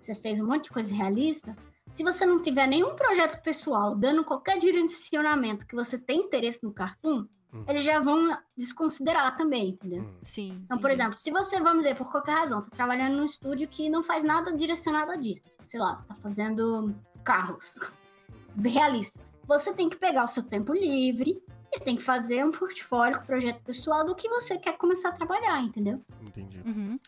[0.00, 1.56] você fez um monte de coisa realista,
[1.92, 6.72] se você não tiver nenhum projeto pessoal dando qualquer direcionamento que você tem interesse no
[6.72, 7.64] cartoon, Uhum.
[7.68, 10.02] eles já vão desconsiderar também, entendeu?
[10.02, 10.14] Hum.
[10.22, 10.60] Sim.
[10.64, 11.02] Então, por entendi.
[11.02, 14.24] exemplo, se você, vamos dizer, por qualquer razão, tá trabalhando num estúdio que não faz
[14.24, 16.94] nada direcionado a Disney, sei lá, você tá fazendo
[17.24, 17.78] carros
[18.62, 21.40] realistas, você tem que pegar o seu tempo livre
[21.76, 25.12] e tem que fazer um portfólio, um projeto pessoal do que você quer começar a
[25.12, 26.00] trabalhar, entendeu?
[26.22, 26.60] Entendi.
[26.66, 26.98] Uhum.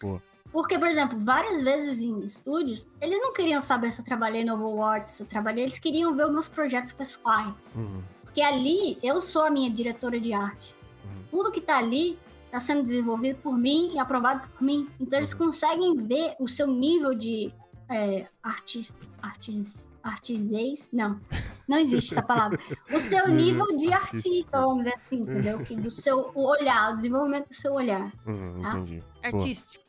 [0.50, 4.54] Porque, por exemplo, várias vezes em estúdios, eles não queriam saber se eu trabalhei no
[4.54, 7.52] Overwatch, se eu trabalhei, eles queriam ver os meus projetos pessoais.
[7.74, 8.02] Uhum.
[8.22, 10.74] Porque ali, eu sou a minha diretora de arte.
[11.04, 11.22] Uhum.
[11.30, 12.18] Tudo que tá ali
[12.50, 14.88] tá sendo desenvolvido por mim e aprovado por mim.
[14.98, 15.38] Então eles Uhum.
[15.38, 17.52] conseguem ver o seu nível de
[17.90, 20.88] é, artis, artis, artisês.
[20.92, 21.20] Não,
[21.68, 22.58] não existe essa palavra.
[22.92, 25.58] O seu nível de artista, vamos dizer assim, entendeu?
[25.60, 28.12] Que do seu olhar, o desenvolvimento do seu olhar.
[28.26, 28.70] Uhum, Tá?
[28.78, 29.02] entendi.
[29.22, 29.88] Artístico.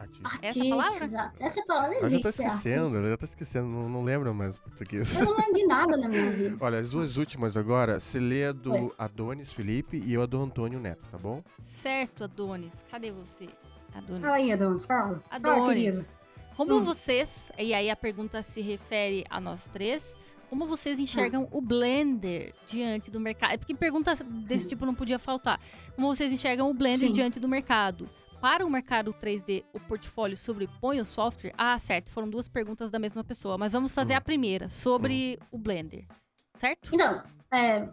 [0.00, 0.28] Artista.
[0.28, 1.04] Essa Artístico, palavra?
[1.04, 1.36] exato.
[1.40, 2.22] Essa palavra Ela já existe.
[2.22, 5.18] tá é esquecendo, ela já tá esquecendo, não, não lembra mais o português.
[5.18, 6.56] Eu não lembro de nada na minha vida.
[6.60, 8.92] Olha, as duas últimas agora, você lê a do Oi.
[8.96, 11.42] Adonis Felipe e eu a do Antônio Neto, tá bom?
[11.58, 12.84] Certo, Adonis.
[12.88, 13.48] Cadê você?
[13.92, 14.22] Adonis.
[14.22, 15.02] Fala aí, Adonis, fala.
[15.08, 15.20] Fala.
[15.30, 16.14] Adonis,
[16.56, 16.84] como Hum.
[16.84, 20.16] vocês, e aí a pergunta se refere a nós três,
[20.48, 23.52] como vocês enxergam o Blender diante do mercado?
[23.52, 24.14] É porque pergunta
[24.46, 25.60] desse tipo não podia faltar.
[25.94, 27.14] Como vocês enxergam o Blender Sim.
[27.14, 28.08] diante do mercado?
[28.40, 31.52] Para o mercado 3D, o portfólio sobrepõe o software?
[31.58, 34.18] Ah, certo, foram duas perguntas da mesma pessoa, mas vamos fazer Hum.
[34.18, 36.06] a primeira, sobre o Blender,
[36.54, 36.88] certo?
[36.94, 37.20] Então,
[37.52, 37.88] é,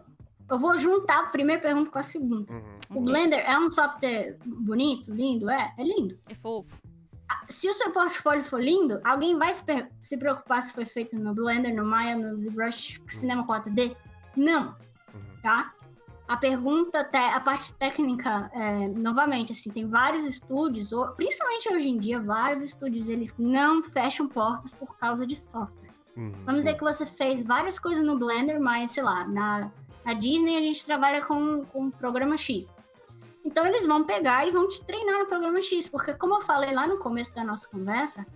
[0.48, 2.52] eu vou juntar a primeira pergunta com a segunda.
[2.52, 2.98] Uhum.
[2.98, 3.00] O.
[3.00, 5.50] Blender é um software bonito, lindo?
[5.50, 6.16] É, é lindo.
[6.30, 6.70] É fofo.
[7.48, 9.62] Se o seu portfólio for lindo, alguém vai se,
[10.02, 13.96] se preocupar se foi feito no Blender, no Maya, no ZBrush, Cinema 4D?
[14.36, 14.76] Não,
[15.14, 15.22] Uhum.
[15.42, 15.72] tá?
[16.28, 22.18] A pergunta, a parte técnica, é, novamente, assim, tem vários estúdios, principalmente hoje em dia,
[22.20, 25.92] vários estúdios, eles não fecham portas por causa de software.
[26.16, 26.32] Uhum.
[26.44, 29.70] Vamos dizer que você fez várias coisas no Blender, mas sei lá, na,
[30.04, 32.74] na Disney a gente trabalha com, com o programa X.
[33.46, 36.74] Então eles vão pegar e vão te treinar no programa X, porque como eu falei
[36.74, 38.26] lá no começo da nossa conversa,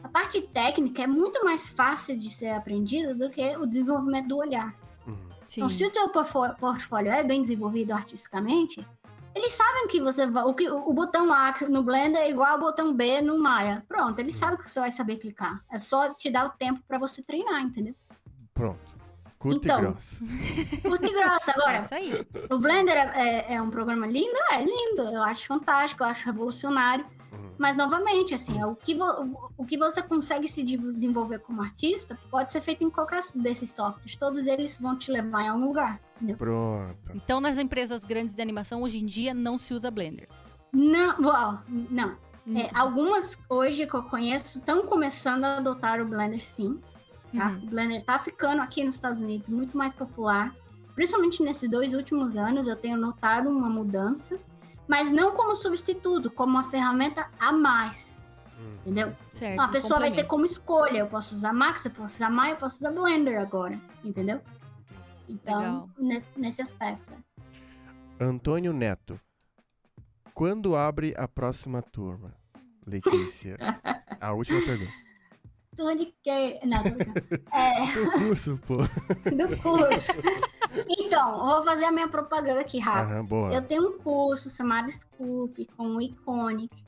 [0.00, 4.36] a parte técnica é muito mais fácil de ser aprendida do que o desenvolvimento do
[4.36, 4.72] olhar.
[5.08, 5.16] Uhum.
[5.48, 5.60] Sim.
[5.60, 8.86] Então, se o teu portfólio é bem desenvolvido artisticamente,
[9.34, 10.44] eles sabem que você vai.
[10.44, 13.84] O, que, o botão A no Blender é igual ao botão B no Maya.
[13.88, 15.64] Pronto, eles sabem que você vai saber clicar.
[15.68, 17.96] É só te dar o tempo pra você treinar, entendeu?
[18.54, 18.93] Pronto.
[19.44, 19.78] Curta Então.
[19.78, 20.80] e grossa.
[20.82, 21.50] Curta e grossa.
[21.50, 22.26] É Agora, isso aí.
[22.50, 24.36] o Blender é, é- é um programa lindo?
[24.50, 25.02] É lindo.
[25.02, 27.04] Eu acho fantástico, eu acho revolucionário.
[27.32, 27.50] Uhum.
[27.58, 31.62] Mas, novamente, assim, é o, que vo- o que você consegue se de- desenvolver como
[31.62, 34.16] artista pode ser feito em qualquer desses softwares.
[34.16, 36.00] Todos eles vão te levar em algum lugar.
[36.16, 36.36] Entendeu?
[36.36, 37.12] Pronto.
[37.14, 40.28] Então, nas empresas grandes de animação, hoje em dia, não se usa Blender.
[40.72, 42.16] Não, uau, não.
[42.46, 42.58] Hum.
[42.58, 46.78] É, algumas hoje que eu conheço estão começando a adotar o Blender sim.
[47.36, 47.48] Tá?
[47.48, 47.64] Uhum.
[47.64, 50.54] O Blender tá ficando aqui nos Estados Unidos muito mais popular.
[50.94, 54.38] Principalmente nesses dois últimos anos eu tenho notado uma mudança.
[54.86, 58.18] Mas não como substituto, como uma ferramenta a mais.
[58.58, 58.74] Hum.
[58.82, 59.16] Entendeu?
[59.32, 59.54] Certo.
[59.54, 60.98] Então, a pessoa vai ter como escolha.
[60.98, 63.78] Eu posso usar Max, eu posso usar Maya, eu posso usar Blender agora.
[64.04, 64.40] Entendeu?
[65.28, 65.88] Então,
[66.36, 67.12] nesse aspecto.
[68.20, 69.18] Antônio Neto.
[70.34, 72.34] Quando abre a próxima turma?
[72.86, 73.56] Letícia.
[74.20, 75.03] a última pergunta.
[75.96, 76.60] De que.
[76.66, 76.90] Não, tô.
[77.52, 77.82] É.
[78.00, 78.76] O curso, pô.
[79.30, 80.12] do curso.
[80.98, 83.24] Então, eu vou fazer a minha propaganda aqui rápido.
[83.24, 83.52] Boa.
[83.52, 86.84] Eu tenho um curso chamado Scoop com o Iconic,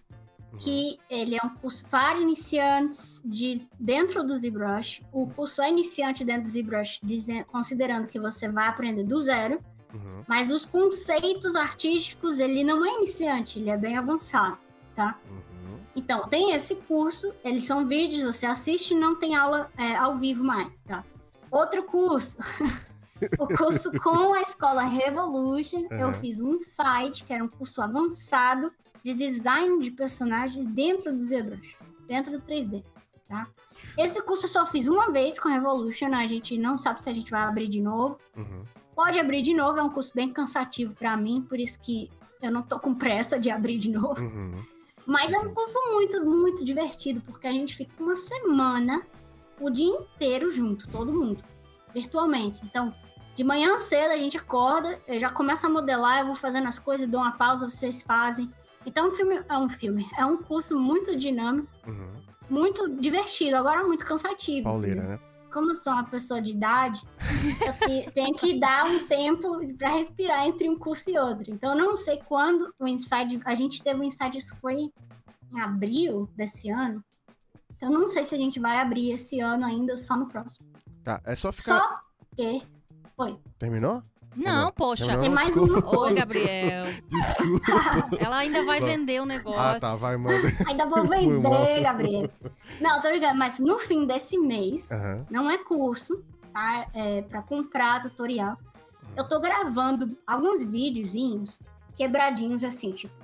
[0.53, 0.59] Uhum.
[0.59, 5.03] que ele é um curso para iniciantes de, dentro do ZBrush.
[5.13, 7.01] O curso é iniciante dentro do ZBrush,
[7.49, 9.59] considerando que você vai aprender do zero,
[9.93, 10.23] Uhum.
[10.27, 14.57] mas os conceitos artísticos, ele não é iniciante, ele é bem avançado,
[14.95, 15.19] tá?
[15.97, 20.15] Então, tem esse curso, eles são vídeos, você assiste e não tem aula é, ao
[20.17, 21.03] vivo mais, tá?
[21.51, 22.37] Outro curso,
[23.41, 26.15] o curso com a escola Revolution, eu Uhum.
[26.15, 28.71] fiz um site, que era um curso avançado
[29.03, 32.85] de design de personagens dentro do ZBrush, dentro do 3D,
[33.27, 33.47] tá?
[33.97, 37.09] Esse curso eu só fiz uma vez com a Revolution, a gente não sabe se
[37.09, 38.19] a gente vai abrir de novo.
[38.37, 38.65] Uhum.
[38.95, 42.11] Pode abrir de novo, é um curso bem cansativo pra mim, por isso que
[42.43, 44.21] eu não tô com pressa de abrir de novo.
[44.21, 44.63] Uhum.
[45.07, 49.03] Mas é um curso muito, muito divertido, porque a gente fica uma semana,
[49.61, 51.43] o dia inteiro junto, todo mundo,
[51.95, 52.61] virtualmente.
[52.65, 52.93] Então,
[53.37, 56.79] de manhã cedo a gente acorda, eu já começo a modelar, eu vou fazendo as
[56.79, 58.51] coisas, dou uma pausa, vocês fazem.
[58.85, 62.15] Então, um filme é um filme, é um curso muito dinâmico, Uhum.
[62.51, 64.65] muito divertido, agora muito cansativo.
[64.65, 65.19] Pauleira, né?
[65.57, 67.03] Como eu sou uma pessoa de idade,
[67.67, 71.51] eu te- tenho que dar um tempo para respirar entre um curso e outro.
[71.51, 73.41] Então, eu não sei quando o Inside.
[73.43, 74.93] A gente teve um Inside, isso foi
[75.51, 77.03] em abril desse ano.
[77.81, 80.67] Eu não sei se a gente vai abrir esse ano ainda só no próximo.
[81.03, 81.79] Tá, é só ficar.
[81.81, 82.01] Só
[82.37, 82.63] que.
[83.59, 84.03] Terminou?
[84.37, 85.15] Não, Não, poxa.
[85.15, 85.73] não, Tem mais desculpa.
[85.73, 86.15] uma Ô, coisa.
[86.17, 86.85] Gabriel.
[87.09, 88.17] Desculpa.
[88.21, 89.61] Ela ainda vai vender o negócio.
[89.61, 90.49] ah, tá, vai, manda.
[90.69, 92.31] Ainda vou vender, Gabriel.
[92.81, 94.89] Não, tô ligado, mas no fim desse mês,
[95.31, 96.23] não é curso,
[96.53, 96.87] tá?
[96.93, 98.57] É pra comprar tutorial.
[99.17, 101.59] Eu tô gravando alguns videozinhos
[101.97, 103.15] quebradinhos assim, tipo,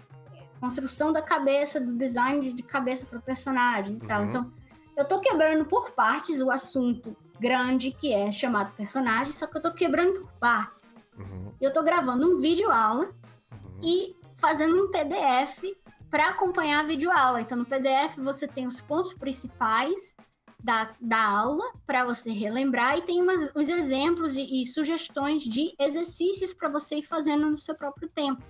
[0.61, 4.23] construção da cabeça, do design de cabeça para personagens e tal.
[4.23, 4.27] Uhum.
[4.29, 4.53] Então,
[4.97, 9.63] eu tô quebrando por partes o assunto grande que é chamado personagem, só que eu
[9.63, 10.87] tô quebrando por partes.
[11.19, 11.53] Uhum.
[11.61, 13.13] Eu tô gravando um vídeo aula
[13.53, 13.81] Uhum.
[13.83, 15.63] e fazendo um PDF
[16.11, 17.41] para acompanhar a videoaula.
[17.41, 20.15] Então, no PDF você tem os pontos principais
[20.63, 25.75] da, da aula para você relembrar e tem umas, uns exemplos e, e sugestões de
[25.79, 28.43] exercícios para você ir fazendo no seu próprio tempo.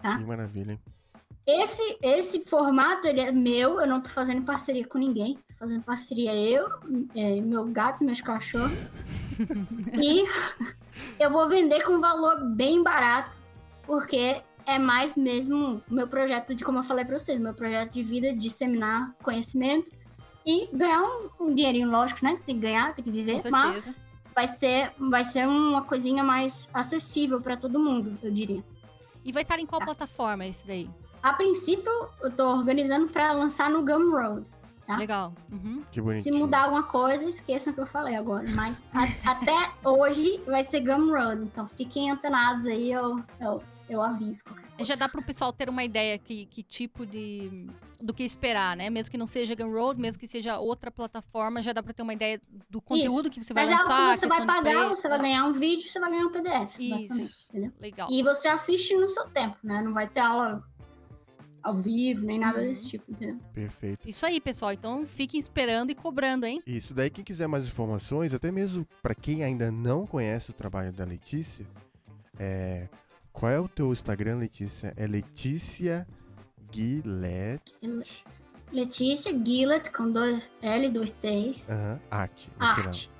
[0.00, 0.80] Que maravilha, hein?
[1.46, 5.38] Esse, esse formato ele é meu, eu não tô fazendo parceria com ninguém.
[5.48, 6.68] Tô fazendo parceria eu,
[7.14, 8.72] é, meu gato, meus cachorros.
[9.94, 10.24] e
[11.18, 13.36] eu vou vender com um valor bem barato,
[13.84, 17.92] porque é mais mesmo o meu projeto de, como eu falei pra vocês, meu projeto
[17.92, 19.90] de vida, de disseminar conhecimento
[20.44, 22.38] e ganhar um, um dinheirinho, lógico, né?
[22.44, 24.00] Tem que ganhar, tem que viver, mas
[24.34, 28.62] vai ser, vai ser uma coisinha mais acessível para todo mundo, eu diria.
[29.24, 30.88] E vai estar em qual plataforma esse daí?
[31.22, 31.90] A princípio,
[32.22, 34.48] eu tô organizando para lançar no Gumroad.
[34.86, 34.96] Tá.
[34.96, 35.34] Legal.
[35.50, 35.82] Uhum.
[35.90, 38.48] Que Se mudar alguma coisa, esqueçam o que eu falei agora.
[38.50, 41.42] Mas a- até hoje vai ser Gumroad.
[41.42, 44.44] Então fiquem antenados aí, eu, eu, eu aviso.
[44.80, 47.66] Já dá para o pessoal ter uma ideia que, que tipo de
[48.00, 48.90] do que esperar, né?
[48.90, 52.12] Mesmo que não seja Gumroad, mesmo que seja outra plataforma, já dá para ter uma
[52.12, 52.40] ideia
[52.70, 54.12] do conteúdo que você vai Mas é algo lançar.
[54.14, 56.78] que você vai pagar, preço, você vai ganhar um vídeo, você vai ganhar um PDF,
[56.78, 56.90] Isso.
[56.90, 57.34] basicamente.
[57.48, 57.72] Entendeu?
[57.80, 58.08] Legal.
[58.12, 59.80] E você assiste no seu tempo, né?
[59.82, 60.62] Não vai ter aula
[61.66, 62.66] ao vivo, nem nada Uhum.
[62.68, 63.38] desse tipo, entendeu?
[63.52, 64.08] Perfeito.
[64.08, 64.72] Isso aí, pessoal.
[64.72, 66.62] Então fiquem esperando e cobrando, hein?
[66.66, 70.92] Isso daí, quem quiser mais informações, até mesmo para quem ainda não conhece o trabalho
[70.92, 71.66] da Letícia,
[72.38, 72.88] é...
[73.32, 74.92] qual é o teu Instagram, Letícia?
[74.96, 76.06] É Letícia
[76.72, 77.62] Guilet
[78.72, 82.50] Letícia Gillett, com dois L, dois T's, aham, Arte.
[82.58, 83.10] arte.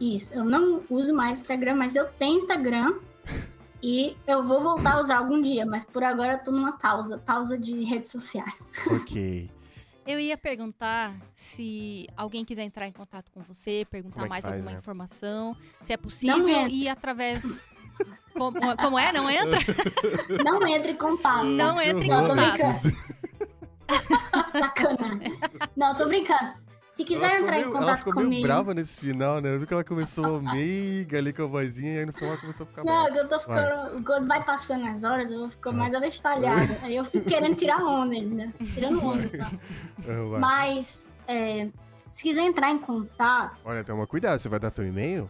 [0.00, 2.94] Isso, eu não uso mais Instagram, mas eu tenho Instagram.
[3.86, 7.18] E eu vou voltar a usar algum dia, mas por agora eu tô numa pausa,
[7.18, 8.54] pausa de redes sociais.
[8.90, 9.50] Ok.
[10.06, 14.56] Eu ia perguntar se alguém quiser entrar em contato com você, perguntar é mais faz,
[14.56, 14.78] alguma né?
[14.78, 17.70] informação, se é possível ir através.
[18.36, 19.10] como, como é?
[19.14, 19.60] Não entra?
[20.44, 21.46] Não entre em contato.
[21.46, 22.82] Não entre em Não, tô contato.
[22.82, 24.50] brincando.
[24.50, 25.38] Sacanagem.
[25.74, 26.52] Não, tô brincando.
[26.94, 28.30] Se quiser ela entrar meio, em ela contato ficou comigo.
[28.30, 29.52] meio brava nesse final, né?
[29.54, 32.40] Eu vi que ela começou meiga ali com a vozinha e aí no final ela
[32.40, 33.18] começou a ficar Não, brava.
[33.18, 34.04] eu tô ficando.
[34.04, 36.78] Quando vai passando as horas, eu vou ficando mais avestalhada.
[36.82, 38.52] Aí eu fico querendo tirar onda ainda.
[38.72, 39.58] Tirando onda, sabe?
[40.08, 40.40] Ah, vai.
[40.40, 41.68] Mas, é,
[42.12, 45.28] se quiser entrar em contato, Olha, toma cuidado, você vai dar teu e-mail?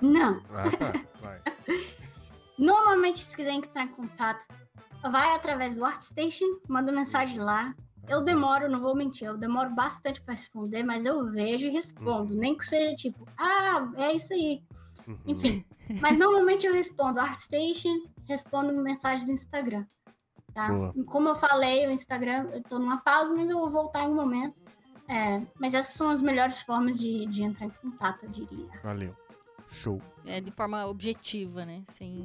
[0.00, 0.40] não.
[0.54, 0.92] Ah, tá.
[1.20, 1.40] Vai.
[2.56, 4.46] Normalmente, se quiser entrar em contato,
[5.10, 7.74] vai através do ArtStation, manda mensagem lá.
[8.10, 12.34] Eu demoro, não vou mentir, eu demoro bastante pra responder, mas eu vejo e respondo.
[12.34, 14.64] Nem que seja tipo, ah, é isso aí.
[15.06, 15.18] Uhum.
[15.24, 15.64] Enfim.
[16.00, 19.86] Mas normalmente eu respondo ArtStation, respondo mensagem do Instagram.
[20.52, 20.68] Tá?
[20.68, 20.94] Boa.
[21.06, 24.14] Como eu falei, o Instagram, eu tô numa pausa, mas eu vou voltar em um
[24.16, 24.56] momento.
[25.08, 28.68] É, mas essas são as melhores formas de, de entrar em contato, eu diria.
[28.82, 29.14] Valeu.
[29.82, 30.00] Show.
[30.26, 31.82] É, de forma objetiva, né?
[31.86, 32.24] Sem,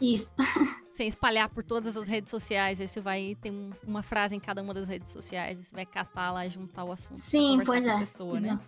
[0.00, 0.30] Isso.
[0.92, 2.80] sem espalhar por todas as redes sociais.
[2.80, 5.74] Aí você vai ter um- uma frase em cada uma das redes sociais, e você
[5.74, 7.18] vai catar lá e juntar o assunto.
[7.18, 7.98] pra Sim, conversar pois com a é.
[7.98, 8.60] pessoa, né?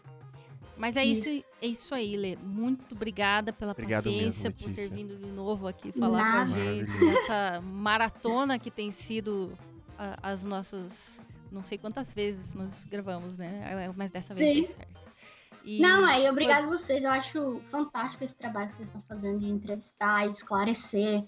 [0.77, 1.29] Mas é isso,
[1.63, 2.35] é isso aí, Lê.
[2.37, 6.45] Muito obrigada pela Obrigado paciência, mesmo, por ter vindo de novo aqui falar com a
[6.47, 6.51] Nada.
[6.51, 9.57] gente nessa maratona que tem sido
[9.97, 11.23] a- as nossas.
[11.53, 13.93] Não sei quantas vezes nós gravamos, né?
[13.97, 14.63] Mas dessa vez Sim.
[14.65, 15.14] deu certo.
[15.65, 17.03] E Não, é, e obrigado a vocês.
[17.03, 21.25] Eu acho fantástico esse trabalho que vocês estão fazendo de entrevistar, esclarecer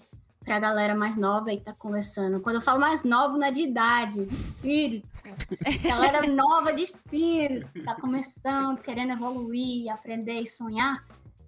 [0.47, 2.39] pra galera mais nova aí que tá conversando.
[2.39, 5.07] Quando eu falo mais nova, não é de idade, de espírito.
[5.83, 11.03] galera nova de espírito, que tá começando, querendo evoluir, aprender e sonhar.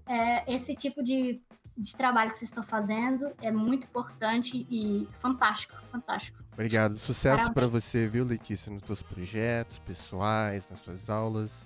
[0.05, 1.39] É, esse tipo de,
[1.77, 6.39] de trabalho que vocês estão fazendo é muito importante e fantástico, fantástico.
[6.51, 6.97] Obrigado.
[6.97, 11.65] Sucesso pra você, viu, Letícia, nos teus projetos pessoais, nas tuas aulas,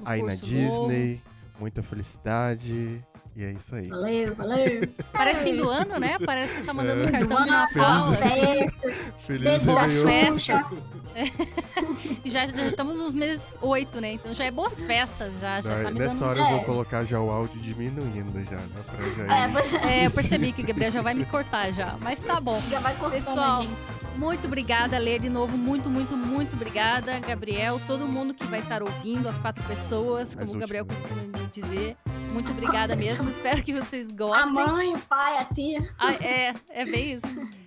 [0.00, 0.46] um aí na novo.
[0.46, 1.22] Disney.
[1.58, 3.04] Muita felicidade.
[3.36, 3.88] E é isso aí.
[3.88, 4.80] Valeu, valeu.
[5.12, 6.16] Parece fim do ano, né?
[6.24, 7.10] Parece que tá mandando um É.
[7.12, 8.12] cartão de Boas Natal.
[8.12, 8.68] Feliz- assim.
[8.68, 8.96] festas,
[9.26, 10.82] Feliz Boas festas.
[12.24, 14.12] E já, já estamos nos meses 8, né?
[14.12, 15.60] Então já é boas festas, já.
[15.60, 16.28] já tá me nessa dando...
[16.28, 16.64] hora eu vou É.
[16.64, 18.82] colocar já o áudio diminuindo já, né?
[18.86, 21.96] Pra já É, é, É, eu percebi que o Gabriel já vai me cortar já.
[22.00, 22.60] Mas tá bom.
[22.70, 23.74] já vai cortando Pessoal, gente.
[24.16, 25.56] muito obrigada, Lê, de novo.
[25.56, 27.80] Muito, muito, muito obrigada, Gabriel.
[27.86, 31.10] Todo mundo que vai estar ouvindo, as quatro pessoas, como As o Gabriel últimas.
[31.10, 31.96] costuma dizer.
[32.32, 33.27] Muito As obrigada mesmo.
[33.28, 34.52] Espero que vocês A gostem.
[34.52, 35.88] mãe, o pai, a tia.
[35.98, 37.58] Ah, é, é bem isso.